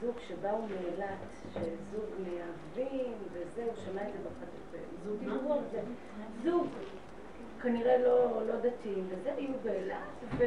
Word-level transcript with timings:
זוג 0.00 0.14
שבאו 0.28 0.62
מאילת, 0.62 1.18
שזוג 1.52 2.10
מאהבים, 2.18 3.14
וזהו, 3.32 3.76
שמע 3.84 4.02
את 4.02 4.12
זה 4.72 4.78
זוג 5.04 5.18
דיברו 5.18 5.52
על 5.52 5.60
זה. 5.72 5.80
זוג, 6.44 6.66
כנראה 7.62 7.98
לא, 7.98 8.46
לא 8.46 8.56
דתיים, 8.56 9.06
וזה, 9.08 9.34
היו 9.34 9.54
באילת, 9.62 10.36
ו... 10.38 10.44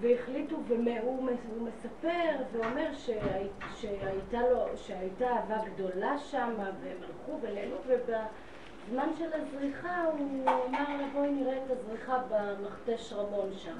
והחליטו, 0.00 0.56
והוא 0.66 1.28
מספר 1.62 2.36
ואומר 2.52 2.94
שהי, 2.94 3.48
שהייתה, 3.74 4.40
לו, 4.40 4.76
שהייתה 4.76 5.28
אהבה 5.28 5.56
גדולה 5.74 6.18
שם, 6.18 6.52
והם 6.58 6.96
הלכו 7.02 7.38
ונהנו, 7.42 7.76
ובזמן 7.86 9.08
של 9.18 9.30
הזריחה 9.32 10.04
הוא 10.04 10.50
אמר 10.68 10.96
לה 11.00 11.08
בואי 11.12 11.32
נראה 11.32 11.64
את 11.64 11.70
הזריחה 11.70 12.18
במכתש 12.28 13.12
רמון 13.12 13.52
שם. 13.52 13.78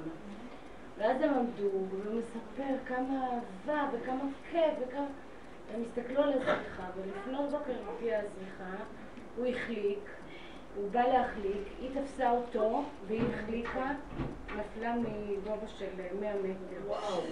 ואז 0.98 1.20
הם 1.20 1.34
עמדו, 1.34 1.70
והוא 1.90 2.20
מספר 2.20 2.74
כמה 2.86 3.26
אהבה 3.26 3.88
וכמה 3.92 4.22
כיף 4.50 4.72
וכמה... 4.80 5.06
הם 5.74 5.82
הסתכלו 5.82 6.22
על 6.22 6.32
הזריחה, 6.32 6.86
ולפנות 6.96 7.50
בוקר 7.50 7.72
הגיעה 7.96 8.20
הזריחה, 8.20 8.84
הוא 9.36 9.46
החליק, 9.46 10.10
הוא 10.76 10.90
בא 10.90 11.02
להחליק, 11.02 11.68
היא 11.80 11.90
תפסה 12.00 12.30
אותו 12.30 12.84
והיא 13.06 13.22
החליקה, 13.34 13.90
נפלה 14.56 14.94
מגובה 14.96 15.68
של 15.68 15.86
100 16.20 16.34
מטר. 16.34 16.86
וואו. 16.86 17.22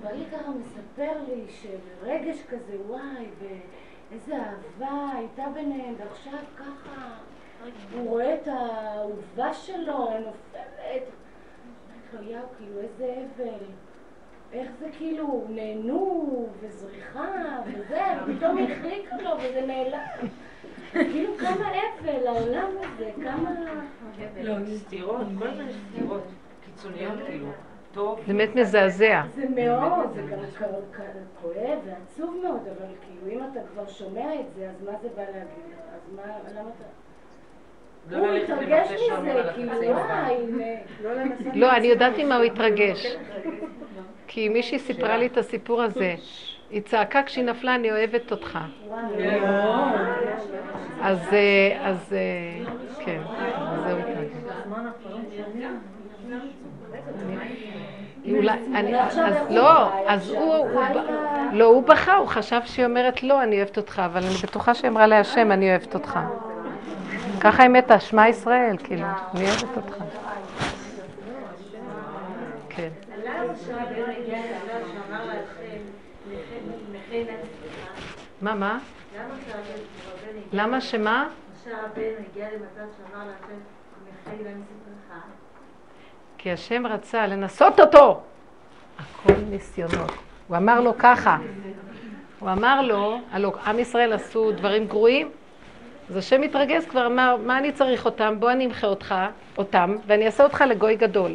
ואני 0.00 0.24
ככה 0.32 0.50
מספר 0.50 1.12
לי 1.28 1.44
שרגש 1.48 2.42
כזה, 2.48 2.76
וואי, 2.86 3.26
ואיזה 3.38 4.36
אהבה 4.36 5.10
הייתה 5.16 5.44
ביניהם, 5.54 5.94
ועכשיו 5.98 6.38
ככה 6.56 7.14
הוא 7.92 8.08
רואה 8.08 8.34
את 8.34 8.48
האהובה 8.48 9.54
שלו, 9.54 10.08
נופלת. 10.18 11.02
יאו, 12.20 12.40
כאילו, 12.58 12.80
איזה 12.80 13.14
אבל. 13.36 13.64
איך 14.52 14.70
זה 14.78 14.88
כאילו, 14.98 15.44
נהנו, 15.48 16.48
וזריחה, 16.60 17.28
וזה, 17.66 18.02
ופתאום 18.26 18.58
החליקו 18.58 19.16
לו, 19.22 19.30
וזה 19.38 19.66
נעלם. 19.66 20.28
כאילו 20.92 21.36
כמה 21.38 21.70
אבל, 21.70 22.26
העולם 22.26 22.70
הזה, 22.78 23.10
כמה... 23.22 23.50
לא, 24.42 24.54
סתירות, 24.76 25.26
כל 25.38 25.48
מיני 25.48 25.72
סתירות 25.72 26.22
קיצוניות 26.64 27.18
כאילו. 27.26 27.48
זה 27.94 28.32
באמת 28.32 28.54
מזעזע. 28.54 29.22
זה 29.34 29.44
מאוד, 29.48 30.12
זה 30.14 30.22
גם 30.22 30.38
כואב 31.42 31.78
ועצוב 31.84 32.36
מאוד, 32.42 32.60
אבל 32.68 32.86
כאילו 33.00 33.32
אם 33.32 33.50
אתה 33.52 33.60
כבר 33.72 33.88
שומע 33.88 34.40
את 34.40 34.54
זה, 34.56 34.70
אז 34.70 34.82
מה 34.82 34.92
זה 35.02 35.08
בא 35.16 35.22
להגיד? 35.22 35.74
אז 35.94 36.14
מה, 36.16 36.22
למה 36.54 36.70
אתה... 36.76 36.84
לא 38.10 38.18
הוא 38.18 38.36
התרגש 38.36 38.90
מזה, 38.90 39.42
כאילו, 39.54 39.72
וואי, 39.82 40.36
לא, 41.54 41.76
אני 41.76 41.86
יודעת 41.86 42.12
ממה 42.18 42.36
הוא 42.36 42.44
התרגש. 42.44 43.16
כי 44.26 44.48
מישהי 44.48 44.78
סיפרה 44.78 45.16
לי 45.16 45.26
את 45.26 45.36
הסיפור 45.38 45.82
הזה. 45.82 46.14
היא 46.70 46.82
צעקה 46.82 47.22
כשהיא 47.22 47.44
נפלה, 47.44 47.74
אני 47.74 47.90
אוהבת 47.90 48.30
אותך. 48.30 48.58
אז, 51.02 51.28
אה, 51.32 51.78
אז, 51.82 52.12
אה, 52.12 52.72
כן, 53.04 53.20
זהו 53.86 53.98
לא, 59.50 59.90
אז 60.08 60.30
הוא, 60.30 60.80
לא, 61.52 61.64
הוא 61.64 61.82
בכה, 61.82 62.16
הוא 62.16 62.26
חשב 62.26 62.60
שהיא 62.64 62.86
אומרת 62.86 63.22
לא, 63.22 63.42
אני 63.42 63.56
אוהבת 63.56 63.76
אותך, 63.76 64.02
אבל 64.06 64.20
אני 64.20 64.34
בטוחה 64.42 64.74
שהיא 64.74 64.90
אמרה 64.90 65.06
להשם, 65.06 65.52
אני 65.52 65.70
אוהבת 65.70 65.94
אותך. 65.94 66.18
ככה 67.42 67.62
היא 67.62 67.70
מתה, 67.70 68.00
שמע 68.00 68.28
ישראל, 68.28 68.76
כאילו, 68.84 69.06
אני 69.34 69.44
אוהבת 69.44 69.76
אותך. 69.76 69.96
כן. 72.68 72.88
מה, 78.40 78.54
מה? 78.54 78.78
למה 80.52 80.80
שמה? 80.80 81.28
כי 86.38 86.52
השם 86.52 86.86
רצה 86.86 87.26
לנסות 87.26 87.80
אותו. 87.80 88.20
הכל 88.98 89.32
ניסיונות. 89.50 90.12
הוא 90.48 90.56
אמר 90.56 90.80
לו 90.80 90.98
ככה. 90.98 91.38
הוא 92.40 92.50
אמר 92.50 92.82
לו, 92.82 93.18
הלוא 93.30 93.52
עם 93.66 93.78
ישראל 93.78 94.12
עשו 94.12 94.52
דברים 94.52 94.86
גרועים, 94.86 95.30
אז 96.12 96.16
השם 96.16 96.40
מתרגז 96.40 96.86
כבר, 96.86 97.06
אמר, 97.06 97.36
מה 97.46 97.58
אני 97.58 97.72
צריך 97.72 98.04
אותם? 98.04 98.34
בוא 98.38 98.50
אני 98.50 98.66
אמחה 98.66 98.86
אותך, 98.86 99.14
אותם, 99.58 99.96
ואני 100.06 100.26
אעשה 100.26 100.44
אותך 100.44 100.64
לגוי 100.68 100.96
גדול. 100.96 101.34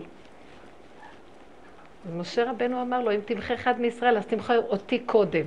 ומשה 2.05 2.51
רבנו 2.51 2.81
אמר 2.81 3.01
לו, 3.01 3.11
אם 3.11 3.19
תמחה 3.25 3.53
אחד 3.53 3.81
מישראל, 3.81 4.17
אז 4.17 4.25
תמחה 4.25 4.55
אותי 4.55 4.99
קודם. 4.99 5.45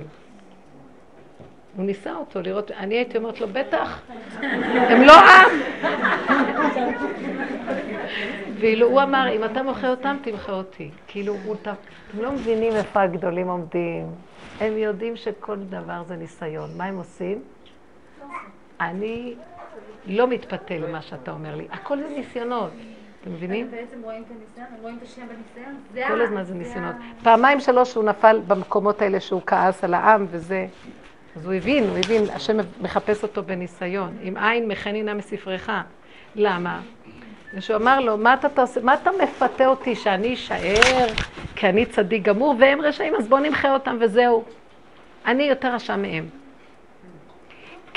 הוא 1.75 1.85
ניסה 1.85 2.15
אותו 2.15 2.41
לראות, 2.41 2.71
אני 2.71 2.95
הייתי 2.95 3.17
אומרת 3.17 3.41
לו, 3.41 3.47
בטח, 3.47 4.01
הם 4.89 5.01
לא 5.01 5.13
עם. 5.13 5.61
ואילו 8.59 8.87
הוא 8.87 9.01
אמר, 9.01 9.27
אם 9.35 9.43
אתה 9.43 9.63
מוחה 9.63 9.89
אותם, 9.89 10.17
תמחה 10.23 10.51
אותי. 10.51 10.89
כאילו, 11.07 11.35
הוא, 11.45 11.55
אתם 11.61 11.73
לא 12.21 12.31
מבינים 12.31 12.73
איפה 12.73 13.01
הגדולים 13.01 13.47
עומדים. 13.47 14.07
הם 14.59 14.77
יודעים 14.77 15.15
שכל 15.15 15.57
דבר 15.57 16.03
זה 16.03 16.15
ניסיון. 16.15 16.69
מה 16.77 16.85
הם 16.85 16.97
עושים? 16.97 17.41
אני 18.81 19.33
לא 20.05 20.27
מתפתה 20.27 20.77
למה 20.77 21.01
שאתה 21.01 21.31
אומר 21.31 21.55
לי. 21.55 21.67
הכל 21.71 21.97
זה 21.97 22.09
ניסיונות. 22.17 22.71
אתם 23.21 23.33
מבינים? 23.33 23.71
בעצם 23.71 24.01
רואים 24.03 24.23
את 24.23 24.31
הניסיון, 24.31 24.67
רואים 24.81 24.97
את 24.97 25.03
השם 25.03 25.21
בניסיון. 25.27 26.07
כל 26.07 26.21
הזמן 26.21 26.43
זה 26.43 26.53
ניסיונות. 26.53 26.95
פעמיים 27.23 27.59
שלוש 27.59 27.95
הוא 27.95 28.03
נפל 28.03 28.41
במקומות 28.47 29.01
האלה 29.01 29.19
שהוא 29.19 29.41
כעס 29.45 29.83
על 29.83 29.93
העם 29.93 30.25
וזה. 30.31 30.67
אז 31.35 31.45
הוא 31.45 31.53
הבין, 31.53 31.83
הוא 31.83 31.97
הבין, 31.97 32.23
השם 32.33 32.57
מחפש 32.81 33.23
אותו 33.23 33.43
בניסיון. 33.43 34.17
אם 34.27 34.37
עין 34.37 34.67
מחנינה 34.67 35.13
מספרך. 35.13 35.69
למה? 36.35 36.81
ושהוא 37.53 37.77
אמר 37.77 37.99
לו, 37.99 38.17
מה 38.17 38.33
אתה, 38.33 38.49
תעשה, 38.49 38.81
מה 38.81 38.93
אתה 38.93 39.09
מפתה 39.23 39.67
אותי 39.67 39.95
שאני 39.95 40.33
אשאר 40.33 41.07
כי 41.55 41.69
אני 41.69 41.85
צדיק 41.85 42.23
גמור 42.23 42.55
והם 42.59 42.81
רשעים, 42.81 43.15
אז 43.15 43.27
בוא 43.27 43.39
נמחה 43.39 43.73
אותם 43.73 43.97
וזהו. 43.99 44.43
אני 45.25 45.43
יותר 45.43 45.73
רשע 45.73 45.95
מהם. 45.95 46.40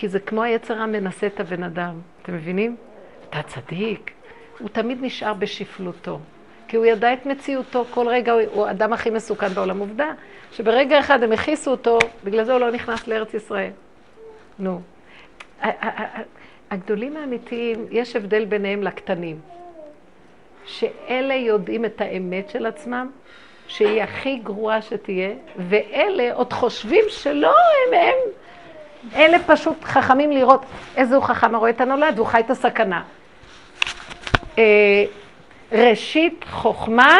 כי 0.04 0.08
זה 0.08 0.20
כמו 0.20 0.42
היצר 0.42 0.78
המנסה 0.78 1.26
את 1.26 1.40
הבן 1.40 1.62
אדם, 1.62 2.00
אתם 2.22 2.34
מבינים? 2.34 2.76
אתה 3.30 3.42
צדיק. 3.42 4.10
הוא 4.58 4.68
תמיד 4.68 4.98
נשאר 5.00 5.34
בשפלותו. 5.34 6.18
כי 6.68 6.76
הוא 6.76 6.86
ידע 6.86 7.12
את 7.12 7.26
מציאותו, 7.26 7.84
כל 7.90 8.08
רגע 8.08 8.32
הוא, 8.32 8.66
האדם 8.66 8.92
הכי 8.92 9.10
מסוכן 9.10 9.48
בעולם. 9.48 9.78
עובדה, 9.78 10.12
שברגע 10.52 10.98
אחד 10.98 11.22
הם 11.22 11.32
הכיסו 11.32 11.70
אותו, 11.70 11.98
בגלל 12.24 12.44
זה 12.44 12.52
הוא 12.52 12.60
לא 12.60 12.70
נכנס 12.70 13.08
לארץ 13.08 13.34
ישראל. 13.34 13.70
נו. 14.58 14.80
הגדולים 16.70 17.16
האמיתיים, 17.16 17.86
יש 17.90 18.16
הבדל 18.16 18.44
ביניהם 18.44 18.82
לקטנים. 18.82 19.40
שאלה 20.66 21.34
יודעים 21.34 21.84
את 21.84 22.00
האמת 22.00 22.50
של 22.50 22.66
עצמם, 22.66 23.10
שהיא 23.66 24.02
הכי 24.02 24.36
גרועה 24.36 24.82
שתהיה, 24.82 25.30
ואלה 25.56 26.34
עוד 26.34 26.52
חושבים 26.52 27.04
שלא, 27.08 27.54
הם 27.88 27.94
הם. 27.94 28.43
אלה 29.14 29.38
פשוט 29.46 29.84
חכמים 29.84 30.32
לראות 30.32 30.64
איזה 30.96 31.16
הוא 31.16 31.24
חכם 31.24 31.54
הרואה 31.54 31.70
את 31.70 31.80
הנולד 31.80 32.14
והוא 32.16 32.26
חי 32.26 32.40
את 32.40 32.50
הסכנה. 32.50 33.02
אה, 34.58 35.04
ראשית 35.72 36.44
חוכמה, 36.50 37.18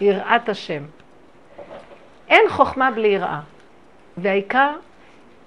יראת 0.00 0.48
השם. 0.48 0.82
אין 2.28 2.42
חוכמה 2.48 2.90
בלי 2.90 3.08
יראה. 3.08 3.40
והעיקר, 4.16 4.70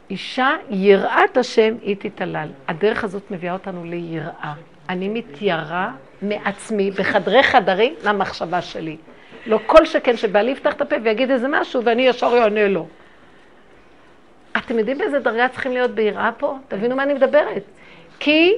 אישה, 0.09 0.55
יראת 0.69 1.37
השם 1.37 1.73
היא 1.81 1.95
תתעלל. 1.99 2.49
הדרך 2.67 3.03
הזאת 3.03 3.31
מביאה 3.31 3.53
אותנו 3.53 3.85
ליראה. 3.85 4.53
אני 4.89 5.09
מתיירא 5.09 5.87
מעצמי 6.21 6.91
בחדרי 6.91 7.43
חדרים 7.43 7.93
למחשבה 8.03 8.61
שלי. 8.61 8.97
לא 9.45 9.59
כל 9.65 9.85
שכן 9.85 10.17
שבעלי 10.17 10.51
יפתח 10.51 10.73
את 10.73 10.81
הפה 10.81 10.95
ויגיד 11.03 11.31
איזה 11.31 11.47
משהו 11.47 11.83
ואני 11.85 12.01
ישר 12.01 12.39
אענה 12.43 12.67
לו. 12.67 12.87
אתם 14.59 14.79
יודעים 14.79 14.97
באיזה 14.97 15.19
דרגה 15.19 15.49
צריכים 15.49 15.71
להיות 15.71 15.91
ביראה 15.91 16.31
פה? 16.37 16.57
תבינו 16.67 16.95
מה 16.95 17.03
אני 17.03 17.13
מדברת. 17.13 17.63
כי 18.19 18.53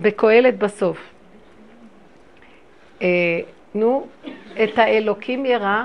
בקהלת 0.00 0.58
בסוף. 0.58 1.10
אה, 3.02 3.08
נו, 3.74 4.06
את 4.64 4.78
האלוקים 4.78 5.46
ירא, 5.46 5.82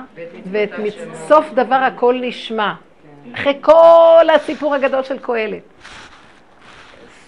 ואת. 0.51 0.69
סוף 1.13 1.53
דבר 1.53 1.75
הכל 1.75 2.17
נשמע. 2.21 2.73
אחרי 3.33 3.57
כל 3.61 4.27
הסיפור 4.35 4.75
הגדול 4.75 5.03
של 5.03 5.19
קהלת. 5.19 5.63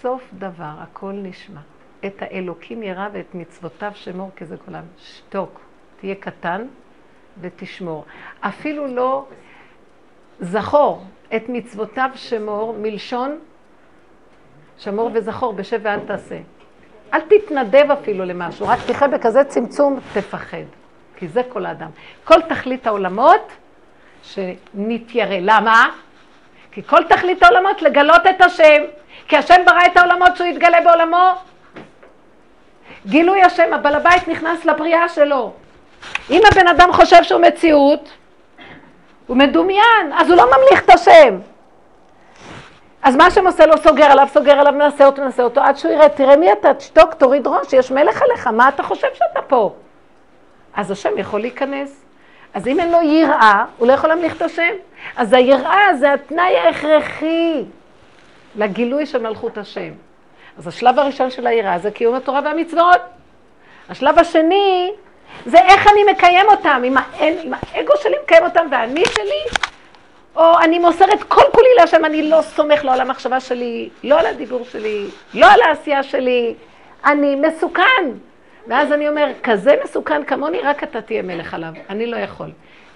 סוף 0.02 0.24
דבר 0.34 0.72
הכל 0.80 1.12
נשמע. 1.12 1.60
את 2.06 2.22
האלוקים 2.22 2.84
ירא 2.84 3.08
ואת 3.14 3.36
מצוותיו 3.36 3.92
שמור 3.96 4.32
כזה 4.38 4.58
כולם. 4.66 4.84
שתוק, 4.98 5.62
תהיה 6.00 6.16
קטן 6.16 6.68
ותשמור. 7.42 8.06
אפילו 8.42 8.88
לא 8.88 9.26
זכור 10.44 11.04
את 11.36 11.44
מצוותיו 11.50 12.10
שמור 12.16 12.75
מלשון 12.80 13.40
שמור 14.80 15.10
וזכור 15.13 15.54
בשב 15.54 15.80
ואל 15.84 16.00
תעשה. 16.00 16.38
אל 17.13 17.19
תתנדב 17.22 17.92
אפילו 17.92 18.25
למשהו, 18.25 18.68
רק 18.68 18.80
תחיה 18.88 19.07
בכזה 19.07 19.44
צמצום, 19.44 20.00
תפחד. 20.13 20.57
כי 21.16 21.28
זה 21.28 21.42
כל 21.50 21.66
האדם. 21.66 21.90
כל 22.24 22.42
תכלית 22.42 22.88
העולמות 22.88 23.51
שנתיירא. 24.24 25.36
למה? 25.42 25.90
כי 26.72 26.84
כל 26.84 27.04
תכלית 27.04 27.44
העולמות 27.44 27.81
לגלות 27.81 28.22
את 28.30 28.42
השם. 28.42 28.81
כי 29.28 29.38
השם 29.38 29.62
ברא 29.66 29.86
את 29.86 29.98
העולמות 29.98 30.38
שהוא 30.38 30.48
יתגלה 30.48 30.81
בעולמו. 30.81 31.31
גילוי 33.06 33.42
השם, 33.42 33.74
הבעל 33.74 33.95
הבית 33.95 34.28
נכנס 34.28 34.66
לבריאה 34.66 35.10
שלו. 35.10 35.54
אם 36.30 36.42
הבן 36.51 36.68
אדם 36.68 36.94
חושב 36.94 37.24
שהוא 37.24 37.42
מציאות, 37.42 38.10
הוא 39.28 39.38
מדומיין, 39.38 40.14
אז 40.14 40.30
הוא 40.30 40.38
לא 40.38 40.46
ממליך 40.46 40.86
את 40.86 40.90
השם. 40.90 41.40
אז 43.04 43.16
מה 43.16 43.31
שהם 43.31 43.48
עושה 43.48 43.66
לו, 43.66 43.78
סוגר 43.78 44.06
עליו, 44.06 44.28
סוגר 44.34 44.60
עליו, 44.60 44.74
מנסה 44.74 45.06
אותו, 45.06 45.22
מנסה 45.22 45.44
אותו, 45.44 45.62
עד 45.62 45.78
שהוא 45.78 45.92
יראה, 45.92 46.10
תראה 46.10 46.38
מי 46.38 46.52
אתה, 46.52 46.74
תשתוק, 46.74 47.14
תוריד 47.14 47.48
ראש, 47.48 47.74
יש 47.74 47.92
מלך 47.92 48.22
עליך, 48.22 48.48
מה 48.48 48.70
אתה 48.70 48.84
חושב 48.84 49.08
שאתה 49.14 49.42
פה? 49.42 49.74
אז 50.74 50.92
השם 50.92 51.18
יכול 51.18 51.42
להיכנס. 51.42 52.04
אז 52.54 52.68
אם 52.68 52.80
אין 52.80 52.92
לו 52.92 53.02
יראה, 53.02 53.66
הוא 53.78 53.88
לא 53.88 53.94
יכול 53.94 54.10
להמליך 54.10 54.38
את 54.38 54.42
השם. 54.42 54.74
אז 55.16 55.34
היראה 55.34 55.96
זה 56.00 56.14
התנאי 56.14 56.58
ההכרחי 56.58 57.64
לגילוי 58.56 59.06
של 59.06 59.22
מלכות 59.22 59.58
השם. 59.58 59.92
אז 60.58 60.68
השלב 60.68 61.00
הראשון 61.00 61.30
של 61.31 61.48
היראה 61.48 61.80
זה 61.80 61.92
קיום 61.92 62.16
התורה 62.16 62.42
והמצוות. 62.44 63.02
השלב 63.90 64.19
השני 64.19 64.92
זה 65.45 65.57
איך 65.57 65.88
אני 65.88 66.12
מקיים 66.12 66.45
אותם, 66.50 66.81
אם, 66.85 66.97
האל, 66.97 67.38
אם 67.44 67.53
האגו 67.53 67.94
שלי 68.01 68.15
מקיים 68.24 68.44
אותם 68.44 68.68
ואני 68.71 69.03
שלי, 69.06 69.65
או 70.35 70.59
אני 70.59 70.80
מוסרת 70.80 71.24
כל 71.24 71.41
כולי 71.51 71.69
להשם, 71.77 72.06
אני 72.06 72.30
לא 72.30 72.41
סומך 72.41 72.85
לא 72.85 72.94
על 72.94 73.01
המחשבה 73.01 73.39
שלי, 73.39 73.89
לא 74.03 74.19
על 74.19 74.25
הדיבור 74.25 74.65
שלי, 74.65 75.06
לא 75.33 75.45
על 75.51 75.62
העשייה 75.62 76.03
שלי, 76.03 76.56
אני 77.06 77.35
מסוכן. 77.35 78.12
ואז 78.68 78.91
אני 78.91 79.09
אומר, 79.09 79.27
כזה 79.44 79.75
מסוכן 79.83 80.24
כמוני, 80.24 80.59
רק 80.59 80.83
אתה 80.83 81.01
תהיה 81.01 81.21
מלך 81.21 81.53
עליו, 81.53 81.74
אני 81.89 82.06
לא 82.06 82.18
יכול. 82.18 82.51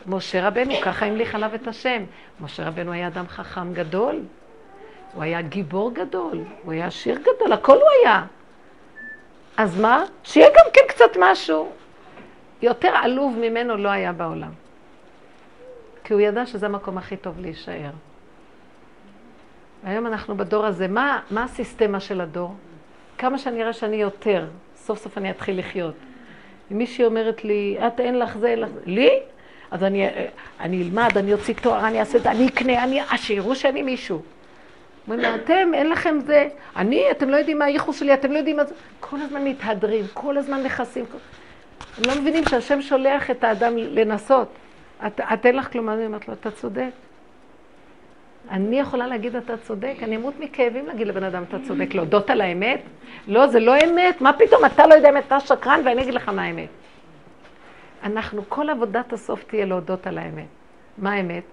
משה 0.07 0.47
רבנו, 0.47 0.73
ככה 0.81 1.05
המליך 1.05 1.35
עליו 1.35 1.55
את 1.55 1.67
השם. 1.67 2.03
משה 2.41 2.67
רבנו 2.67 2.91
היה 2.91 3.07
אדם 3.07 3.27
חכם 3.27 3.73
גדול, 3.73 4.19
הוא 5.13 5.23
היה 5.23 5.41
גיבור 5.41 5.93
גדול, 5.93 6.43
הוא 6.63 6.73
היה 6.73 6.87
עשיר 6.87 7.17
גדול, 7.21 7.53
הכל 7.53 7.75
הוא 7.75 7.89
היה. 8.01 8.23
אז 9.57 9.79
מה? 9.79 10.03
שיהיה 10.23 10.49
גם 10.49 10.65
כן 10.73 10.81
קצת 10.87 11.17
משהו. 11.19 11.71
יותר 12.61 12.87
עלוב 12.87 13.37
ממנו 13.37 13.77
לא 13.77 13.89
היה 13.89 14.13
בעולם. 14.13 14.51
כי 16.03 16.13
הוא 16.13 16.21
ידע 16.21 16.45
שזה 16.45 16.65
המקום 16.65 16.97
הכי 16.97 17.17
טוב 17.17 17.39
להישאר. 17.39 17.91
היום 19.83 20.07
אנחנו 20.07 20.37
בדור 20.37 20.65
הזה, 20.65 20.87
מה, 20.87 21.19
מה 21.31 21.43
הסיסטמה 21.43 21.99
של 21.99 22.21
הדור? 22.21 22.55
כמה 23.17 23.37
שאני 23.37 23.61
אראה 23.63 23.73
שאני 23.73 23.95
יותר, 23.95 24.45
סוף 24.75 24.99
סוף 24.99 25.17
אני 25.17 25.31
אתחיל 25.31 25.59
לחיות. 25.59 25.95
אם 26.71 26.77
מישהי 26.77 27.05
אומרת 27.05 27.45
לי, 27.45 27.77
את 27.87 27.99
אין 27.99 28.19
לך 28.19 28.37
זה, 28.37 28.47
אין 28.47 28.59
לך 28.59 28.69
זה, 28.69 28.79
לי? 28.85 29.19
אז 29.71 29.83
אני, 29.83 30.07
אני 30.59 30.83
אלמד, 30.83 31.17
אני 31.17 31.33
אוציא 31.33 31.53
תואר, 31.61 31.87
אני 31.87 31.99
אעשה 31.99 32.17
את 32.17 32.23
זה, 32.23 32.31
אני 32.31 32.47
אקנה, 32.47 32.83
אני, 32.83 33.01
אז 33.01 33.19
שיראו 33.19 33.55
שאני 33.55 33.83
מישהו. 33.83 34.21
אומרים 35.07 35.21
לה, 35.21 35.35
אתם, 35.35 35.73
אין 35.73 35.89
לכם 35.89 36.19
זה, 36.25 36.47
אני, 36.75 37.11
אתם 37.11 37.29
לא 37.29 37.37
יודעים 37.37 37.59
מה 37.59 37.65
הייחוס 37.65 37.99
שלי, 37.99 38.13
אתם 38.13 38.31
לא 38.31 38.37
יודעים 38.37 38.57
מה 38.57 38.65
זה, 38.65 38.73
כל 38.99 39.21
הזמן 39.21 39.43
מתהדרים, 39.43 40.05
כל 40.13 40.37
הזמן 40.37 40.63
נכסים. 40.63 41.05
כל... 41.05 41.17
הם 41.97 42.03
לא 42.07 42.21
מבינים 42.21 42.43
שהשם 42.49 42.81
שולח 42.81 43.31
את 43.31 43.43
האדם 43.43 43.77
לנסות. 43.77 44.47
את, 45.07 45.21
את 45.33 45.45
אין 45.45 45.55
לך 45.55 45.71
כלום, 45.71 45.89
אני 45.89 46.05
אומרת 46.05 46.27
לו, 46.27 46.33
אתה 46.33 46.51
צודק. 46.51 46.89
אני 48.49 48.79
יכולה 48.79 49.07
להגיד 49.07 49.35
אתה 49.35 49.57
צודק, 49.57 49.95
אני 50.01 50.15
אמות 50.15 50.33
מכאבים 50.39 50.87
להגיד 50.87 51.07
לבן 51.07 51.23
אדם 51.23 51.43
אתה 51.43 51.57
צודק, 51.67 51.93
להודות 51.93 52.29
על 52.29 52.41
האמת? 52.41 52.81
לא, 53.27 53.47
זה 53.47 53.59
לא 53.59 53.75
אמת, 53.85 54.21
מה 54.21 54.33
פתאום, 54.33 54.65
אתה 54.65 54.87
לא 54.87 54.93
יודע 54.93 55.09
אמת, 55.09 55.23
אתה 55.27 55.39
שקרן 55.39 55.81
ואני 55.85 56.01
אגיד 56.01 56.13
לך 56.13 56.29
מה 56.29 56.43
האמת. 56.43 56.69
אנחנו, 58.03 58.41
כל 58.49 58.69
עבודת 58.69 59.13
הסוף 59.13 59.43
תהיה 59.43 59.65
להודות 59.65 60.07
על 60.07 60.17
האמת. 60.17 60.47
מה 60.97 61.13
האמת? 61.13 61.43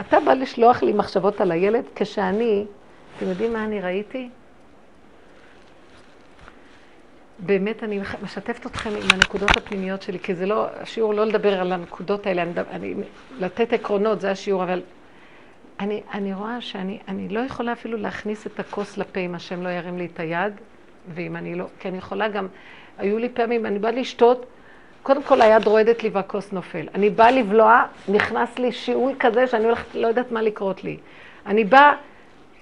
אתה 0.00 0.20
בא 0.20 0.34
לשלוח 0.34 0.82
לי 0.82 0.92
מחשבות 0.92 1.40
על 1.40 1.52
הילד 1.52 1.84
כשאני, 1.94 2.64
אתם 3.16 3.26
יודעים 3.26 3.52
מה 3.52 3.64
אני 3.64 3.80
ראיתי? 3.80 4.28
באמת 7.38 7.82
אני 7.82 8.00
משתפת 8.22 8.66
אתכם 8.66 8.90
עם 8.90 9.08
הנקודות 9.12 9.56
הפנימיות 9.56 10.02
שלי, 10.02 10.18
כי 10.18 10.34
זה 10.34 10.46
לא, 10.46 10.66
השיעור 10.80 11.14
לא 11.14 11.24
לדבר 11.24 11.60
על 11.60 11.72
הנקודות 11.72 12.26
האלה, 12.26 12.42
אני, 12.42 12.52
אני, 12.70 12.94
לתת 13.38 13.72
עקרונות, 13.72 14.20
זה 14.20 14.30
השיעור, 14.30 14.62
אבל 14.62 14.82
אני, 15.80 16.02
אני 16.14 16.34
רואה 16.34 16.60
שאני 16.60 16.98
אני 17.08 17.28
לא 17.28 17.40
יכולה 17.40 17.72
אפילו 17.72 17.98
להכניס 17.98 18.46
את 18.46 18.60
הכוס 18.60 18.98
לפה 18.98 19.20
אם 19.20 19.34
השם 19.34 19.62
לא 19.62 19.68
ירים 19.68 19.98
לי 19.98 20.08
את 20.14 20.20
היד, 20.20 20.52
ואם 21.14 21.36
אני 21.36 21.54
לא, 21.54 21.64
כי 21.80 21.88
אני 21.88 21.98
יכולה 21.98 22.28
גם, 22.28 22.46
היו 22.98 23.18
לי 23.18 23.28
פעמים, 23.28 23.66
אני 23.66 23.78
באה 23.78 23.90
לשתות, 23.90 24.46
קודם 25.02 25.22
כל 25.22 25.42
היד 25.42 25.66
רועדת 25.66 26.02
לי 26.02 26.08
והכוס 26.08 26.52
נופל. 26.52 26.88
אני 26.94 27.10
באה 27.10 27.30
לבלוע, 27.30 27.82
נכנס 28.08 28.58
לי 28.58 28.72
שיעול 28.72 29.12
כזה 29.18 29.46
שאני 29.46 29.64
הולכת, 29.64 29.94
לא 29.94 30.06
יודעת 30.06 30.32
מה 30.32 30.42
לקרות 30.42 30.84
לי. 30.84 30.96
אני 31.46 31.64
באה, 31.64 31.92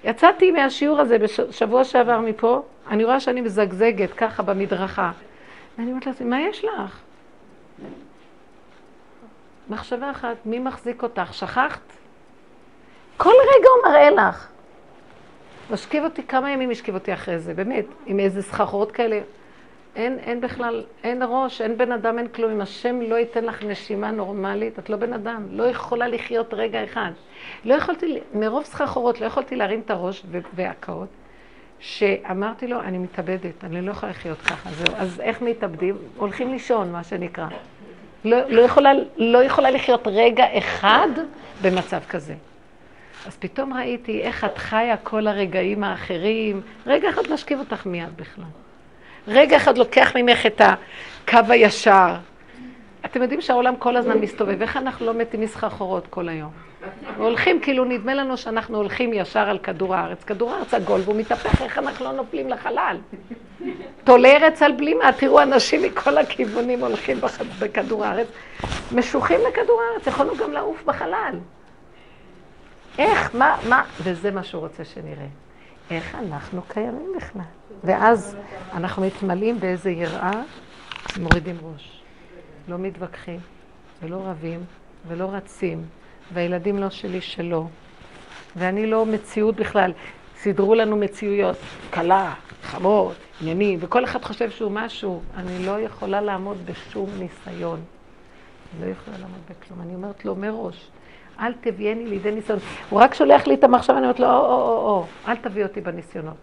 יצאתי 0.03 0.51
מהשיעור 0.51 0.99
הזה 0.99 1.17
בשבוע 1.17 1.83
שעבר 1.83 2.19
מפה, 2.19 2.61
אני 2.87 3.03
רואה 3.03 3.19
שאני 3.19 3.41
מזגזגת 3.41 4.13
ככה 4.13 4.43
במדרכה. 4.43 5.11
ואני 5.77 5.91
אומרת 5.91 6.05
לעצמי, 6.05 6.29
מה 6.29 6.41
יש 6.41 6.65
לך? 6.65 6.99
מחשבה 9.69 10.11
אחת, 10.11 10.35
מי 10.45 10.59
מחזיק 10.59 11.03
אותך? 11.03 11.33
שכחת? 11.33 11.79
כל 13.17 13.29
רגע 13.29 13.69
הוא 13.69 13.91
מראה 13.91 14.09
לך. 14.09 14.47
משכיב 15.71 16.03
אותי, 16.03 16.23
כמה 16.23 16.51
ימים 16.51 16.71
השכיב 16.71 16.95
אותי 16.95 17.13
אחרי 17.13 17.39
זה, 17.39 17.53
באמת, 17.53 17.85
עם 18.05 18.19
איזה 18.19 18.41
סחרחורות 18.41 18.91
כאלה. 18.91 19.19
אין, 19.95 20.19
אין 20.19 20.41
בכלל, 20.41 20.83
אין 21.03 21.21
ראש, 21.27 21.61
אין 21.61 21.77
בן 21.77 21.91
אדם, 21.91 22.17
אין 22.17 22.27
כלום. 22.27 22.51
אם 22.51 22.61
השם 22.61 23.01
לא 23.01 23.15
ייתן 23.15 23.45
לך 23.45 23.63
נשימה 23.63 24.11
נורמלית, 24.11 24.79
את 24.79 24.89
לא 24.89 24.97
בן 24.97 25.13
אדם. 25.13 25.47
לא 25.51 25.63
יכולה 25.63 26.07
לחיות 26.07 26.53
רגע 26.53 26.83
אחד. 26.83 27.11
לא 27.65 27.73
יכולתי, 27.73 28.19
מרוב 28.33 28.63
סחרחורות, 28.63 29.21
לא 29.21 29.25
יכולתי 29.25 29.55
להרים 29.55 29.79
את 29.79 29.91
הראש 29.91 30.23
והקאות. 30.55 31.09
שאמרתי 31.79 32.67
לו, 32.67 32.79
אני 32.79 32.97
מתאבדת, 32.97 33.63
אני 33.63 33.81
לא 33.81 33.91
יכולה 33.91 34.11
לחיות 34.11 34.37
ככה, 34.37 34.69
זהו. 34.69 34.95
אז 34.97 35.19
איך 35.19 35.41
מתאבדים? 35.41 35.97
הולכים 36.17 36.51
לישון, 36.51 36.91
מה 36.91 37.03
שנקרא. 37.03 37.47
לא, 38.25 38.37
לא, 38.49 38.61
יכולה, 38.61 38.91
לא 39.17 39.43
יכולה 39.43 39.71
לחיות 39.71 40.07
רגע 40.07 40.57
אחד 40.57 41.07
במצב 41.61 41.99
כזה. 42.09 42.33
אז 43.25 43.37
פתאום 43.37 43.73
ראיתי 43.73 44.21
איך 44.21 44.43
את 44.43 44.57
חיה 44.57 44.97
כל 44.97 45.27
הרגעים 45.27 45.83
האחרים, 45.83 46.61
רגע 46.87 47.09
אחד 47.09 47.21
משכיב 47.33 47.59
אותך 47.59 47.85
מיד 47.85 48.17
בכלל. 48.17 48.62
רגע 49.27 49.57
אחד 49.57 49.77
לוקח 49.77 50.11
ממך 50.15 50.45
את 50.45 50.61
הקו 50.61 51.39
הישר. 51.49 52.15
אתם 53.05 53.21
יודעים 53.21 53.41
שהעולם 53.41 53.75
כל 53.75 53.97
הזמן 53.97 54.17
מסתובב, 54.17 54.61
איך 54.61 54.77
אנחנו 54.77 55.05
לא 55.05 55.13
מתים 55.13 55.41
מסחרחורות 55.41 56.07
כל 56.09 56.29
היום? 56.29 56.51
הולכים, 57.17 57.59
כאילו 57.59 57.85
נדמה 57.85 58.13
לנו 58.13 58.37
שאנחנו 58.37 58.77
הולכים 58.77 59.13
ישר 59.13 59.49
על 59.49 59.57
כדור 59.57 59.95
הארץ. 59.95 60.23
כדור 60.23 60.53
הארץ 60.53 60.73
עגול 60.73 61.01
והוא 61.05 61.15
מתהפך, 61.15 61.61
איך 61.61 61.77
אנחנו 61.77 62.05
לא 62.05 62.11
נופלים 62.11 62.49
לחלל? 62.49 62.97
תולה 64.03 64.29
ארץ 64.29 64.61
על 64.61 64.71
בלימה, 64.71 65.11
תראו 65.13 65.41
אנשים 65.41 65.81
מכל 65.81 66.17
הכיוונים 66.17 66.79
הולכים 66.79 67.17
בכדור 67.59 68.05
הארץ, 68.05 68.27
משוחים 68.91 69.39
לכדור 69.47 69.81
הארץ, 69.81 70.07
יכולנו 70.07 70.35
גם 70.35 70.51
לעוף 70.51 70.83
בחלל. 70.85 71.35
איך, 72.97 73.35
מה, 73.35 73.57
מה, 73.69 73.83
וזה 74.03 74.31
מה 74.31 74.43
שהוא 74.43 74.61
רוצה 74.61 74.85
שנראה. 74.85 75.42
איך 75.91 76.15
אנחנו 76.15 76.61
קיימים 76.61 77.13
בכלל. 77.17 77.41
ואז 77.83 78.37
אנחנו 78.73 79.01
מתמלאים 79.01 79.59
באיזה 79.59 79.89
יראה, 79.91 80.41
מורידים 81.19 81.55
ראש. 81.61 82.01
לא 82.67 82.77
מתווכחים, 82.77 83.39
ולא 84.01 84.21
רבים, 84.25 84.59
ולא 85.07 85.29
רצים, 85.31 85.85
והילדים 86.33 86.77
לא 86.77 86.89
שלי 86.89 87.21
שלו. 87.21 87.67
ואני 88.55 88.87
לא 88.87 89.05
מציאות 89.05 89.55
בכלל. 89.55 89.93
סידרו 90.37 90.75
לנו 90.75 90.97
מציאויות, 90.97 91.57
כלה, 91.93 92.33
חמור, 92.63 93.11
עניינים, 93.41 93.79
וכל 93.81 94.03
אחד 94.03 94.23
חושב 94.23 94.49
שהוא 94.49 94.71
משהו. 94.71 95.21
אני 95.35 95.65
לא 95.65 95.79
יכולה 95.79 96.21
לעמוד 96.21 96.57
בשום 96.65 97.09
ניסיון. 97.19 97.79
אני 98.73 98.85
לא 98.85 98.91
יכולה 98.91 99.17
לעמוד 99.17 99.39
בכלום. 99.49 99.81
אני 99.81 99.95
אומרת 99.95 100.25
לו 100.25 100.35
מראש, 100.35 100.87
אל 101.39 101.53
תביאני 101.61 102.05
לידי 102.05 102.31
ניסיון. 102.31 102.59
הוא 102.89 103.01
רק 103.01 103.13
שולח 103.13 103.47
לי 103.47 103.53
את 103.53 103.63
המחשבה, 103.63 103.97
אני 103.97 104.03
אומרת 104.03 104.19
לו, 104.19 104.27
או, 104.27 104.31
או, 104.31 104.37
או, 104.37 104.87
או, 104.87 105.05
אל 105.27 105.35
תביא 105.35 105.63
אותי 105.63 105.81
בניסיונות. 105.81 106.37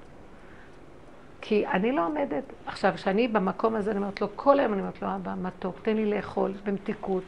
כי 1.40 1.66
אני 1.66 1.92
לא 1.92 2.06
עומדת. 2.06 2.42
עכשיו, 2.66 2.92
כשאני 2.94 3.28
במקום 3.28 3.76
הזה, 3.76 3.90
אני 3.90 3.98
אומרת 3.98 4.20
לו, 4.20 4.28
כל 4.36 4.60
היום 4.60 4.72
אני 4.72 4.80
אומרת 4.80 5.02
לו, 5.02 5.08
אבא, 5.08 5.32
מתוק, 5.42 5.76
תן 5.82 5.96
לי 5.96 6.10
לאכול 6.10 6.52
במתיקות. 6.64 7.22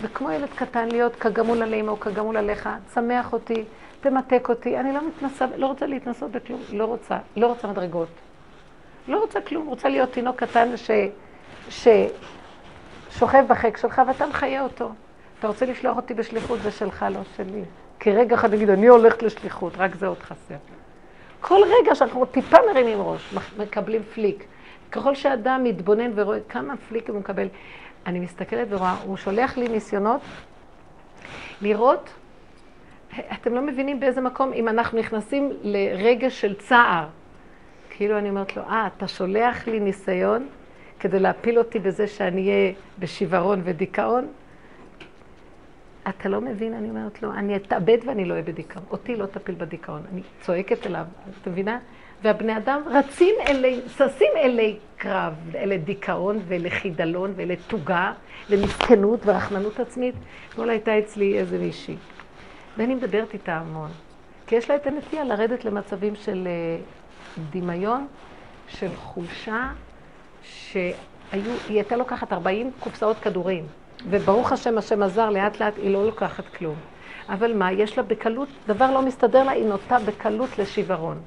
וכמו 0.00 0.30
ילד 0.30 0.48
קטן 0.54 0.88
להיות 0.88 1.16
כגמול 1.16 1.62
עליהם 1.62 1.88
או 1.88 2.00
כגמול 2.00 2.36
עליך, 2.36 2.68
צמח 2.86 3.32
אותי, 3.32 3.64
תמתק 4.00 4.48
אותי. 4.48 4.78
אני 4.80 4.92
לא 4.92 5.00
מתנסה, 5.08 5.46
לא 5.56 5.66
רוצה 5.66 5.86
להתנסות 5.86 6.30
בכלום, 6.30 6.60
לא 6.72 6.84
רוצה, 6.84 7.18
לא 7.36 7.46
רוצה 7.46 7.68
מדרגות. 7.68 8.08
לא 9.08 9.20
רוצה 9.20 9.40
כלום, 9.40 9.66
רוצה 9.66 9.88
להיות 9.88 10.12
תינוק 10.12 10.36
קטן 10.36 10.76
ש... 10.76 10.90
ש... 11.68 11.88
שוכב 13.10 13.44
בחיק 13.48 13.76
שלך 13.76 14.02
ואתה 14.06 14.26
מחיה 14.26 14.62
אותו. 14.62 14.90
אתה 15.44 15.52
רוצה 15.52 15.66
לשלוח 15.66 15.96
אותי 15.96 16.14
בשליחות, 16.14 16.60
זה 16.62 16.70
שלך, 16.70 17.06
לא 17.10 17.20
שלי. 17.36 17.62
כי 18.00 18.12
רגע 18.12 18.34
אחד 18.34 18.54
נגיד, 18.54 18.70
אני 18.70 18.86
הולכת 18.86 19.22
לשליחות, 19.22 19.72
רק 19.76 19.94
זה 19.94 20.06
עוד 20.06 20.18
חסר. 20.18 20.54
כל 21.40 21.60
רגע 21.66 21.94
שאנחנו 21.94 22.24
טיפה 22.26 22.56
מרימים 22.70 22.98
ראש, 23.02 23.34
מקבלים 23.58 24.02
פליק. 24.14 24.44
ככל 24.92 25.14
שאדם 25.14 25.64
מתבונן 25.64 26.10
ורואה 26.14 26.38
כמה 26.48 26.74
פליקים 26.88 27.14
הוא 27.14 27.20
מקבל, 27.20 27.46
אני 28.06 28.20
מסתכלת 28.20 28.66
ורואה, 28.70 28.96
הוא 29.04 29.16
שולח 29.16 29.56
לי 29.56 29.68
ניסיונות 29.68 30.20
לראות, 31.62 32.10
אתם 33.32 33.54
לא 33.54 33.60
מבינים 33.60 34.00
באיזה 34.00 34.20
מקום, 34.20 34.52
אם 34.52 34.68
אנחנו 34.68 34.98
נכנסים 34.98 35.52
לרגע 35.62 36.30
של 36.30 36.54
צער. 36.54 37.06
כאילו 37.90 38.18
אני 38.18 38.28
אומרת 38.28 38.56
לו, 38.56 38.62
אה, 38.62 38.88
אתה 38.96 39.08
שולח 39.08 39.66
לי 39.66 39.80
ניסיון 39.80 40.46
כדי 41.00 41.18
להפיל 41.18 41.58
אותי 41.58 41.78
בזה 41.78 42.06
שאני 42.06 42.48
אהיה 42.48 42.72
בשיוורון 42.98 43.60
ודיכאון? 43.64 44.26
אתה 46.08 46.28
לא 46.28 46.40
מבין, 46.40 46.74
אני 46.74 46.90
אומרת 46.90 47.22
לו, 47.22 47.32
אני 47.32 47.56
אתאבד 47.56 47.98
ואני 48.06 48.24
לא 48.24 48.32
אהיה 48.32 48.44
בדיכאון. 48.44 48.84
אותי 48.90 49.16
לא 49.16 49.26
תפיל 49.26 49.54
בדיכאון. 49.54 50.02
אני 50.12 50.22
צועקת 50.40 50.86
אליו, 50.86 51.04
את 51.42 51.48
מבינה? 51.48 51.78
והבני 52.22 52.56
אדם 52.56 52.82
רצים 52.86 53.34
אלי, 53.48 53.80
ששים 53.88 54.32
אלי 54.36 54.78
קרב, 54.96 55.34
אלי 55.54 55.78
דיכאון 55.78 56.40
ואלי 56.48 56.70
חידלון 56.70 57.32
ואלי 57.36 57.56
תוגה 57.56 58.12
ומסכנות 58.50 59.20
ורחמנות 59.26 59.80
עצמית. 59.80 60.14
אתמול 60.48 60.70
הייתה 60.70 60.98
אצלי 60.98 61.38
איזה 61.38 61.58
מישהי, 61.58 61.96
ואני 62.76 62.94
מדברת 62.94 63.32
איתה 63.32 63.54
המון. 63.54 63.90
כי 64.46 64.56
יש 64.56 64.70
לה 64.70 64.76
את 64.76 64.86
הנטייה 64.86 65.24
לרדת 65.24 65.64
למצבים 65.64 66.16
של 66.16 66.48
אה, 66.50 66.78
דמיון, 67.50 68.06
של 68.68 68.96
חולשה, 68.96 69.68
שהיו, 70.42 70.92
היא 71.68 71.76
הייתה 71.76 71.96
לוקחת 71.96 72.32
40 72.32 72.70
קופסאות 72.80 73.16
כדורים. 73.18 73.66
וברוך 74.10 74.52
השם, 74.52 74.78
השם 74.78 75.02
עזר, 75.02 75.30
לאט 75.30 75.60
לאט 75.60 75.74
היא 75.76 75.90
לא 75.90 76.06
לוקחת 76.06 76.48
כלום. 76.48 76.74
אבל 77.28 77.56
מה, 77.56 77.72
יש 77.72 77.98
לה 77.98 78.02
בקלות, 78.02 78.48
דבר 78.66 78.90
לא 78.90 79.02
מסתדר 79.02 79.44
לה, 79.44 79.50
היא 79.50 79.64
נוטה 79.66 79.98
בקלות 79.98 80.58
לשיוורון. 80.58 81.18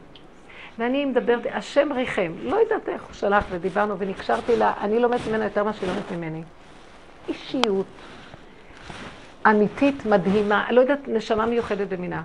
ואני 0.77 1.05
מדברת, 1.05 1.41
השם 1.53 1.93
ריחם, 1.93 2.31
לא 2.41 2.55
יודעת 2.55 2.89
איך 2.89 3.03
הוא 3.03 3.13
שלח 3.13 3.45
ודיברנו 3.49 3.99
ונקשרתי 3.99 4.55
לה, 4.55 4.73
אני 4.81 4.99
לומדת 4.99 5.27
ממנה 5.27 5.43
יותר 5.43 5.63
ממה 5.63 5.73
שהיא 5.73 5.89
לומדת 5.89 6.11
ממני. 6.11 6.43
אישיות 7.27 7.85
אמיתית, 9.49 10.05
מדהימה, 10.05 10.71
לא 10.71 10.81
יודעת, 10.81 11.07
נשמה 11.07 11.45
מיוחדת 11.45 11.87
במינה. 11.87 12.23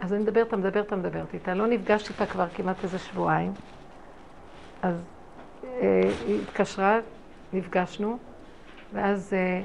אז 0.00 0.12
אני 0.12 0.22
מדברת, 0.22 0.54
מדברת, 0.54 0.92
מדברת 0.92 1.34
איתה, 1.34 1.54
לא 1.54 1.66
נפגשתי 1.66 2.12
איתה 2.12 2.26
כבר 2.26 2.46
כמעט 2.54 2.76
איזה 2.84 2.98
שבועיים. 2.98 3.52
אז 4.82 4.94
אה, 5.64 6.00
היא 6.26 6.40
התקשרה, 6.42 6.98
נפגשנו, 7.52 8.18
ואז 8.94 9.34
אה, 9.34 9.62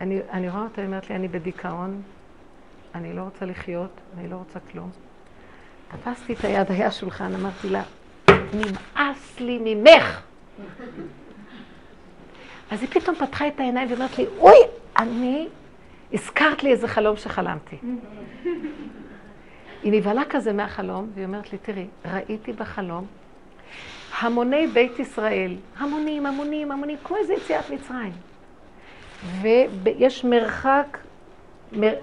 אני, 0.00 0.20
אני 0.30 0.48
רואה 0.48 0.62
אותה, 0.62 0.80
היא 0.80 0.86
אומרת 0.86 1.10
לי, 1.10 1.16
אני 1.16 1.28
בדיכאון, 1.28 2.02
אני 2.94 3.12
לא 3.12 3.22
רוצה 3.22 3.44
לחיות, 3.44 3.90
אני 4.18 4.28
לא 4.28 4.36
רוצה 4.36 4.58
כלום. 4.72 4.90
תפסתי 5.88 6.32
את 6.32 6.44
היד, 6.44 6.70
היה 6.72 6.90
שולחן, 6.90 7.34
אמרתי 7.34 7.68
לה, 7.68 7.82
נמאס 8.28 9.40
לי 9.40 9.58
ממך. 9.64 10.22
אז 12.70 12.80
היא 12.80 12.88
פתאום 12.90 13.16
פתחה 13.16 13.48
את 13.48 13.60
העיניים 13.60 13.90
ואומרת 13.90 14.18
לי, 14.18 14.26
אוי, 14.38 14.56
אני, 14.98 15.48
הזכרת 16.12 16.62
לי 16.62 16.70
איזה 16.70 16.88
חלום 16.88 17.16
שחלמתי. 17.16 17.76
היא 19.82 19.92
נבהלה 19.92 20.22
כזה 20.30 20.52
מהחלום, 20.52 21.10
והיא 21.14 21.26
אומרת 21.26 21.52
לי, 21.52 21.58
תראי, 21.58 21.86
ראיתי 22.04 22.52
בחלום 22.52 23.06
המוני 24.20 24.66
בית 24.66 24.98
ישראל, 24.98 25.56
המונים, 25.76 26.26
המונים, 26.26 26.72
המונים, 26.72 26.96
כמו 27.04 27.16
איזה 27.16 27.34
יציאת 27.34 27.70
מצרים. 27.70 28.12
ויש 29.42 30.24
מרחק, 30.24 30.98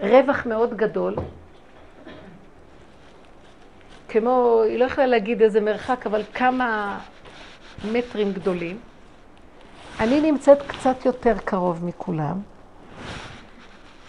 רווח 0.02 0.46
מאוד 0.46 0.74
גדול, 0.78 1.16
כמו, 4.10 4.62
היא 4.66 4.80
לא 4.80 4.86
יכולה 4.86 5.08
להגיד 5.08 5.42
איזה 5.42 5.62
מרחק, 5.62 6.06
אבל 6.06 6.24
כמה 6.34 7.00
מטרים 7.92 8.34
גדולים. 8.34 8.78
אני 10.00 10.32
נמצאת 10.32 10.62
קצת 10.68 11.06
יותר 11.06 11.38
קרוב 11.46 11.86
מכולם, 11.86 12.42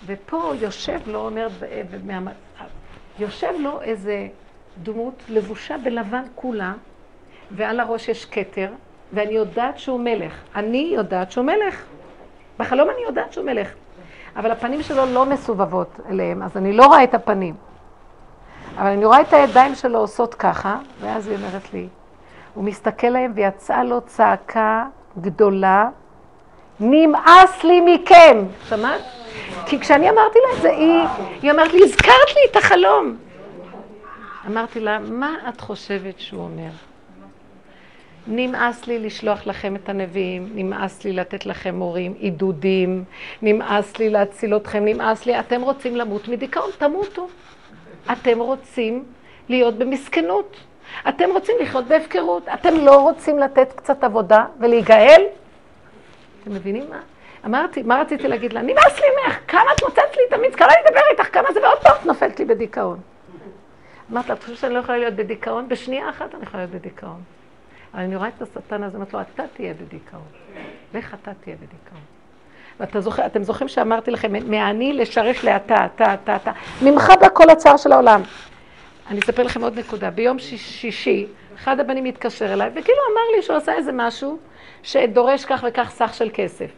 ופה 0.07 0.53
יושב 0.61 1.01
לו, 1.07 1.27
אומר, 1.27 1.49
יושב 3.19 3.53
לו 3.59 3.83
איזה 3.83 4.29
דמות 4.83 5.23
לבושה 5.29 5.77
בלבן 5.79 6.25
כולה, 6.35 6.73
ועל 7.51 7.81
הראש 7.81 8.09
יש 8.09 8.25
כתר, 8.25 8.69
ואני 9.13 9.33
יודעת 9.33 9.79
שהוא 9.79 10.01
מלך. 10.01 10.33
אני 10.57 10.93
יודעת 10.95 11.33
שהוא 11.33 11.45
מלך. 11.45 11.85
בחלום 12.59 12.91
אני 12.91 13.03
יודעת 13.07 13.33
שהוא 13.33 13.47
מלך. 13.47 13.69
אבל 14.37 14.51
הפנים 14.51 14.83
שלו 14.83 15.07
לא 15.07 15.27
מסובבות 15.27 16.01
אליהם, 16.09 16.43
אז 16.43 16.57
אני 16.57 16.73
לא 16.73 16.87
רואה 16.87 17.05
את 17.05 17.15
הפנים. 17.15 17.55
אבל 18.79 18.87
אני 18.87 19.05
רואה 19.05 19.21
את 19.21 19.33
הידיים 19.33 19.75
שלו 19.75 19.99
עושות 19.99 20.35
ככה, 20.35 20.79
ואז 21.01 21.29
היא 21.29 21.37
אומרת 21.37 21.73
לי, 21.73 21.89
הוא 22.55 22.65
מסתכל 22.65 23.07
להם 23.07 23.33
ויצאה 23.35 23.85
לו 23.85 24.01
צעקה 24.01 24.85
גדולה, 25.21 25.89
נמאס 26.81 27.65
לי 27.65 27.81
מכם. 27.81 28.45
שמעת? 28.69 29.01
כי 29.67 29.81
כשאני 29.81 30.11
אמרתי 30.11 30.39
לה 30.39 30.57
את 30.57 30.63
זה, 30.63 30.71
היא, 30.71 31.01
היא 31.43 31.51
אומרת 31.51 31.73
לי, 31.73 31.85
הזכרת 31.85 32.35
לי 32.35 32.41
את 32.51 32.57
החלום. 32.57 33.17
אמרתי 34.47 34.81
לה, 34.81 34.99
מה 34.99 35.35
את 35.49 35.61
חושבת 35.61 36.21
שהוא 36.21 36.43
אומר? 36.43 36.71
נמאס 38.27 38.87
לי 38.87 38.99
לשלוח 38.99 39.47
לכם 39.47 39.77
את 39.77 39.89
הנביאים, 39.89 40.49
נמאס 40.55 41.05
לי 41.05 41.13
לתת 41.13 41.47
לכם 41.47 41.75
מורים, 41.75 42.15
עידודים, 42.19 43.05
נמאס 43.43 43.99
לי 43.99 44.11
להציל 44.11 44.57
אתכם, 44.57 44.85
נמאס 44.85 45.27
לי, 45.27 45.41
אתם 45.41 45.63
רוצים 45.63 45.97
למות 45.97 46.29
מדיכאון, 46.29 46.71
תמותו. 46.79 47.29
אתם 48.13 48.39
רוצים 48.39 49.05
להיות 49.49 49.75
במסכנות. 49.79 50.57
אתם 51.09 51.31
רוצים 51.31 51.57
לחיות 51.61 51.85
בהפקרות. 51.85 52.49
אתם 52.49 52.75
לא 52.77 53.01
רוצים 53.03 53.39
לתת 53.39 53.73
קצת 53.73 54.05
עבודה 54.05 54.45
ולהיגאל? 54.61 55.23
אתם 56.43 56.55
מבינים 56.55 56.91
מה? 56.91 57.01
אמרתי, 57.47 57.83
מה 57.83 58.01
רציתי 58.01 58.29
להגיד 58.29 58.53
לה? 58.53 58.63
נמאס 58.63 59.01
לי 59.01 59.07
ממך, 59.17 59.39
כמה 59.49 59.73
את 59.77 59.83
מוצאת 59.83 60.17
לי 60.17 60.23
את 60.29 60.33
המיץ, 60.33 60.55
כמה 60.55 60.69
לדבר 60.87 61.01
איתך, 61.11 61.35
כמה 61.35 61.53
זה, 61.53 61.61
ועוד 61.61 61.79
פעם 61.79 61.97
נופלת 62.05 62.39
לי 62.39 62.45
בדיכאון. 62.45 63.01
אמרת 64.13 64.29
לה, 64.29 64.35
את 64.35 64.43
חושבת 64.43 64.59
שאני 64.59 64.75
לא 64.75 64.79
יכולה 64.79 64.99
להיות 64.99 65.15
בדיכאון? 65.15 65.69
בשנייה 65.69 66.11
אחת 66.11 66.35
אני 66.35 66.43
יכולה 66.43 66.63
להיות 66.63 66.75
בדיכאון. 66.75 67.21
אבל 67.95 68.03
אני 68.03 68.17
רואה 68.17 68.29
את 68.29 68.43
השטן 68.43 68.83
הזה, 68.83 68.97
אמרתי 68.97 69.17
לו, 69.17 69.21
אתה 69.21 69.43
תהיה 69.57 69.75
בדיכאון. 69.75 70.23
לך 70.95 71.15
אתה 71.23 71.31
תהיה 71.45 71.57
בדיכאון. 71.57 72.01
ואתם 73.19 73.43
זוכרים 73.43 73.69
שאמרתי 73.69 74.11
לכם, 74.11 74.33
מהאני 74.51 74.93
לשרש 74.93 75.45
לאתה, 75.45 75.87
אתה, 75.87 76.15
אתה, 76.15 76.37
אתה. 76.37 76.53
ממך 76.83 77.13
בא 77.21 77.29
כל 77.33 77.51
הצער 77.51 77.77
של 77.77 77.93
העולם. 77.93 78.23
אני 79.11 79.21
אספר 79.21 79.43
לכם 79.43 79.63
עוד 79.63 79.79
נקודה. 79.79 80.11
ביום 80.11 80.39
שישי, 80.39 81.27
אחד 81.57 81.81
הבנים 81.81 82.05
התקשר 82.05 82.53
אליי, 82.53 82.69
וכאילו 82.69 82.99
אמר 83.13 83.37
לי 83.37 83.43
שהוא 83.43 83.57
עשה 83.57 83.75
איזה 83.75 83.91
משהו 83.95 84.39
שדורש 84.83 85.45
כך 85.45 85.65
וכך 85.69 85.91
סך 85.91 86.15
של 86.15 86.31
כסף. 86.35 86.71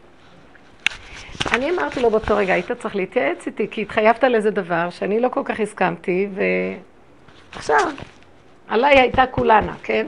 אני 1.53 1.71
אמרתי 1.71 2.01
לו 2.01 2.11
באותו 2.11 2.37
רגע, 2.37 2.55
היית 2.55 2.73
צריך 2.73 2.97
להתייעץ 2.97 3.47
איתי, 3.47 3.69
כי 3.71 3.83
התחייבת 3.83 4.25
לאיזה 4.25 4.51
דבר 4.51 4.91
שאני 4.91 5.21
לא 5.21 5.29
כל 5.29 5.43
כך 5.45 5.61
הסכמתי, 5.61 6.29
ועכשיו, 7.53 7.91
עליי 8.69 9.01
הייתה 9.01 9.27
כולנה, 9.27 9.75
כן? 9.83 10.07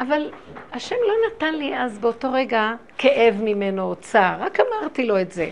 אבל 0.00 0.30
השם 0.72 0.96
לא 1.06 1.14
נתן 1.26 1.54
לי 1.54 1.78
אז 1.78 1.98
באותו 1.98 2.32
רגע 2.32 2.74
כאב 2.98 3.34
ממנו 3.42 3.82
או 3.82 3.96
צער, 3.96 4.42
רק 4.42 4.58
אמרתי 4.60 5.06
לו 5.06 5.20
את 5.20 5.32
זה. 5.32 5.50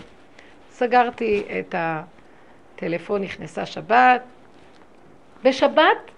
סגרתי 0.71 1.43
את 1.59 1.75
הטלפון, 1.77 3.21
נכנסה 3.21 3.65
שבת. 3.65 4.21
בשבת, 5.43 6.11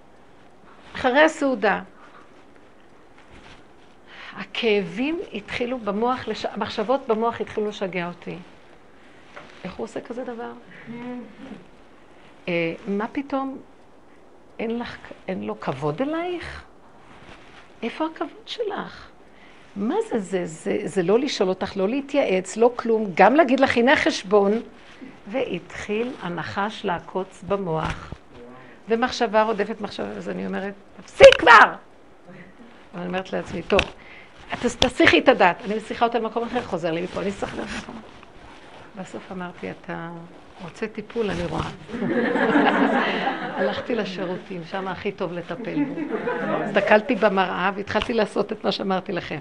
אחרי 0.96 1.22
הסעודה, 1.22 1.82
הכאבים 4.36 5.20
התחילו 5.34 5.80
במוח, 5.80 6.28
לש... 6.28 6.46
המחשבות 6.46 7.08
במוח 7.08 7.42
התחילו 7.42 7.68
לשגע 7.68 8.08
אותי. 8.08 8.38
איך 9.64 9.74
הוא 9.74 9.84
עושה 9.84 10.02
כזה 10.02 10.24
דבר? 10.24 10.52
אה, 12.48 12.74
מה 12.88 13.08
פתאום, 13.12 13.58
אין, 14.60 14.80
לך, 14.80 14.98
אין 15.28 15.44
לו 15.44 15.60
כבוד 15.60 16.02
אלייך? 16.02 16.64
איפה 17.84 18.06
הכבוד 18.06 18.46
שלך? 18.46 19.08
מה 19.76 19.96
זה, 20.10 20.20
זה, 20.20 20.46
זה, 20.46 20.78
זה 20.86 21.04
לא 21.04 21.20
לשאול 21.20 21.50
אותך, 21.50 21.78
לא 21.78 21.90
להתייעץ, 21.90 22.58
לא 22.58 22.72
כלום, 22.76 23.12
גם 23.14 23.36
להגיד 23.36 23.60
לך, 23.60 23.78
הנה 23.78 23.96
חשבון. 23.96 24.62
והתחיל 25.28 26.12
הנחש 26.22 26.86
לעקוץ 26.86 27.44
במוח. 27.48 28.14
ומחשבה 28.90 29.44
רודפת 29.44 29.82
מחשבה, 29.82 30.08
אז 30.08 30.30
אני 30.30 30.48
אומרת, 30.48 30.74
תפסיק 31.02 31.36
כבר! 31.40 31.74
ואני 32.94 33.08
אומרת 33.08 33.34
לעצמי, 33.34 33.62
טוב, 33.62 33.82
תסיכי 34.80 35.20
את 35.20 35.28
הדת. 35.28 35.62
אני 35.66 35.76
מסיכה 35.76 36.06
אותה 36.06 36.20
למקום 36.20 36.44
אחר, 36.44 36.62
חוזר 36.62 36.92
לי 36.92 37.02
מפה, 37.02 37.22
אני 37.22 37.30
אסחר 37.30 37.62
למקום 37.62 38.02
בסוף 38.96 39.32
אמרתי, 39.32 39.72
אתה 39.72 40.10
רוצה 40.62 40.88
טיפול, 40.88 41.30
אני 41.30 41.46
רואה. 41.46 41.70
הלכתי 43.56 43.96
לשירותים, 43.96 44.62
שם 44.66 44.88
הכי 44.88 45.12
טוב 45.12 45.34
לטפל 45.34 45.84
בו. 45.84 45.96
הסתכלתי 46.64 47.16
במראה 47.16 47.72
והתחלתי 47.76 48.14
לעשות 48.14 48.52
את 48.52 48.64
מה 48.64 48.72
שאמרתי 48.72 49.12
לכם. 49.12 49.40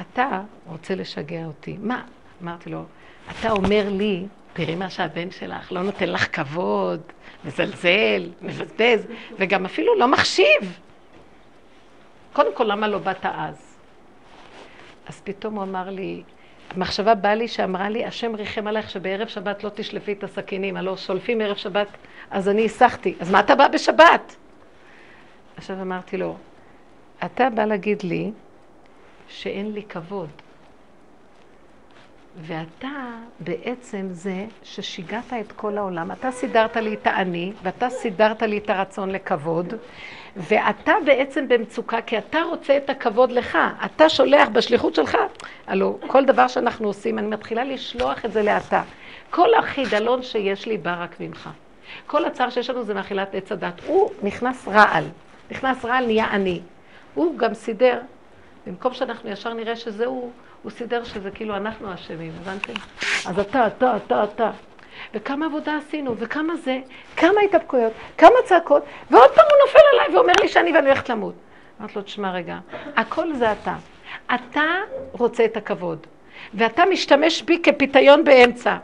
אתה 0.00 0.40
רוצה 0.66 0.94
לשגע 0.94 1.44
אותי. 1.44 1.76
מה? 1.82 2.02
אמרתי 2.42 2.70
לו, 2.70 2.84
אתה 3.30 3.50
אומר 3.50 3.88
לי, 3.90 4.26
תראי 4.52 4.74
מה 4.74 4.90
שהבן 4.90 5.30
שלך 5.30 5.72
לא 5.72 5.82
נותן 5.82 6.08
לך 6.08 6.36
כבוד, 6.36 7.00
מזלזל, 7.44 8.30
מבזבז, 8.42 9.06
וגם 9.38 9.64
אפילו 9.64 9.98
לא 9.98 10.08
מחשיב. 10.08 10.78
קודם 12.32 12.54
כל, 12.54 12.64
למה 12.64 12.88
לא 12.88 12.98
באת 12.98 13.26
אז? 13.26 13.76
אז 15.06 15.20
פתאום 15.24 15.54
הוא 15.54 15.62
אמר 15.62 15.90
לי, 15.90 16.22
המחשבה 16.70 17.14
באה 17.14 17.34
לי 17.34 17.48
שאמרה 17.48 17.88
לי, 17.88 18.04
השם 18.04 18.34
ריחם 18.34 18.66
עליך 18.66 18.90
שבערב 18.90 19.28
שבת 19.28 19.64
לא 19.64 19.70
תשלפי 19.74 20.12
את 20.12 20.24
הסכינים, 20.24 20.76
הלוא 20.76 20.96
שולפים 20.96 21.40
ערב 21.40 21.56
שבת, 21.56 21.88
אז 22.30 22.48
אני 22.48 22.64
הסחתי. 22.64 23.14
אז 23.20 23.30
מה 23.30 23.40
אתה 23.40 23.54
בא 23.54 23.68
בשבת? 23.68 24.36
עכשיו 25.56 25.82
אמרתי 25.82 26.16
לו, 26.16 26.36
אתה 27.24 27.50
בא 27.50 27.64
להגיד 27.64 28.02
לי 28.02 28.30
שאין 29.28 29.72
לי 29.72 29.82
כבוד. 29.82 30.28
ואתה 32.36 32.88
בעצם 33.40 34.08
זה 34.10 34.46
ששיגעת 34.62 35.32
את 35.40 35.52
כל 35.52 35.78
העולם. 35.78 36.12
אתה 36.12 36.30
סידרת 36.30 36.76
לי 36.76 36.94
את 36.94 37.06
האני, 37.06 37.52
ואתה 37.62 37.90
סידרת 37.90 38.42
לי 38.42 38.58
את 38.58 38.70
הרצון 38.70 39.10
לכבוד, 39.10 39.74
ואתה 40.36 40.92
בעצם 41.04 41.48
במצוקה, 41.48 42.00
כי 42.00 42.18
אתה 42.18 42.42
רוצה 42.42 42.76
את 42.76 42.90
הכבוד 42.90 43.32
לך. 43.32 43.58
אתה 43.84 44.08
שולח 44.08 44.48
בשליחות 44.48 44.94
שלך. 44.94 45.16
הלו, 45.66 45.98
כל 46.06 46.24
דבר 46.24 46.48
שאנחנו 46.48 46.86
עושים, 46.86 47.18
אני 47.18 47.26
מתחילה 47.26 47.64
לשלוח 47.64 48.24
את 48.24 48.32
זה 48.32 48.42
לאתה. 48.42 48.82
כל 49.30 49.54
החידלון 49.54 50.22
שיש 50.22 50.66
לי 50.66 50.78
בא 50.78 50.96
רק 51.02 51.20
ממך. 51.20 51.48
כל 52.06 52.24
הצער 52.24 52.50
שיש 52.50 52.70
לנו 52.70 52.84
זה 52.84 52.94
מאכילת 52.94 53.34
עץ 53.34 53.52
הדת. 53.52 53.80
הוא 53.86 54.10
נכנס 54.22 54.68
רעל. 54.68 55.04
נכנס 55.50 55.84
רעל, 55.84 56.06
נהיה 56.06 56.30
אני. 56.30 56.60
הוא 57.14 57.38
גם 57.38 57.54
סידר, 57.54 58.00
במקום 58.66 58.94
שאנחנו 58.94 59.30
ישר 59.30 59.54
נראה 59.54 59.76
שזה 59.76 60.06
הוא, 60.06 60.30
הוא 60.62 60.70
סידר 60.70 61.04
שזה 61.04 61.30
כאילו 61.30 61.56
אנחנו 61.56 61.94
אשמים, 61.94 62.32
הבנתם? 62.40 62.72
אז 63.26 63.38
אתה, 63.38 63.66
אתה, 63.66 63.96
אתה, 63.96 64.24
אתה. 64.24 64.50
וכמה 65.14 65.46
עבודה 65.46 65.76
עשינו, 65.76 66.16
וכמה 66.16 66.56
זה, 66.56 66.78
כמה 67.16 67.40
התאפקויות, 67.44 67.92
כמה 68.18 68.36
צעקות, 68.44 68.82
ועוד 69.10 69.30
פעם 69.30 69.44
הוא 69.50 69.58
נופל 69.66 69.78
עליי 69.92 70.16
ואומר 70.16 70.32
לי 70.40 70.48
שאני 70.48 70.72
ואני 70.72 70.88
הולכת 70.88 71.08
למות. 71.08 71.34
אמרתי 71.80 71.94
לו, 71.96 72.02
תשמע 72.02 72.32
רגע, 72.32 72.58
הכל 72.96 73.34
זה 73.34 73.52
אתה. 73.52 73.74
אתה 74.34 74.64
רוצה 75.12 75.44
את 75.44 75.56
הכבוד, 75.56 76.06
ואתה 76.54 76.82
משתמש 76.84 77.42
בי 77.42 77.58
כפיתיון 77.62 78.24
באמצע. 78.24 78.76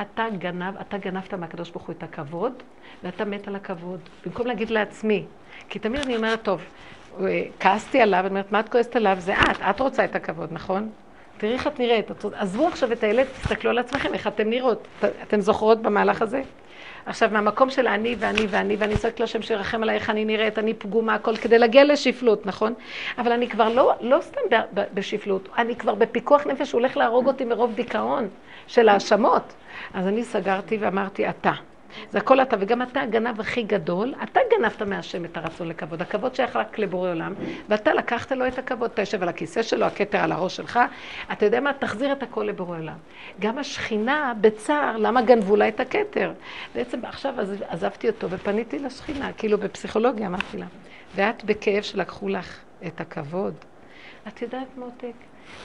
אתה 0.00 0.24
גנב, 0.38 0.76
אתה 0.80 0.98
גנבת 0.98 1.34
מהקדוש 1.34 1.70
ברוך 1.70 1.86
הוא 1.86 1.94
את 1.98 2.02
הכבוד, 2.02 2.52
ואתה 3.04 3.24
מת 3.24 3.48
על 3.48 3.56
הכבוד. 3.56 4.00
במקום 4.26 4.46
להגיד 4.46 4.70
לעצמי, 4.70 5.24
כי 5.68 5.78
תמיד 5.78 6.00
אני 6.00 6.16
אומרת, 6.16 6.42
טוב, 6.42 6.64
כעסתי 7.60 8.00
עליו, 8.00 8.20
אני 8.20 8.28
אומרת, 8.28 8.52
מה 8.52 8.60
את 8.60 8.68
כועסת 8.68 8.96
עליו? 8.96 9.16
זה 9.20 9.34
את, 9.34 9.60
את 9.70 9.80
רוצה 9.80 10.04
את 10.04 10.16
הכבוד, 10.16 10.48
נכון? 10.52 10.90
תראי 11.40 11.52
איך 11.52 11.66
את 11.66 11.78
נראית. 11.78 12.10
עזבו 12.34 12.66
עכשיו 12.68 12.92
את 12.92 13.02
הילד, 13.02 13.26
תסתכלו 13.42 13.70
על 13.70 13.78
עצמכם, 13.78 14.14
איך 14.14 14.26
אתן 14.26 14.50
נראות. 14.50 14.88
אתן 15.22 15.40
זוכרות 15.40 15.82
במהלך 15.82 16.22
הזה? 16.22 16.42
עכשיו, 17.06 17.28
מהמקום 17.32 17.70
של 17.70 17.86
אני 17.86 18.16
ואני 18.18 18.46
ואני, 18.48 18.76
ואני 18.76 18.96
צועקת 18.96 19.20
להשם 19.20 19.42
שירחם 19.42 19.82
עליי 19.82 19.94
איך 19.94 20.10
אני 20.10 20.24
נראית, 20.24 20.58
אני 20.58 20.74
פגומה, 20.74 21.14
הכל 21.14 21.36
כדי 21.36 21.58
להגיע 21.58 21.84
לשפלות, 21.84 22.46
נכון? 22.46 22.74
אבל 23.18 23.32
אני 23.32 23.48
כבר 23.48 23.68
לא, 23.68 23.92
לא 24.00 24.18
סתם 24.20 24.40
בשפלות, 24.94 25.48
אני 25.58 25.76
כבר 25.76 25.94
בפיקוח 25.94 26.46
נפש, 26.46 26.72
הוא 26.72 26.80
הולך 26.80 26.96
להרוג 26.96 27.26
אותי 27.26 27.44
מרוב 27.44 27.74
דיכאון 27.74 28.28
של 28.66 28.88
האשמות. 28.88 29.52
אז 29.94 30.06
אני 30.06 30.24
סגרתי 30.24 30.76
ואמרתי, 30.80 31.28
אתה. 31.28 31.52
זה 32.10 32.18
הכל 32.18 32.42
אתה, 32.42 32.56
וגם 32.60 32.82
אתה 32.82 33.00
הגנב 33.00 33.40
הכי 33.40 33.62
גדול, 33.62 34.14
אתה 34.22 34.40
גנבת 34.50 34.82
מהשם 34.82 35.24
את 35.24 35.36
הרצון 35.36 35.68
לכבוד. 35.68 36.02
הכבוד 36.02 36.34
שייך 36.34 36.56
רק 36.56 36.78
לבורא 36.78 37.10
עולם, 37.10 37.34
ואתה 37.68 37.94
לקחת 37.94 38.32
לו 38.32 38.46
את 38.46 38.58
הכבוד, 38.58 38.90
אתה 38.94 39.02
יושב 39.02 39.22
על 39.22 39.28
הכיסא 39.28 39.62
שלו, 39.62 39.86
הכתר 39.86 40.18
על 40.18 40.32
הראש 40.32 40.56
שלך, 40.56 40.80
אתה 41.32 41.44
יודע 41.44 41.60
מה? 41.60 41.72
תחזיר 41.72 42.12
את 42.12 42.22
הכל 42.22 42.42
לבורא 42.42 42.78
עולם. 42.78 42.96
גם 43.40 43.58
השכינה, 43.58 44.32
בצער, 44.40 44.96
למה 44.96 45.22
גנבו 45.22 45.56
לה 45.56 45.68
את 45.68 45.80
הכתר? 45.80 46.32
בעצם 46.74 47.04
עכשיו 47.04 47.34
עזבתי 47.68 48.08
אותו 48.08 48.30
ופניתי 48.30 48.78
לשכינה, 48.78 49.32
כאילו 49.32 49.58
בפסיכולוגיה 49.58 50.26
אמרתי 50.26 50.58
לה, 50.58 50.66
ואת 51.14 51.44
בכאב 51.44 51.82
שלקחו 51.82 52.28
לך 52.28 52.58
את 52.86 53.00
הכבוד. 53.00 53.54
את 54.28 54.42
יודעת, 54.42 54.66
מותק, 54.76 55.12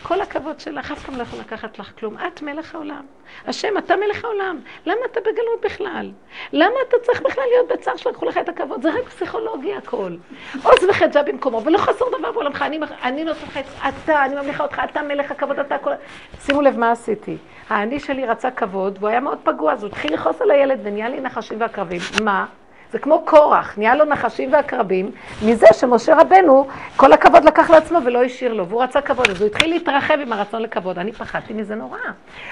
כל 0.04 0.22
הכבוד 0.22 0.60
שלך, 0.60 0.92
אף 0.92 1.06
פעם 1.06 1.18
לא 1.18 1.22
יכול 1.24 1.40
לקחת 1.40 1.80
לך 1.80 1.92
כלום. 2.00 2.16
את 2.28 2.42
מלך 2.42 2.76
העולם. 2.76 3.06
השם, 3.48 3.78
אתה 3.78 3.96
מלך 3.96 4.26
העולם. 4.26 4.60
למה 4.86 5.00
אתה 5.12 5.20
בגלות 5.20 5.62
בכלל? 5.64 6.12
למה 6.54 6.76
אתה 6.88 6.98
צריך 7.04 7.22
בכלל 7.22 7.44
להיות 7.52 7.72
בצער 7.72 7.96
שלקחו 7.96 8.26
לך 8.26 8.38
את 8.38 8.50
הכבוד? 8.50 8.82
זה 8.82 8.90
רק 8.90 9.10
פסיכולוגיה 9.10 9.78
הכל. 9.78 10.16
עוז 10.64 10.84
וחג'ה 10.90 11.24
במקומו, 11.24 11.62
ולא 11.66 11.78
חסר 11.78 12.06
דבר 12.20 12.32
בעולמך. 12.32 12.62
אני, 12.62 12.80
אני 13.04 13.24
נותן 13.24 13.40
לך 13.48 13.58
את 13.58 13.66
אתה, 13.88 14.26
אני 14.26 14.36
ממליכה 14.36 14.64
אותך, 14.64 14.82
אתה 14.92 15.02
מלך 15.02 15.32
הכבוד, 15.32 15.60
אתה 15.60 15.76
הכל... 15.76 15.92
שימו 16.42 16.62
לב 16.62 16.78
מה 16.78 16.92
עשיתי. 16.92 17.38
האני 17.70 18.00
שלי 18.00 18.26
רצה 18.26 18.52
כבוד, 18.52 18.98
והוא 19.00 19.10
היה 19.10 19.20
מאוד 19.20 19.38
פגוע, 19.44 19.74
אז 19.74 19.84
הוא 19.84 19.90
התחיל 19.90 20.14
לכעוס 20.14 20.42
על 20.42 20.52
הילד 20.52 20.80
ונהיה 20.84 21.10
לי 21.10 21.22
נחשים 21.22 21.62
ועקרבים. 21.62 22.02
מה? 22.24 22.46
זה 22.96 23.00
כמו 23.00 23.22
קורח, 23.26 23.78
נהיה 23.78 23.96
לו 23.96 24.06
נחשים 24.06 24.54
ועקרבים, 24.54 25.12
מזה 25.46 25.68
שמשה 25.74 26.16
רבנו, 26.16 26.68
כל 26.96 27.14
הכבוד 27.14 27.46
לקח 27.46 27.70
לעצמו 27.70 28.00
ולא 28.06 28.24
השאיר 28.24 28.54
לו, 28.54 28.68
והוא 28.68 28.84
רצה 28.84 29.02
כבוד, 29.02 29.30
אז 29.30 29.42
הוא 29.42 29.48
התחיל 29.48 29.70
להתרחב 29.70 30.18
עם 30.22 30.34
הרצון 30.34 30.62
לכבוד. 30.62 31.00
אני 31.00 31.12
פחדתי 31.12 31.54
מזה 31.54 31.76
נורא. 31.76 31.98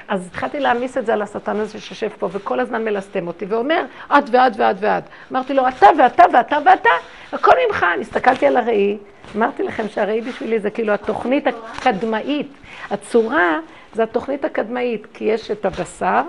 אז 0.08 0.26
התחלתי 0.26 0.60
להעמיס 0.60 0.98
את 0.98 1.06
זה 1.06 1.12
על 1.12 1.22
השטן 1.22 1.56
הזה 1.56 1.80
שיושב 1.80 2.08
פה, 2.18 2.28
וכל 2.32 2.60
הזמן 2.60 2.84
מלסתם 2.84 3.26
אותי, 3.26 3.44
ואומר, 3.44 3.84
את 4.06 4.24
ואת 4.30 4.52
ואת 4.56 4.76
ואת. 4.80 5.04
אמרתי 5.32 5.54
לו, 5.54 5.68
אתה 5.68 5.86
ואתה 5.98 6.24
ואתה 6.32 6.56
ואתה, 6.64 6.90
הכל 7.32 7.52
ממך. 7.68 7.86
אני 7.94 8.02
הסתכלתי 8.02 8.46
על 8.46 8.56
הראי, 8.56 8.98
אמרתי 9.36 9.62
לכם 9.62 9.88
שהראי 9.88 10.20
בשבילי 10.20 10.58
זה 10.58 10.70
כאילו 10.70 10.92
התוכנית 10.92 11.46
הקדמאית. 11.46 12.52
הצורה 12.90 13.58
זה 13.92 14.02
התוכנית 14.02 14.44
הקדמאית, 14.44 15.06
כי 15.14 15.24
יש 15.24 15.50
את 15.50 15.64
הבשר 15.64 16.22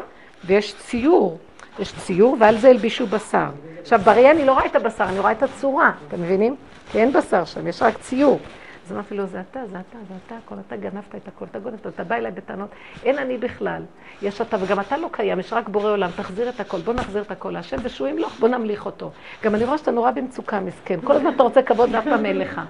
ויש 0.45 0.75
ציור. 0.75 1.39
יש 1.79 1.93
ציור, 1.97 2.37
ועל 2.39 2.57
זה 2.57 2.69
הלבישו 2.69 3.07
בשר. 3.07 3.49
עכשיו, 3.85 3.99
בראי 3.99 4.31
אני 4.31 4.45
לא 4.45 4.53
רואה 4.53 4.65
את 4.65 4.75
הבשר, 4.75 5.03
אני 5.03 5.19
רואה 5.19 5.31
את 5.31 5.43
הצורה, 5.43 5.91
אתם 6.07 6.21
מבינים? 6.21 6.55
כי 6.91 6.99
אין 6.99 7.13
בשר 7.13 7.45
שם, 7.45 7.67
יש 7.67 7.81
רק 7.81 7.97
ציור. 7.97 8.39
אז 8.85 8.91
אמרתי 8.91 9.15
לו, 9.15 9.25
זה 9.25 9.41
אתה, 9.51 9.59
זה 9.71 9.77
אתה, 9.89 9.97
זה 10.07 10.13
אתה, 10.25 10.35
הכל 10.45 10.55
אתה 10.67 10.75
גנבת 10.75 11.15
את 11.15 11.27
הכל, 11.27 11.45
אתה 11.51 11.59
גונבת, 11.59 11.87
אתה 11.87 12.03
בא 12.03 12.15
אליי 12.15 12.31
בטענות, 12.31 12.69
אין 13.03 13.17
אני 13.17 13.37
בכלל. 13.37 13.81
יש 14.21 14.41
אתה, 14.41 14.57
וגם 14.61 14.79
אתה 14.79 14.97
לא 14.97 15.09
קיים, 15.11 15.39
יש 15.39 15.53
רק 15.53 15.69
בורא 15.69 15.91
עולם, 15.91 16.09
תחזיר 16.15 16.49
את 16.49 16.59
הכל, 16.59 16.77
בוא 16.77 16.93
נחזיר 16.93 17.21
את 17.21 17.31
הכל 17.31 17.51
להשם, 17.51 17.77
ושהוא 17.83 18.07
ימלוך, 18.07 18.33
בוא 18.39 18.47
נמליך 18.47 18.85
אותו. 18.85 19.11
גם 19.43 19.55
אני 19.55 19.65
רואה 19.65 19.77
שאתה 19.77 19.91
נורא 19.91 20.11
במצוקה, 20.11 20.59
מסכן, 20.59 20.99
כל 21.03 21.13
הזמן 21.13 21.33
אתה 21.35 21.43
רוצה 21.43 21.61
כבוד 21.61 21.89
ואף 21.93 22.03
פעם 22.03 22.25
אין 22.25 22.37
לך. 22.37 22.61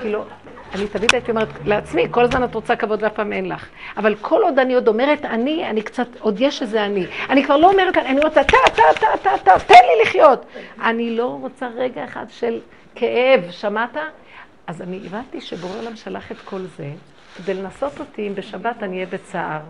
כאילו, 0.00 0.24
אני 0.74 0.88
תמיד 0.88 1.14
הייתי 1.14 1.30
אומרת 1.30 1.48
לעצמי, 1.64 2.06
כל 2.10 2.24
הזמן 2.24 2.44
את 2.44 2.54
רוצה 2.54 2.76
כבוד 2.76 3.02
ואף 3.02 3.12
פעם 3.12 3.32
אין 3.32 3.48
לך. 3.48 3.68
אבל 3.96 4.14
כל 4.20 4.42
עוד 4.42 4.58
אני 4.58 4.74
עוד 4.74 4.88
אומרת 4.88 5.24
אני, 5.24 5.70
אני 5.70 5.82
קצת, 5.82 6.06
עוד 6.20 6.40
יש 6.40 6.62
איזה 6.62 6.84
אני. 6.84 7.06
אני 7.30 7.44
כבר 7.44 7.56
לא 7.56 7.70
אומרת, 7.70 7.96
אני 7.96 8.20
רוצה, 8.20 8.40
אתה, 8.40 8.56
אתה, 8.66 8.82
אתה, 8.98 9.06
אתה, 9.14 9.34
אתה, 9.34 9.64
תן 9.66 9.74
לי 9.74 10.02
לחיות. 10.02 10.44
אני 10.82 11.16
לא 11.16 11.38
רוצה 11.40 11.68
רגע 11.76 12.04
אחד 12.04 12.26
של 12.28 12.60
כאב, 12.94 13.50
שמעת? 13.50 13.96
אז 14.66 14.82
אני 14.82 15.00
הבנתי 15.06 15.40
שבורא 15.40 15.78
עולם 15.78 15.96
שלח 15.96 16.32
את 16.32 16.40
כל 16.44 16.60
זה 16.76 16.86
כדי 17.36 17.54
לנסות 17.54 18.00
אותי 18.00 18.28
אם 18.28 18.34
בשבת 18.34 18.82
אני 18.82 18.96
אהיה 18.96 19.06
בצער. 19.06 19.60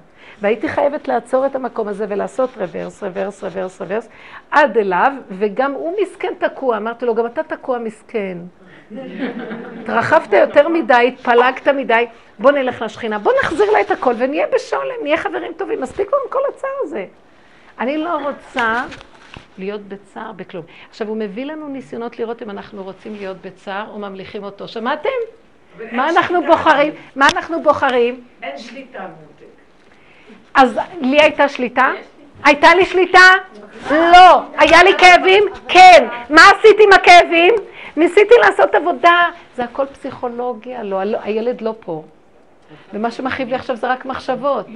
והייתי 0.40 0.68
חייבת 0.68 1.08
לעצור 1.08 1.46
את 1.46 1.54
המקום 1.54 1.88
הזה 1.88 2.06
ולעשות 2.08 2.50
רוורס, 2.56 3.02
רוורס, 3.02 3.44
רוורס, 3.44 3.80
רוורס, 3.80 4.08
עד 4.50 4.78
אליו, 4.78 5.12
וגם 5.30 5.72
הוא 5.72 5.96
מסכן 6.02 6.32
תקוע. 6.38 6.76
אמרתי 6.76 7.06
לו, 7.06 7.14
גם 7.14 7.26
אתה 7.26 7.42
תקוע 7.42 7.78
מסכן. 7.78 8.38
התרחבת 9.80 10.32
יותר 10.32 10.68
מדי, 10.68 11.12
התפלגת 11.14 11.68
מדי, 11.68 12.06
בוא 12.38 12.50
נלך 12.50 12.82
לשכינה, 12.82 13.18
בוא 13.18 13.32
נחזיר 13.42 13.70
לה 13.70 13.80
את 13.80 13.90
הכל 13.90 14.14
ונהיה 14.18 14.46
בשולם, 14.54 14.94
נהיה 15.02 15.16
חברים 15.16 15.52
טובים, 15.56 15.80
מספיק 15.80 16.06
לנו 16.06 16.30
כל 16.30 16.38
הצער 16.48 16.70
הזה. 16.82 17.06
אני 17.78 17.98
לא 17.98 18.18
רוצה 18.18 18.84
להיות 19.58 19.80
בצער 19.80 20.32
בכלום. 20.32 20.64
עכשיו, 20.90 21.08
הוא 21.08 21.16
מביא 21.16 21.44
לנו 21.44 21.68
ניסיונות 21.68 22.18
לראות 22.18 22.42
אם 22.42 22.50
אנחנו 22.50 22.82
רוצים 22.82 23.14
להיות 23.14 23.36
בצער 23.42 23.86
או 23.90 23.98
ממליכים 23.98 24.44
אותו. 24.44 24.68
שמעתם? 24.68 25.08
מה 25.92 26.10
אנחנו 26.10 26.42
בוחרים? 26.46 26.92
מה 27.16 27.26
אנחנו 27.32 27.62
בוחרים? 27.62 28.24
אין 28.42 28.58
שליטה 28.58 29.00
מותק. 29.00 29.44
אז 30.54 30.78
לי 31.00 31.20
הייתה 31.20 31.48
שליטה? 31.48 31.92
הייתה 32.44 32.74
לי 32.74 32.84
שליטה? 32.84 33.30
לא. 33.90 34.42
היה 34.58 34.82
לי 34.82 34.90
כאבים? 34.98 35.44
כן. 35.68 36.06
מה 36.30 36.42
עשיתי 36.42 36.84
עם 36.84 36.92
הכאבים? 36.92 37.54
ניסיתי 37.96 38.34
לעשות 38.40 38.74
עבודה. 38.74 39.28
זה 39.56 39.64
הכל 39.64 39.86
פסיכולוגיה, 39.86 40.82
לא, 40.82 41.00
הילד 41.22 41.60
לא 41.60 41.74
פה. 41.80 42.02
ומה 42.94 43.10
שמכאיב 43.10 43.48
לי 43.48 43.54
עכשיו 43.54 43.76
זה 43.76 43.86
רק 43.86 44.04
מחשבות. 44.04 44.66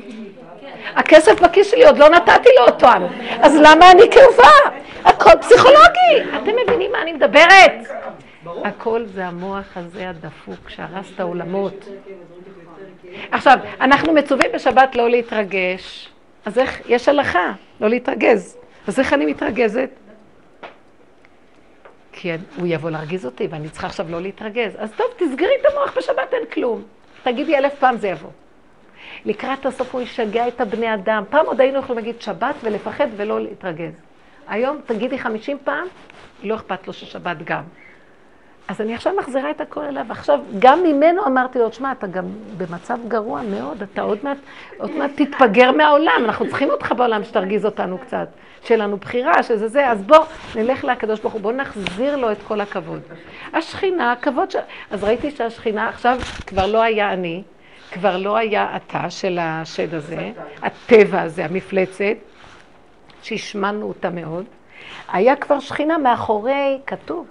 הכסף 0.94 1.40
בכיס 1.40 1.70
שלי, 1.70 1.86
עוד 1.86 1.98
לא 1.98 2.08
נתתי 2.08 2.48
לו 2.58 2.64
אותם. 2.66 3.02
אז 3.40 3.56
למה 3.56 3.90
אני 3.90 4.02
כאובה? 4.10 4.78
הכל 5.04 5.38
פסיכולוגי. 5.40 6.36
אתם 6.42 6.50
מבינים 6.64 6.92
מה 6.92 7.02
אני 7.02 7.12
מדברת? 7.12 7.72
הכל 8.64 9.04
זה 9.04 9.26
המוח 9.26 9.76
הזה 9.76 10.10
הדפוק 10.10 10.68
שהרס 10.68 11.06
את 11.14 11.20
העולמות. 11.20 11.88
עכשיו, 13.30 13.58
אנחנו 13.80 14.12
מצווים 14.12 14.50
בשבת 14.54 14.94
לא 14.94 15.10
להתרגש. 15.10 16.08
אז 16.44 16.58
איך, 16.58 16.80
יש 16.88 17.08
הלכה, 17.08 17.52
לא 17.80 17.88
להתרגז. 17.88 18.56
אז 18.86 18.98
איך 19.00 19.12
אני 19.12 19.26
מתרגזת? 19.26 19.90
כי 22.20 22.30
הוא 22.56 22.66
יבוא 22.66 22.90
להרגיז 22.90 23.26
אותי 23.26 23.46
ואני 23.50 23.68
צריכה 23.68 23.86
עכשיו 23.86 24.10
לא 24.10 24.20
להתרגז. 24.20 24.72
אז 24.78 24.92
טוב, 24.96 25.06
תסגרי 25.16 25.50
את 25.60 25.66
המוח 25.72 25.96
בשבת, 25.96 26.32
אין 26.34 26.42
כלום. 26.52 26.82
תגידי 27.22 27.56
אלף 27.58 27.74
פעם 27.78 27.96
זה 27.96 28.08
יבוא. 28.08 28.30
לקראת 29.24 29.66
הסוף 29.66 29.94
הוא 29.94 30.02
ישגע 30.02 30.48
את 30.48 30.60
הבני 30.60 30.94
אדם. 30.94 31.24
פעם 31.30 31.46
עוד 31.46 31.60
היינו 31.60 31.78
יכולים 31.78 32.04
להגיד 32.04 32.22
שבת 32.22 32.54
ולפחד 32.62 33.06
ולא 33.16 33.40
להתרגז. 33.40 33.92
היום 34.48 34.80
תגידי 34.86 35.18
חמישים 35.18 35.58
פעם, 35.64 35.86
לא 36.42 36.54
אכפת 36.54 36.86
לו 36.86 36.92
ששבת 36.92 37.36
גם. 37.44 37.62
אז 38.68 38.80
אני 38.80 38.94
עכשיו 38.94 39.12
מחזירה 39.18 39.50
את 39.50 39.60
הכל 39.60 39.84
אליו. 39.84 40.06
עכשיו, 40.10 40.40
גם 40.58 40.82
ממנו 40.82 41.26
אמרתי 41.26 41.58
לו, 41.58 41.72
שמע, 41.72 41.92
אתה 41.92 42.06
גם 42.06 42.24
במצב 42.56 42.98
גרוע 43.08 43.42
מאוד, 43.42 43.82
אתה 43.82 44.02
עוד 44.02 44.18
מעט, 44.22 44.36
עוד 44.78 44.90
מעט 44.96 45.10
תתפגר 45.14 45.72
מהעולם, 45.72 46.22
אנחנו 46.24 46.48
צריכים 46.48 46.70
אותך 46.70 46.92
בעולם 46.96 47.24
שתרגיז 47.24 47.64
אותנו 47.64 47.98
קצת, 47.98 48.28
שיהיה 48.64 48.84
לנו 48.84 48.96
בחירה, 48.96 49.42
שזה 49.42 49.68
זה, 49.68 49.90
אז 49.90 50.02
בוא, 50.02 50.18
נלך 50.54 50.84
לקדוש 50.84 51.20
ברוך 51.20 51.34
הוא, 51.34 51.40
בוא 51.40 51.52
נחזיר 51.52 52.16
לו 52.16 52.32
את 52.32 52.36
כל 52.48 52.60
הכבוד. 52.60 53.00
השכינה, 53.52 54.12
הכבוד 54.12 54.50
ש... 54.50 54.56
אז 54.90 55.04
ראיתי 55.04 55.30
שהשכינה 55.30 55.88
עכשיו 55.88 56.18
כבר 56.46 56.66
לא 56.66 56.82
היה 56.82 57.12
אני, 57.12 57.42
כבר 57.92 58.16
לא 58.16 58.36
היה 58.36 58.76
אתה 58.76 59.10
של 59.10 59.38
השד 59.40 59.94
הזה, 59.94 60.30
הטבע 60.62 61.22
הזה, 61.22 61.44
המפלצת, 61.44 62.16
שהשמנו 63.22 63.88
אותה 63.88 64.10
מאוד. 64.10 64.44
היה 65.12 65.36
כבר 65.36 65.60
שכינה 65.60 65.98
מאחורי, 65.98 66.78
כתוב, 66.86 67.26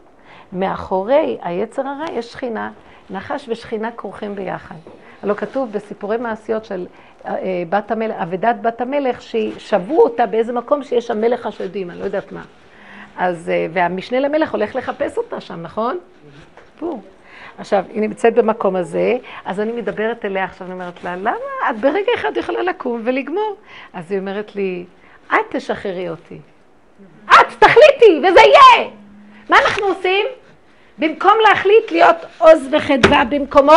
מאחורי 0.53 1.37
היצר 1.41 1.87
הרע 1.87 2.05
יש 2.13 2.31
שכינה, 2.31 2.71
נחש 3.09 3.49
ושכינה 3.49 3.91
כרוכים 3.91 4.35
ביחד. 4.35 4.75
הלוא 5.23 5.35
כתוב 5.35 5.71
בסיפורי 5.71 6.17
מעשיות 6.17 6.65
של 6.65 6.87
אה, 7.25 7.63
בת 7.69 7.91
המלך, 7.91 8.15
אבדת 8.21 8.55
בת 8.61 8.81
המלך, 8.81 9.21
ששבו 9.21 10.01
אותה 10.01 10.25
באיזה 10.25 10.53
מקום 10.53 10.83
שיש 10.83 11.07
שם 11.07 11.21
מלך 11.21 11.45
השדים, 11.45 11.91
אני 11.91 11.99
לא 11.99 12.05
יודעת 12.05 12.31
מה. 12.31 12.41
אז, 13.17 13.49
אה, 13.49 13.67
והמשנה 13.73 14.19
למלך 14.19 14.51
הולך 14.51 14.75
לחפש 14.75 15.17
אותה 15.17 15.41
שם, 15.41 15.61
נכון? 15.61 15.97
פה. 16.79 16.99
עכשיו, 17.57 17.83
היא 17.93 18.01
נמצאת 18.01 18.35
במקום 18.35 18.75
הזה, 18.75 19.17
אז 19.45 19.59
אני 19.59 19.71
מדברת 19.71 20.25
אליה 20.25 20.43
עכשיו, 20.43 20.67
אני 20.67 20.73
אומרת 20.73 21.03
לה, 21.03 21.15
למה 21.15 21.35
את 21.69 21.79
ברגע 21.79 22.11
אחד 22.15 22.31
יכולה 22.35 22.63
לקום 22.63 23.01
ולגמור? 23.03 23.55
אז 23.93 24.11
היא 24.11 24.19
אומרת 24.19 24.55
לי, 24.55 24.85
את 25.27 25.35
תשחררי 25.49 26.09
אותי. 26.09 26.39
את 27.25 27.47
תחליטי, 27.59 28.19
וזה 28.19 28.39
יהיה! 28.39 28.89
מה 29.49 29.57
אנחנו 29.65 29.85
עושים? 29.85 30.25
במקום 30.97 31.33
להחליט 31.49 31.91
להיות 31.91 32.17
עוז 32.37 32.67
וחדווה 32.71 33.25
במקומו, 33.25 33.71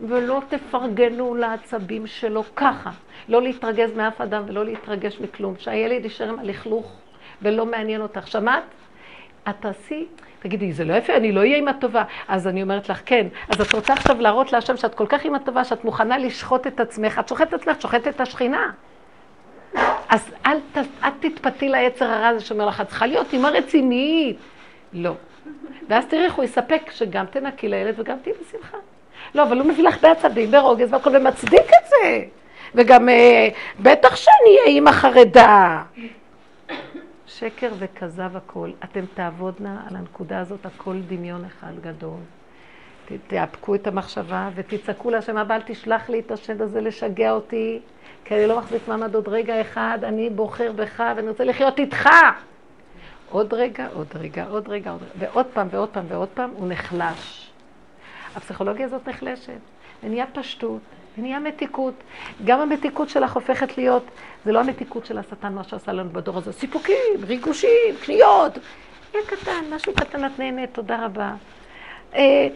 ולא 0.00 0.40
תפרגנו 0.48 1.34
לעצבים 1.34 2.06
שלו 2.06 2.44
ככה. 2.56 2.90
לא 3.28 3.42
להתרגז 3.42 3.92
מאף 3.96 4.20
אדם 4.20 4.42
ולא 4.46 4.64
להתרגש 4.64 5.20
מכלום. 5.20 5.54
שהילד 5.58 6.04
יישאר 6.04 6.28
עם 6.28 6.38
הלכלוך 6.38 6.92
ולא 7.42 7.66
מעניין 7.66 8.00
אותך. 8.00 8.28
שמעת? 8.28 8.62
את 9.48 9.54
תעשי, 9.60 10.06
תגידי, 10.40 10.72
זה 10.72 10.84
לא 10.84 10.94
יפה, 10.94 11.16
אני 11.16 11.32
לא 11.32 11.40
אהיה 11.40 11.56
עם 11.56 11.68
הטובה. 11.68 12.04
אז 12.28 12.46
אני 12.48 12.62
אומרת 12.62 12.88
לך, 12.88 13.00
כן. 13.06 13.26
אז 13.48 13.60
את 13.60 13.74
רוצה 13.74 13.92
עכשיו 13.92 14.20
להראות 14.20 14.52
להשם 14.52 14.76
שאת 14.76 14.94
כל 14.94 15.06
כך 15.08 15.24
עם 15.24 15.34
הטובה, 15.34 15.64
שאת 15.64 15.84
מוכנה 15.84 16.18
לשחוט 16.18 16.66
את 16.66 16.80
עצמך. 16.80 17.18
את 17.18 17.28
שוחטת 17.28 17.52
עצמך, 17.52 17.82
שוחטת 17.82 18.08
את 18.08 18.20
השכינה. 18.20 18.70
אז 20.08 20.30
אל, 20.46 20.58
ת, 20.72 20.78
אל 21.04 21.10
תתפתי 21.20 21.68
ליצר 21.68 22.04
הרע 22.04 22.28
הזה 22.28 22.44
שאומר 22.44 22.66
לך, 22.66 22.80
את 22.80 22.88
צריכה 22.88 23.06
להיות 23.06 23.32
אימה 23.32 23.48
רצינית. 23.48 24.38
לא. 24.92 25.12
ואז 25.88 26.04
תראי 26.06 26.24
איך 26.24 26.34
הוא 26.34 26.44
יספק 26.44 26.90
שגם 26.90 27.26
תנקי 27.26 27.68
לילד 27.68 28.00
וגם 28.00 28.16
תהיי 28.22 28.34
בשמחה. 28.34 28.76
לא, 29.34 29.42
אבל 29.42 29.58
הוא 29.58 29.66
מביא 29.66 29.84
לך 29.84 30.02
בעצבים, 30.02 30.50
ברוגז 30.50 30.92
והכל, 30.92 31.16
ומצדיק 31.16 31.60
את 31.60 31.88
זה. 31.88 32.24
וגם 32.74 33.08
אה, 33.08 33.48
בטח 33.80 34.16
שאני 34.16 34.56
אהיה 34.58 34.66
אימא 34.66 34.92
חרדה. 34.92 35.82
שקר 37.26 37.70
וכזב 37.78 38.36
הכל. 38.36 38.70
אתם 38.84 39.04
תעבודנה 39.14 39.80
על 39.90 39.96
הנקודה 39.96 40.40
הזאת, 40.40 40.66
הכל 40.66 40.96
דמיון 41.08 41.44
אחד 41.44 41.72
גדול. 41.80 42.18
תאפקו 43.26 43.74
את 43.74 43.86
המחשבה 43.86 44.48
ותצעקו 44.54 45.10
להשם, 45.10 45.38
אבל 45.38 45.58
תשלח 45.66 46.08
לי 46.08 46.20
את 46.20 46.30
השד 46.30 46.62
הזה 46.62 46.80
לשגע 46.80 47.32
אותי, 47.32 47.80
כי 48.24 48.34
אני 48.34 48.46
לא 48.46 48.58
מחזיק 48.58 48.88
מעמד 48.88 49.14
עוד 49.14 49.28
רגע 49.28 49.60
אחד, 49.60 49.98
אני 50.02 50.30
בוחר 50.30 50.72
בך 50.72 51.02
ואני 51.16 51.28
רוצה 51.28 51.44
לחיות 51.44 51.78
איתך. 51.78 52.08
עוד 53.36 53.54
רגע, 53.54 53.88
עוד 53.94 54.06
רגע, 54.14 54.44
עוד 54.44 54.68
רגע, 54.68 54.90
עוד 54.90 55.02
רגע, 55.02 55.16
ועוד 55.18 55.46
פעם 55.46 55.68
ועוד 55.70 55.88
פעם 55.88 56.04
ועוד 56.08 56.28
פעם, 56.34 56.50
הוא 56.56 56.68
נחלש. 56.68 57.50
הפסיכולוגיה 58.36 58.86
הזאת 58.86 59.08
נחלשת, 59.08 59.58
ונהיה 60.02 60.26
פשטות, 60.32 60.80
ונהיה 61.18 61.38
מתיקות. 61.38 61.94
גם 62.44 62.60
המתיקות 62.60 63.08
שלך 63.08 63.32
הופכת 63.32 63.78
להיות, 63.78 64.02
זה 64.44 64.52
לא 64.52 64.60
המתיקות 64.60 65.06
של 65.06 65.18
השטן, 65.18 65.54
מה 65.54 65.64
שעשה 65.64 65.92
לנו 65.92 66.10
בדור 66.10 66.38
הזה, 66.38 66.52
סיפוקים, 66.52 67.24
ריגושים, 67.26 67.96
קניות. 68.04 68.58
יהיה 69.14 69.26
קטן, 69.26 69.64
משהו 69.70 69.94
קטן 69.94 70.24
את 70.24 70.38
נהנית, 70.38 70.74
תודה 70.74 71.04
רבה. 71.04 71.34
אה, 72.14 72.48